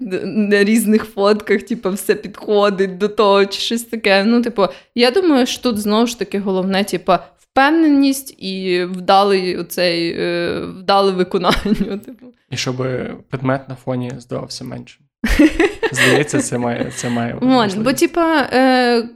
[0.24, 4.24] на різних фотках, типу, все підходить до того, чи щось таке.
[4.24, 7.12] Ну, типу, я думаю, що тут знову ж таки головне, типу,
[7.58, 11.98] впевненість і вдалий оцей е, вдале виконання.
[12.04, 12.26] Типу.
[12.50, 12.76] І щоб
[13.28, 15.02] предмет на фоні здавався меншим.
[15.92, 17.34] Здається, це має це має.
[17.40, 19.08] Вон, бо, типа, е,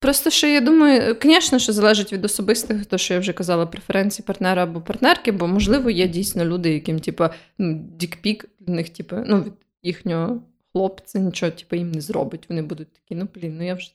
[0.00, 4.24] просто що я думаю, звісно, що залежить від особистих, то що я вже казала, преференції
[4.26, 9.24] партнера або партнерки, бо, можливо, є дійсно люди, яким, типа, ну, дікпік для них, типа,
[9.26, 9.52] ну, від
[9.82, 12.46] їхнього хлопця нічого, типа, їм не зробить.
[12.48, 13.90] Вони будуть такі, ну, блін, ну я вже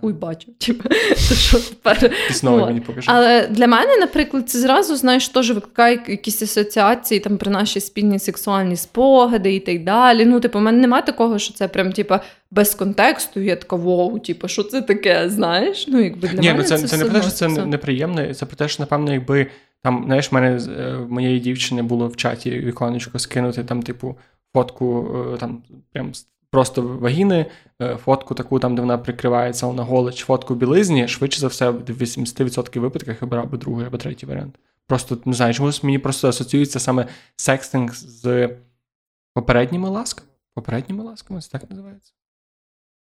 [0.00, 0.54] хуй бачив.
[0.58, 0.88] Типа,
[1.28, 1.98] то що тепер.
[2.28, 3.06] Ти знову мені покажи.
[3.10, 8.18] Але для мене, наприклад, це зразу, знаєш, теж викликає якісь асоціації там про наші спільні
[8.18, 10.24] сексуальні спогади і так далі.
[10.24, 12.14] Ну, типу, в мене немає такого, що це прям, типу,
[12.50, 13.40] без контексту.
[13.40, 15.84] Я така, воу, типу, що це таке, знаєш?
[15.88, 18.34] Ну, якби для Ні, мене ну це, це, це, не про те, що це неприємно,
[18.34, 19.46] це про те, що, напевно, якби
[19.82, 24.16] там, знаєш, в мене е, в моєї дівчини було в чаті віконечко скинути там, типу,
[24.52, 25.62] фотку е, там
[25.92, 27.46] прям з- просто вагіни,
[27.82, 32.02] е, фотку таку, там, де вона прикривається на голич, фотку білизні, швидше за все, в
[32.02, 34.58] 80% випадках я брав би другий або третій варіант.
[34.86, 38.50] Просто не знаю, чомусь мені просто асоціюється саме секстинг з
[39.34, 40.28] попередніми ласками.
[40.54, 42.12] Попередніми ласками, це так називається?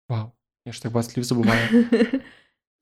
[0.09, 0.31] Вау.
[0.67, 1.85] Я ж так багато слів забуваю.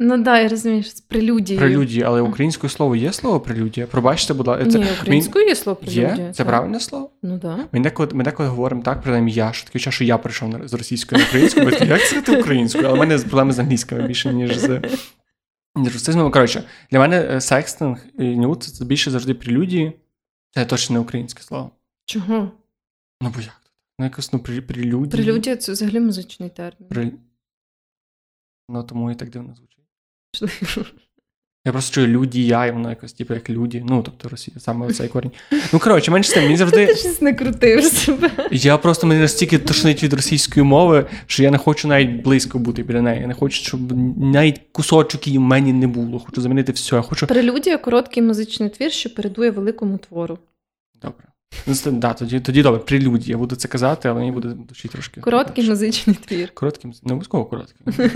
[0.00, 1.58] Ну да, я розумію, що це прелюдія.
[1.58, 3.86] Прелюдії, але українською слово є слово прелюдія?
[3.86, 4.70] Пробачте, будь ласка.
[4.70, 6.02] Це, Ні, українською є слово Є?
[6.02, 6.32] прелюдія.
[6.32, 6.46] Це так.
[6.46, 7.10] правильне слово?
[7.22, 7.38] Ну.
[7.38, 7.58] Да.
[7.72, 11.20] Ми деколи, ми деколи говоримо так, принаймні я, що таке, що я прийшов з російської
[11.20, 12.86] на українську, такі, як це ти українською?
[12.86, 14.80] Але в мене проблеми з англійською більше, ніж з
[15.74, 16.30] русизмом.
[16.32, 19.92] Коротше, для мене е, секстинг і нюд це більше завжди прелюдії.
[20.50, 21.70] Це точно не українське слово.
[22.04, 22.50] Чого?
[23.22, 23.62] Ну, бо як?
[23.98, 25.24] Ну, якось ну, прелюдії.
[25.24, 26.88] Прелюдія це взагалі музичний термін.
[26.88, 27.12] При...
[28.68, 29.75] Ну, тому і так дивно звучить.
[31.66, 33.84] Я просто чую людія, і воно якось, типу, як люди.
[33.88, 35.30] Ну, тобто Росія, саме цей корінь.
[35.72, 36.86] Ну, коротше, менше тим, мені завжди.
[36.86, 38.30] Ти щось накрутив себе.
[38.50, 42.82] Я просто мене настільки тошнить від російської мови, що я не хочу навіть близько бути
[42.82, 43.20] біля неї.
[43.20, 43.80] Я не хочу, щоб
[44.18, 46.18] навіть кусочок її в мені не було.
[46.18, 46.96] Хочу замінити все.
[46.96, 47.26] Я хочу.
[47.26, 50.38] Прелюдія короткий музичний твір, що передує великому твору.
[51.02, 51.24] Добре.
[51.86, 53.34] Да, тоді, тоді добре, прелюдія.
[53.34, 55.20] Я буду це казати, але мені буде душі трошки.
[55.20, 56.50] Короткий музичний твір.
[56.54, 57.86] Коротким, не обов'язково коротким.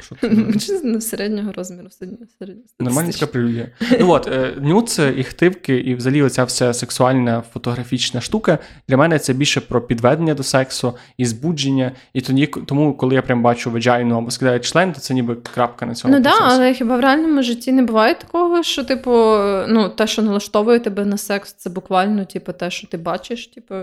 [0.00, 0.16] Що?
[0.58, 1.88] Чи ну, середнього розміру
[2.80, 3.68] Нормальна така прелюдія.
[4.00, 8.58] Ну от, е, нюц і хтивки, і взагалі оця вся сексуальна фотографічна штука
[8.88, 11.92] для мене це більше про підведення до сексу і збудження.
[12.12, 15.86] І тоді, тому, коли я прям бачу ваджайну або скидаю член, то це ніби крапка
[15.86, 16.14] на цьому.
[16.14, 19.10] Ну так, але хіба в реальному житті не буває такого, що, типу,
[19.68, 23.74] ну, те, що налаштовує тебе на секс, це буквально, типу, те, що ти бачиш, типу,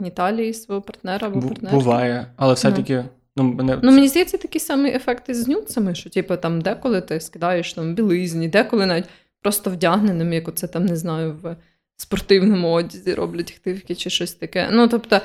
[0.00, 1.76] геніталії свого партнера або партнерки.
[1.76, 3.04] Буває, але все-таки.
[3.36, 3.78] Ну, мене...
[3.82, 7.94] Ну, мені здається, такий самий ефект із нюцами, що, типу, там деколи ти скидаєш там
[7.94, 9.04] білизні, деколи навіть
[9.42, 11.56] просто вдягненим, як оце там, не знаю, в
[11.96, 14.68] спортивному одязі роблять хтивки чи щось таке.
[14.72, 15.20] Ну, тобто,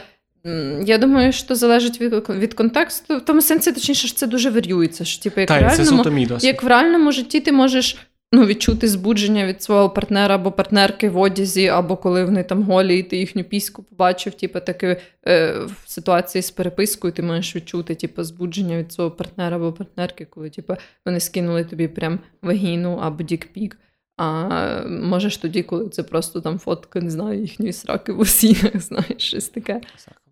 [0.83, 3.17] я думаю, що залежить від, від контексту.
[3.17, 5.05] В тому сенсі, точніше, що це дуже варіюється.
[5.05, 6.03] Що, типу, як, Та, це реальному,
[6.41, 7.97] як в реальному житті ти можеш.
[8.31, 12.99] Ну, відчути збудження від свого партнера або партнерки в одязі, або коли вони там голі,
[12.99, 17.95] і ти їхню піську побачив, типу, таке е, в ситуації з перепискою ти можеш відчути
[17.95, 20.73] типу, збудження від свого партнера або партнерки, коли типу,
[21.05, 23.77] вони скинули тобі прям вагіну або дікпік.
[24.17, 29.17] А можеш тоді, коли це просто там фотка, не знаю, їхньої сраки в осінах, знаєш,
[29.17, 29.81] щось таке.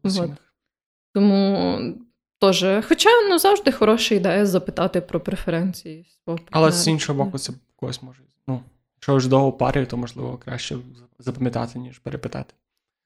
[0.03, 0.29] Вот.
[1.13, 1.79] Тому
[2.39, 6.39] теж, хоча ну, завжди хороша ідея запитати про преференції свого.
[6.51, 8.19] Але з іншого боку, це когось може.
[8.47, 8.61] Ну,
[8.95, 10.77] якщо вже довго парі, то можливо краще
[11.19, 12.53] запам'ятати, ніж перепитати.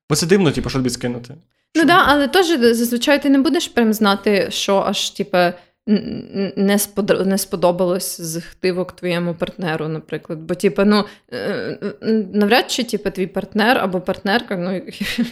[0.09, 1.33] Бо це дивно, типу, що тобі скинути.
[1.75, 5.53] Ну так, да, але теж зазвичай ти не будеш прям знати, що аж типа.
[5.89, 7.27] н- Не спод...
[7.27, 10.39] не сподобалось з хтивок твоєму партнеру, наприклад.
[10.39, 11.77] Бо, типу, ну е,
[12.33, 14.81] навряд чи типу, твій партнер або партнерка, ну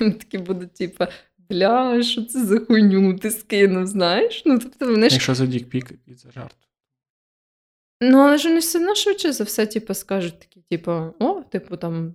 [0.11, 1.06] такі будуть, типу,
[1.49, 4.44] бля, що це за хуйню ти скинув, знаєш?
[4.45, 6.56] Ну, тобто вони ж Якщо за дікпік, і це жарт.
[8.02, 11.78] Ну, але ж вони все одно швидше за все, типу, скажуть такі, типу, о, типу,
[11.78, 12.14] там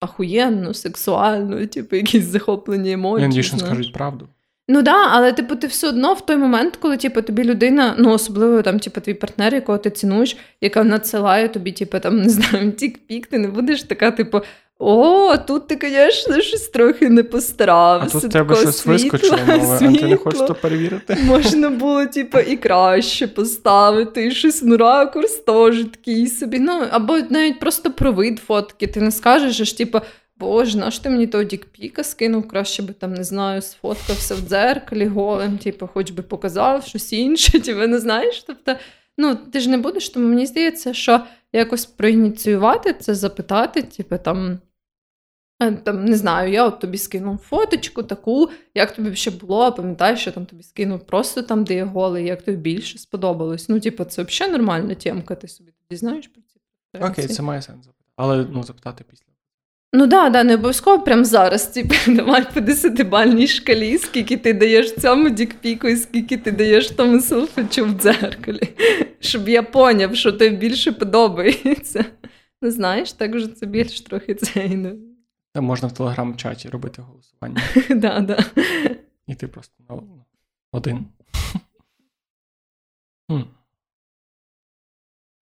[0.00, 3.28] ахуєнно, сексуально, типу, якісь захоплені емоції.
[3.28, 4.28] Я дійсно скажуть правду.
[4.68, 8.10] Ну да, але типу, ти все одно в той момент, коли типу, тобі людина, ну
[8.10, 12.72] особливо там, типу, твій партнер, якого ти цінуєш, яка надсилає тобі, типу, там, не знаю,
[12.78, 14.40] тік-пік, ти не будеш така, типу.
[14.78, 18.18] О, тут ти, звісно, щось трохи не постарався.
[18.18, 21.16] А тут тебе щось вискочило, але а ти не хочеш то перевірити.
[21.24, 26.58] Можна було, типу, і краще поставити, і щось ну, ракурс теж такий собі.
[26.58, 28.86] Ну, або навіть просто про вид фотки.
[28.86, 30.00] Ти не скажеш, аж типу,
[30.42, 35.06] Боже, наш ти мені того дікпіка скинув, краще би там, не знаю, сфоткався в дзеркалі
[35.06, 38.44] голим, типу, хоч би показав щось інше, типу, не знаєш.
[38.46, 38.74] Тобто,
[39.18, 41.20] ну, ти ж не будеш, тому мені здається, що
[41.52, 44.58] якось проініціювати це, запитати, типу, там.
[45.62, 50.20] Е, там, Не знаю, я от тобі скинув фоточку таку, як тобі ще було, пам'ятаєш,
[50.20, 53.68] що там тобі скинув просто там, де є голий, як тобі більше сподобалось.
[53.68, 56.60] Ну, типу, це взагалі нормальна тємка, ти собі тоді знаєш про ці
[57.00, 58.10] Окей, це має сенс запитати.
[58.16, 59.31] Але ну, запитати після.
[59.94, 61.66] Ну да, да, не обов'язково прямо зараз.
[61.66, 67.20] Типу, давай по десятибальній шкалі, скільки ти даєш цьому дікпіку і скільки ти даєш тому
[67.20, 68.60] селфичу в дзеркалі.
[69.20, 72.04] Щоб я поняв, що тобі більше подобається.
[72.62, 74.76] Ну, знаєш, так вже це більш трохи цей.
[74.76, 74.98] Ну.
[75.54, 77.62] Можна в телеграм-чаті робити голосування.
[77.90, 78.44] Да, да.
[79.26, 80.02] І ти просто
[80.72, 81.06] один.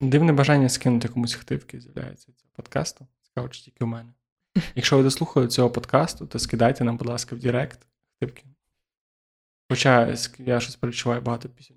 [0.01, 3.07] Дивне бажання скинути комусь хтивки з'являється цього подкасту.
[3.23, 4.13] Цікаво, чи тільки у мене.
[4.75, 7.87] Якщо ви дослухали цього подкасту, то скидайте нам, будь ласка, в Директ
[8.17, 8.45] хтивки.
[9.71, 11.77] Хоча я щось перечуваю багато пісень.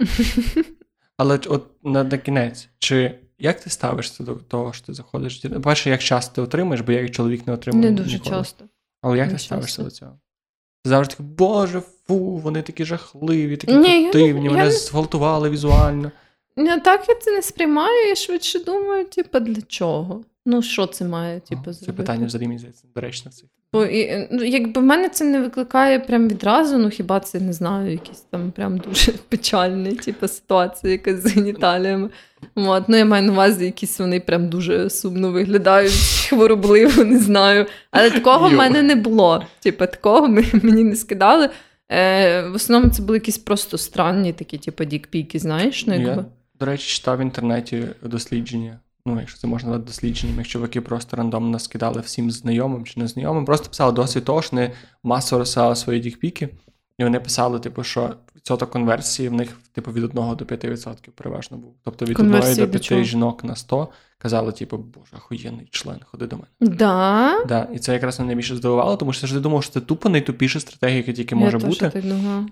[1.16, 5.44] Але от на, на кінець, чи як ти ставишся до того, що ти заходиш?
[5.64, 7.90] Перше, як часто ти отримаєш, бо я як чоловік не отримую.
[7.90, 8.36] Не дуже ніколи.
[8.36, 8.64] часто.
[9.02, 10.18] Але як не ти ставишся до цього?
[10.84, 15.50] Ти завжди такий, боже, фу, вони такі жахливі, такі Ні, противні, я мене не- зґвалтували
[15.50, 16.12] візуально.
[16.56, 20.24] Ну, так я це не сприймаю, я швидше думаю, типу, для чого?
[20.46, 23.48] Ну, що це має, типу, Це питання взагалі мені здається доречно цих.
[23.72, 27.52] Бо і, ну, якби в мене це не викликає прям відразу, ну хіба це не
[27.52, 32.10] знаю, якісь там прям дуже печальні, типу, ситуації, якась з геніталіями.
[32.54, 35.92] От, ну я маю на увазі, якісь вони прям дуже сумно виглядають,
[36.28, 37.66] хворобливо, не знаю.
[37.90, 39.44] Але такого в мене не було.
[39.60, 41.50] Типу, такого ми- мені не скидали.
[41.92, 45.86] Е, в основному це були якісь просто странні такі, типу, дікпіки, знаєш.
[45.86, 46.08] Ну, якби.
[46.10, 46.24] Я,
[46.60, 48.78] до речі, читав в інтернеті дослідження.
[49.10, 53.44] Ну, якщо це можна назвати дослідженням, якщо чуваки просто рандомно скидали всім знайомим чи незнайомим,
[53.44, 54.72] просто писали досвід того, що вони
[55.02, 56.48] масово розсилали свої дікпіки,
[56.98, 61.56] і вони писали, типу, що відсоток конверсії в них типу, від 1 до 5% переважно
[61.56, 61.74] був.
[61.84, 63.02] Тобто від 1 до до 5 чого?
[63.02, 63.88] жінок на 100
[64.18, 66.48] казали, типу, боже, охуєнний член, ходи до мене.
[66.60, 67.44] Да?
[67.48, 70.08] Да, і це якраз мене найбільше здивувало, тому що я завжди думав, що це тупо
[70.08, 72.02] найтупіша стратегія, яка тільки я може теж бути.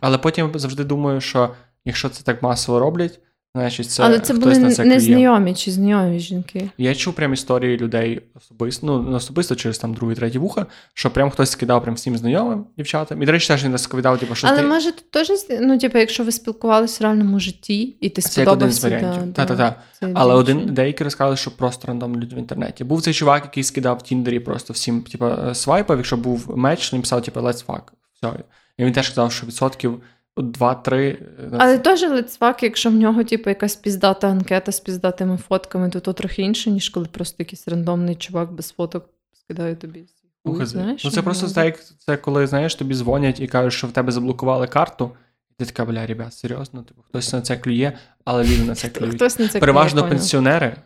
[0.00, 1.54] Але потім завжди думаю, що
[1.84, 3.20] якщо це так масово роблять,
[3.54, 6.70] значить це Але це були це незнайомі чи знайомі жінки.
[6.78, 11.30] Я чув прям історії людей особисто, ну особисто через там другі, треті вуха, що прям
[11.30, 13.22] хтось скидав прям всім знайомим дівчатам.
[13.22, 14.66] І, до речі, теж він розповідав, типу, що Але ти...
[14.66, 15.28] може тут теж,
[15.60, 19.26] ну, типу, якщо ви спілкувалися в реальному житті, і ти це як один з варіантів.
[19.26, 19.74] да, Та-та-та.
[20.14, 22.84] Але один деякі розказали, що просто рандомні люди в інтернеті.
[22.84, 26.92] Був цей чувак, який скидав в Тіндері просто всім, типу, е, свайпав, якщо був меч,
[26.92, 27.82] він писав, типу, let's fuck.
[28.14, 28.32] Все.
[28.78, 30.02] І він теж казав, що відсотків
[30.42, 30.94] 2-3.
[30.94, 31.18] е,
[31.58, 36.12] Але теж лицвак, якщо в нього, типу, якась піздата анкета з піздатими фотками, то то
[36.12, 40.04] трохи інше, ніж коли просто якийсь рандомний чувак без фоток скидає тобі.
[40.44, 43.86] Ну, Хуй, знаєш, ну це просто так, це коли знаєш, тобі дзвонять і кажуть, що
[43.86, 45.10] в тебе заблокували карту.
[45.58, 47.92] Ти така, бля, ребят, серйозно, типу, хтось на це клює,
[48.24, 49.14] але люди на це клюють.
[49.14, 50.76] Хтось на це Переважно клює, пенсіонери,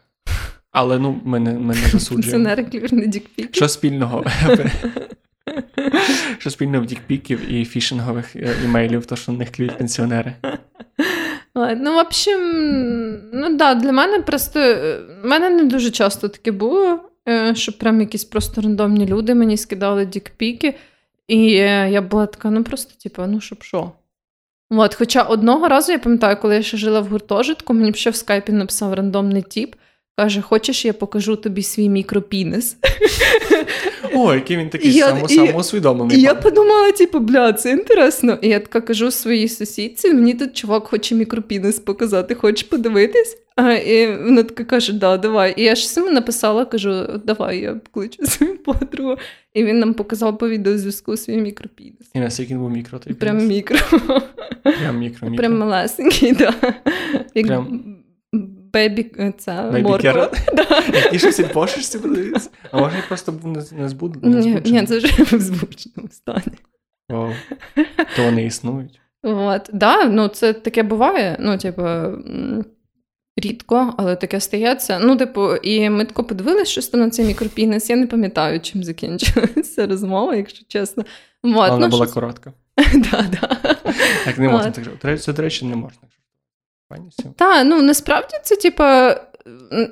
[0.70, 2.22] але ну ми не, ми не засуджуємо.
[2.22, 3.48] Пенсіонери клюють на дікпіки.
[3.52, 4.24] Що спільного?
[6.38, 10.34] Що спільного в дікпіків і фішингових е, імейлів, то що на них клюють пенсіонери.
[11.54, 12.40] Ну, в общем,
[13.32, 17.78] ну да, для мене просто е, в мене не дуже часто таке було, е, що
[17.78, 20.74] прям якісь просто рандомні люди мені скидали дікпіки,
[21.28, 23.92] і я була така, ну просто, типу, ну щоб що.
[24.70, 28.16] От, хоча одного разу я пам'ятаю, коли я ще жила в гуртожитку, мені ще в
[28.16, 29.74] скайпі написав рандомний тіп.
[30.16, 32.76] Каже, хочеш, я покажу тобі свій мікропінес.
[34.14, 36.16] О, який він такий я- само, і- самоусвідомлений.
[36.18, 38.38] І я подумала, типу, бля, це інтересно.
[38.42, 43.38] І я така кажу своїй сусідці, мені тут чувак хоче мікропінес показати, хочеш подивитись?
[43.56, 45.54] А, і вона така каже, да, давай.
[45.56, 49.16] І я ж йому написала, кажу, давай, я кличу свою подругу.
[49.54, 52.10] І він нам показав по відеозв'язку свій мікропінес.
[52.14, 53.78] І наскільки він був мікро, Прям мікро.
[54.62, 55.30] Прям мікро.
[55.36, 56.54] Прям малесенький, да.
[57.34, 57.80] Прям-
[58.72, 59.02] бебі,
[59.38, 60.10] це Baby морква.
[60.10, 61.14] carrot?
[61.14, 62.50] І щось від пошерсті подивитися.
[62.70, 63.64] А може просто був не,
[64.22, 64.40] не.
[64.40, 66.58] Ні, ні, це вже в звучному стані.
[67.08, 67.32] Вау.
[68.16, 69.00] То вони існують.
[69.22, 71.36] От, да, ну це таке буває.
[71.40, 71.82] Ну, типу,
[73.36, 74.98] рідко, але таке стається.
[75.02, 77.90] Ну, типу, і ми тако подивилися, що це на цей мікропінес.
[77.90, 81.04] Я не пам'ятаю, чим закінчилася розмова, якщо чесно.
[81.42, 82.52] От, вона ну, була щось- коротка.
[84.24, 85.20] Так не можна так.
[85.20, 85.98] Це, до речі, не можна.
[87.36, 89.20] Так, ну насправді це, типа,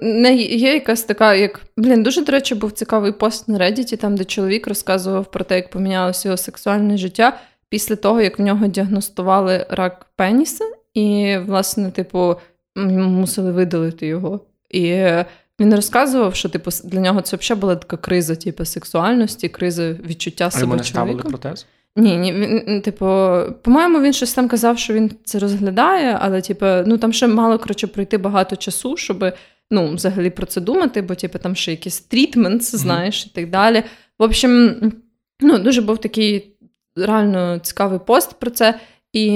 [0.03, 1.61] не є якась така, як.
[1.77, 5.57] Блін, дуже, до речі, був цікавий пост на Reddit, там, де чоловік розказував про те,
[5.57, 10.65] як помінялося його сексуальне життя після того, як в нього діагностували рак пеніса,
[10.95, 12.37] і, власне, типу,
[12.77, 14.41] мусили видалити його.
[14.71, 15.07] І
[15.61, 20.51] він розказував, що типу, для нього це взагалі була така криза, типу, сексуальності, криза відчуття
[20.51, 20.77] себе.
[20.77, 21.67] Не ставили протез?
[21.97, 23.07] Ні, ні, він, типу,
[23.63, 27.59] по-моєму, він щось там казав, що він це розглядає, але, типу, ну там ще мало
[27.59, 29.33] коротше, пройти багато часу, щоб
[29.71, 33.27] ну, взагалі про це думати, бо типу, там ще якісь трітмент, знаєш, mm-hmm.
[33.27, 33.83] і так далі.
[34.19, 34.77] В общем,
[35.41, 36.57] ну, дуже був такий
[36.97, 38.81] реально цікавий пост про це.
[39.13, 39.29] І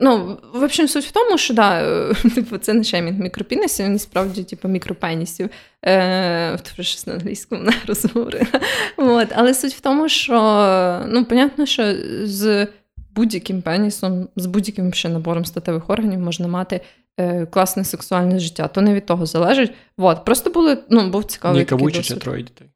[0.00, 1.82] ну, в общем, суть в тому, що да,
[2.34, 5.50] типу, це не шеймінг мікропінісів, він справді типу, мікропенісів.
[5.84, 8.46] Е, щось на англійському не розговорила.
[8.96, 9.28] От.
[9.34, 11.94] Але суть в тому, що ну, понятно, що
[12.24, 12.68] з
[13.14, 16.80] будь-яким пенісом, з будь-яким ще набором статевих органів можна мати
[17.16, 18.68] е, класне сексуальне життя.
[18.68, 19.74] То не від того залежить.
[19.96, 20.24] От.
[20.24, 21.58] Просто були, ну, був цікавий.
[21.58, 22.68] Ніка Вучича троє дітей.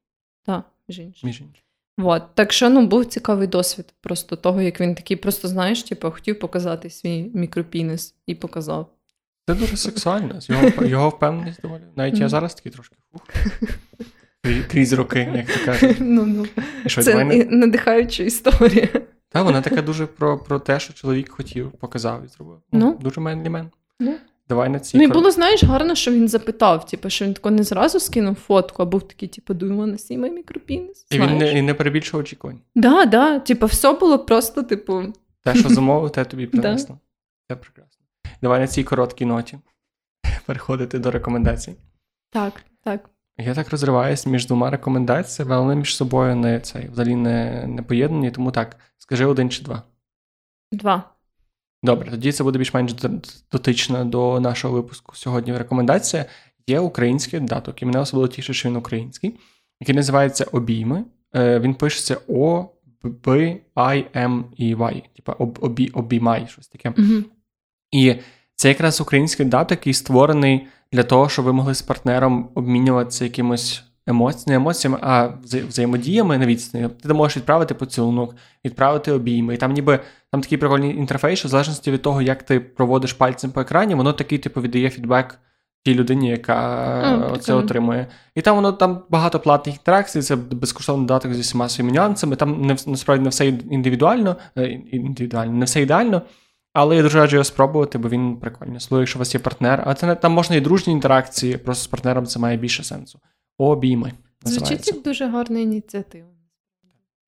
[0.46, 1.48] Так, між іншим.
[2.00, 2.22] Вот.
[2.34, 6.38] Так що ну, був цікавий досвід просто того, як він такий, просто знаєш, типу, хотів
[6.38, 8.92] показати свій мікропініс і показав.
[9.48, 10.38] Це дуже сексуально.
[10.48, 11.82] Його його впевненість доволі.
[11.96, 13.22] Навіть я зараз такий трошки фух.
[14.70, 15.96] Крізь роки, як то кажуть.
[16.00, 16.46] Ну, ну.
[16.88, 17.44] Це мене...
[17.44, 18.88] надихаюча історія.
[19.28, 22.58] Так, вона така дуже про про те, що чоловік хотів, показав і зробив.
[22.72, 22.98] Ну, ну.
[23.00, 23.70] Дуже мен для.
[24.00, 24.14] Ну.
[24.50, 24.96] Давай на ці.
[24.98, 28.34] Ну і було, знаєш, гарно, що він запитав, типу, що він тако не зразу скинув
[28.34, 30.30] фотку, а був такий, типу, you wanna see my?
[31.10, 32.60] І він не і не перебільшував очікувань.
[32.74, 33.38] Да, да.
[33.38, 35.02] Типу, все було просто, типу.
[35.44, 36.98] Те, що замовив, те тобі принесло.
[37.48, 38.06] Це прекрасно.
[38.42, 39.58] Давай на цій короткій ноті
[40.46, 41.74] переходити до рекомендацій.
[42.30, 43.10] Так, так.
[43.38, 47.82] Я так розриваюся між двома рекомендаціями, але вони між собою не цей, взагалі не, не
[47.82, 49.82] поєднані, тому так, скажи один чи два.
[50.72, 51.09] Два.
[51.82, 52.94] Добре, тоді це буде більш-менш
[53.52, 55.16] дотично до нашого випуску.
[55.16, 56.24] Сьогодні рекомендація
[56.66, 59.38] є український додаток, і мене особливо тішить, що він український,
[59.80, 61.04] який називається Обійми.
[61.36, 62.66] Е, він пишеться О
[63.02, 65.32] Б I М І Y, типа
[65.92, 66.90] обіймай, щось таке.
[66.90, 67.24] mm
[67.90, 68.14] І
[68.54, 73.84] це якраз український додаток, який створений для того, щоб ви могли з партнером обмінюватися якимось
[74.10, 74.44] емоці...
[74.50, 75.28] не емоціями, а
[75.68, 76.88] взаємодіями на відстані.
[77.02, 78.34] Ти можеш відправити поцілунок,
[78.64, 79.54] відправити обійми.
[79.54, 80.00] І там ніби
[80.32, 83.94] там такий прикольний інтерфейс, що в залежності від того, як ти проводиш пальцем по екрані,
[83.94, 85.38] воно такий типу віддає фідбек
[85.84, 88.06] тій людині, яка це отримує.
[88.34, 92.36] І там воно там багато платних інтеракцій, це безкоштовний додаток зі всіма своїми нюансами.
[92.36, 96.22] Там не насправді не все індивідуально, е, індивідуально, не все ідеально.
[96.72, 98.76] Але я дуже раджу його спробувати, бо він прикольний.
[98.76, 99.82] Особливо, якщо у вас є партнер.
[99.86, 103.18] А це там можна і дружні інтеракції, просто з партнером це має більше сенсу
[103.68, 104.12] обійми.
[104.44, 106.28] Звучить як дуже гарна ініціатива.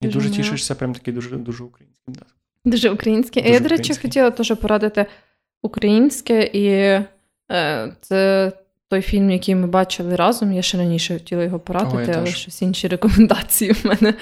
[0.01, 2.15] І дуже, дуже тішишся, прям такий дуже дуже український.
[2.15, 2.23] Да.
[2.65, 3.43] Дуже український.
[3.43, 5.07] Дуже я, до речі, хотіла теж порадити
[5.63, 6.67] українське, і
[7.53, 8.53] е, це
[8.89, 10.53] той фільм, який ми бачили разом.
[10.53, 14.15] Я ще раніше хотіла його порадити, О, але щось інші рекомендації в мене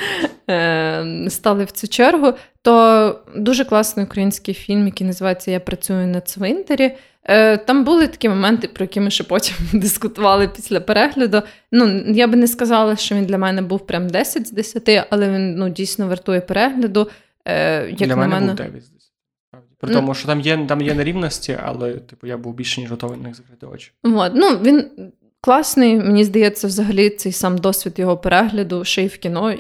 [0.51, 2.33] е, стали в цю чергу.
[2.63, 6.97] То дуже класний український фільм, який називається Я працюю на цвинтарі.
[7.25, 11.43] Е, там були такі моменти, про які ми ще потім дискутували після перегляду.
[11.73, 15.31] Ну, я би не сказала, що він для мене був прям 10 з 10, але
[15.31, 17.09] він ну, дійсно вартує перегляду.
[17.45, 19.11] Е, як Для на мене, мене був 9 з 10.
[19.81, 22.91] При ну, тому, що там є там є нерівності, але типу, я був більше ніж
[22.91, 23.93] готовий на них закрити очі.
[24.03, 24.91] От, ну, Він
[25.41, 29.55] класний, мені здається, взагалі цей сам досвід його перегляду ще й в кіно.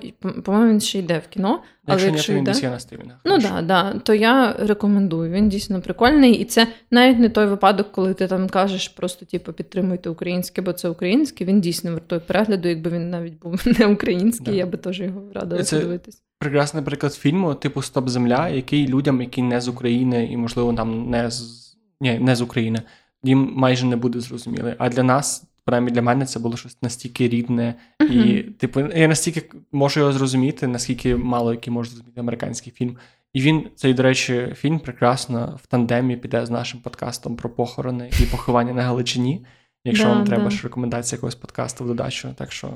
[0.44, 1.62] По-моєму, він ще йде в кіно.
[1.86, 3.16] Але якщо, якщо він йде, на стрімінах.
[3.24, 5.32] Ну так, да, да, то я рекомендую.
[5.32, 6.32] Він дійсно прикольний.
[6.32, 10.72] І це навіть не той випадок, коли ти там кажеш, просто типу, підтримуйте українське, бо
[10.72, 11.44] це українське.
[11.44, 12.68] Він дійсно вартує перегляду.
[12.68, 14.52] Якби він навіть був не український, да.
[14.52, 16.22] я би теж його радила це подивитись.
[16.38, 21.10] Прекрасний приклад фільму, типу Стоп Земля, який людям, які не з України, і, можливо, там
[21.10, 21.60] не з
[22.00, 22.82] ні, не з України,
[23.22, 24.74] їм майже не буде зрозуміли.
[24.78, 28.26] А для нас принаймні для мене це було щось настільки рідне, uh-huh.
[28.26, 32.96] і типу, я настільки можу його зрозуміти, наскільки мало які можуть зрозуміти американський фільм.
[33.32, 38.10] І він, цей, до речі, фільм прекрасно в тандемі піде з нашим подкастом про похорони
[38.22, 39.44] і поховання на Галичині.
[39.84, 40.50] Якщо да, вам треба да.
[40.50, 42.66] ж рекомендація якогось подкасту в додачу, так що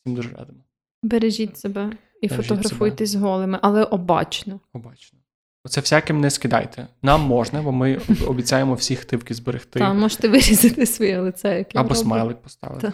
[0.00, 0.58] всім дуже радимо.
[1.02, 3.24] Бережіть себе і Бережіть фотографуйтесь себе.
[3.24, 4.60] голими, але обачно.
[4.72, 5.18] Обачно.
[5.64, 6.86] Оце всяким не скидайте.
[7.02, 9.78] Нам можна, бо ми обіцяємо всі хтивки зберегти.
[9.78, 11.58] Так, можете вирізати своє лице.
[11.58, 12.92] Яке Або смайлик поставити.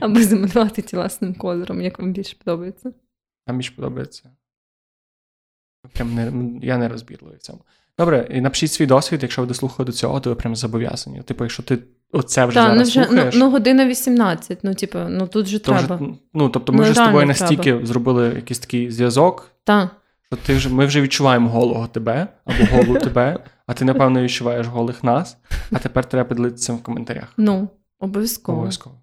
[0.00, 2.92] Або замалювати тіласним кольором, як вам більше подобається.
[3.46, 4.30] Нам більше подобається.
[5.92, 6.32] Прям не,
[6.66, 7.60] Я не розбірливий в цьому.
[7.98, 11.22] Добре, і напишіть свій досвід, якщо ви дослухали до цього, то ви прям зобов'язані.
[11.22, 11.78] Типу, якщо ти
[12.12, 13.34] оце вже Та, зараз ну вже, слухаєш...
[13.34, 15.96] Ну, ну година 18, ну, типу, ну тут же то треба.
[15.96, 17.86] Вже, ну, тобто ми ну, вже з тобою настільки треба.
[17.86, 19.50] зробили якийсь такий зв'язок.
[19.64, 19.97] Так
[20.32, 24.66] Що ти вже, ми вже відчуваємо голого тебе або голу тебе, а ти, напевно, відчуваєш
[24.66, 25.36] голих нас,
[25.72, 27.32] а тепер треба поділитися в коментарях.
[27.36, 27.68] Ну,
[27.98, 28.58] обов'язково.
[28.58, 28.96] Обов'язково.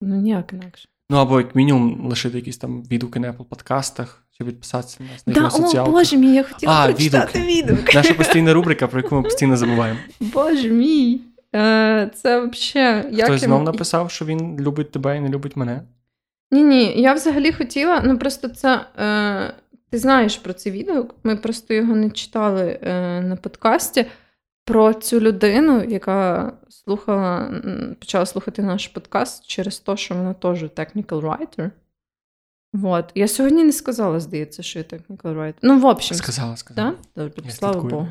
[0.00, 0.88] Ну, ніяк інакше.
[1.10, 5.26] Ну або як мінімум лишити якісь там відгуки на Apple подкастах, чи підписатися на нас
[5.26, 5.84] на Да, якусь о.
[5.84, 7.94] Боже мій, я хотіла А, прочитати відгук.
[7.94, 9.98] Наша постійна рубрика, про яку ми постійно забуваємо.
[10.20, 11.20] Боже мій.
[11.54, 13.22] Е, Це взагалі.
[13.22, 15.82] Хтось знов написав, що він любить тебе і не любить мене.
[16.50, 18.86] Ні, ні, я взагалі хотіла, ну просто це.
[18.98, 19.54] Е,
[19.92, 24.06] Ти знаєш про це відео, ми просто його не читали е, на подкасті.
[24.64, 27.50] Про цю людину, яка слухала,
[27.98, 31.70] почала слухати наш подкаст через те, що вона теж technical writer.
[32.72, 33.04] Вот.
[33.14, 35.54] Я сьогодні не сказала, здається, що я technical writer.
[35.62, 36.94] Ну, в общем, Сказала, сказала.
[37.14, 37.24] Да?
[37.24, 37.82] Добре, слава.
[37.82, 38.08] Богу.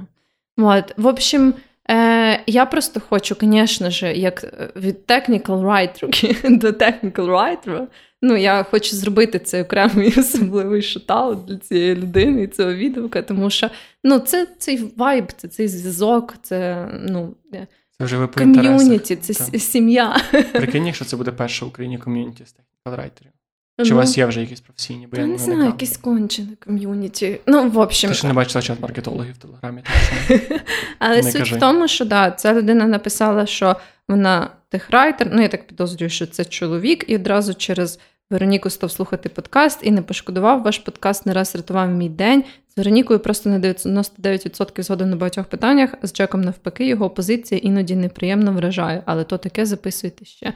[0.58, 0.94] Вот.
[0.98, 1.54] В общем,
[1.92, 7.88] е, я просто хочу, звісно ж, як е, від technical writer до technical writer,
[8.22, 13.50] ну, я хочу зробити цей окремий особливий шатаут для цієї людини і цього відгука, тому
[13.50, 13.70] що
[14.04, 19.60] ну, це цей вайб, це цей зв'язок, це ну, е, Це вже ви ком'юніті, це
[19.60, 20.22] сім'я.
[20.54, 23.32] Прикинь, якщо це буде перша в Україні ком'юніті з технікал райтерів.
[23.78, 25.08] Чи Ну, у вас є вже якісь професійні?
[25.08, 25.80] Бо Я не знаю, уникав.
[25.82, 27.40] якесь кончене ком'юніті.
[27.48, 29.84] Ну, в общем, Ти ще не бачила чат маркетологів в Телеграмі.
[31.00, 33.76] Але суть в тому, що да, ця людина написала, що
[34.08, 35.30] вона техрайтер.
[35.34, 38.00] Ну, я так підозрюю, що це чоловік, і одразу через
[38.30, 40.64] Вероніку став слухати подкаст і не пошкодував.
[40.64, 42.44] Ваш подкаст не раз рятував мій день.
[42.68, 45.96] З Веронікою просто на 99% згодом на багатьох питаннях.
[46.04, 50.54] З Джеком навпаки, його позиція іноді неприємно вражає, але то таке записуйте ще.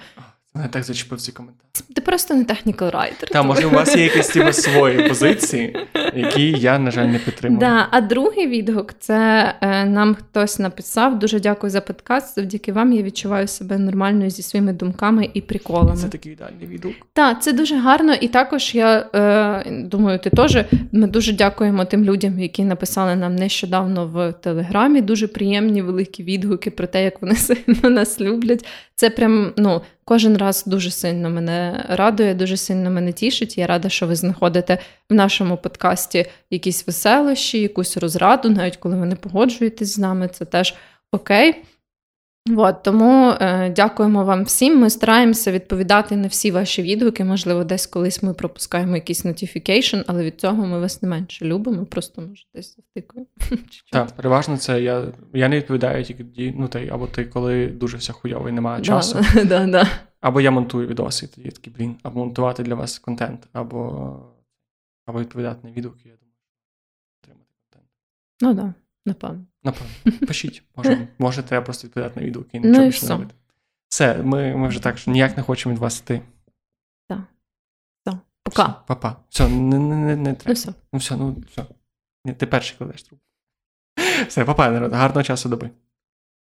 [0.55, 1.65] Це не так зачепив ці коментарі.
[1.95, 3.31] Ти просто не technical writer.
[3.31, 5.77] Та, може, у вас є якісь типу, свої позиції,
[6.15, 7.59] які я, на жаль, не підтримую.
[7.59, 11.19] Да, а другий відгук це е, нам хтось написав.
[11.19, 12.35] Дуже дякую за подкаст.
[12.35, 15.97] Завдяки вам я відчуваю себе нормальною зі своїми думками і приколами.
[15.97, 16.93] Це такий ідеальний відгук.
[17.13, 18.13] Так, це дуже гарно.
[18.13, 20.57] І також я е, думаю, ти теж.
[20.91, 25.01] Ми дуже дякуємо тим людям, які написали нам нещодавно в Телеграмі.
[25.01, 28.65] Дуже приємні великі відгуки про те, як вони сильно нас люблять.
[28.95, 33.57] Це прям ну, кожен раз дуже сильно мене радує, дуже сильно мене тішить.
[33.57, 34.77] Я рада, що ви знаходите
[35.09, 40.45] в нашому подкасті якісь веселощі, якусь розраду, навіть коли ви не погоджуєтесь з нами, це
[40.45, 40.75] теж
[41.11, 41.63] окей.
[42.49, 44.79] От, тому е, дякуємо вам всім.
[44.79, 47.23] Ми стараємося відповідати на всі ваші відгуки.
[47.23, 51.85] Можливо, десь колись ми пропускаємо якийсь notification, але від цього ми вас не менше любимо,
[51.85, 53.27] просто може десь завтикуємо.
[53.91, 57.97] Так, переважно це я, я не відповідаю тільки тоді, ну та або ти, коли дуже
[57.97, 59.19] все хуйово і немає часу.
[59.33, 59.87] Да, да, да.
[60.21, 64.19] Або я монтую відоси, тоді такий, блін, або монтувати для вас контент, або,
[65.05, 66.37] або відповідати на відгуки, я думаю,
[67.23, 67.91] отримати контент.
[68.41, 68.73] Ну так, да,
[69.05, 69.45] напевно.
[69.65, 69.93] Напевно.
[70.27, 73.13] Пишіть, може, може треба просто відповідати на відгуки і Ну нічого і більше не все.
[73.13, 73.35] робити.
[73.87, 76.21] Все, ми, ми вже так що ніяк не хочемо від вас йти.
[78.43, 78.63] Пока.
[78.63, 79.15] Все, Па-па.
[79.29, 80.43] Все, не, не, не, не треба.
[80.47, 80.73] Ну все.
[80.93, 81.65] Ну все, ну все.
[82.33, 83.25] Ти перший кладеш трубку.
[84.27, 85.69] Все, папа, народ, гарного часу доби.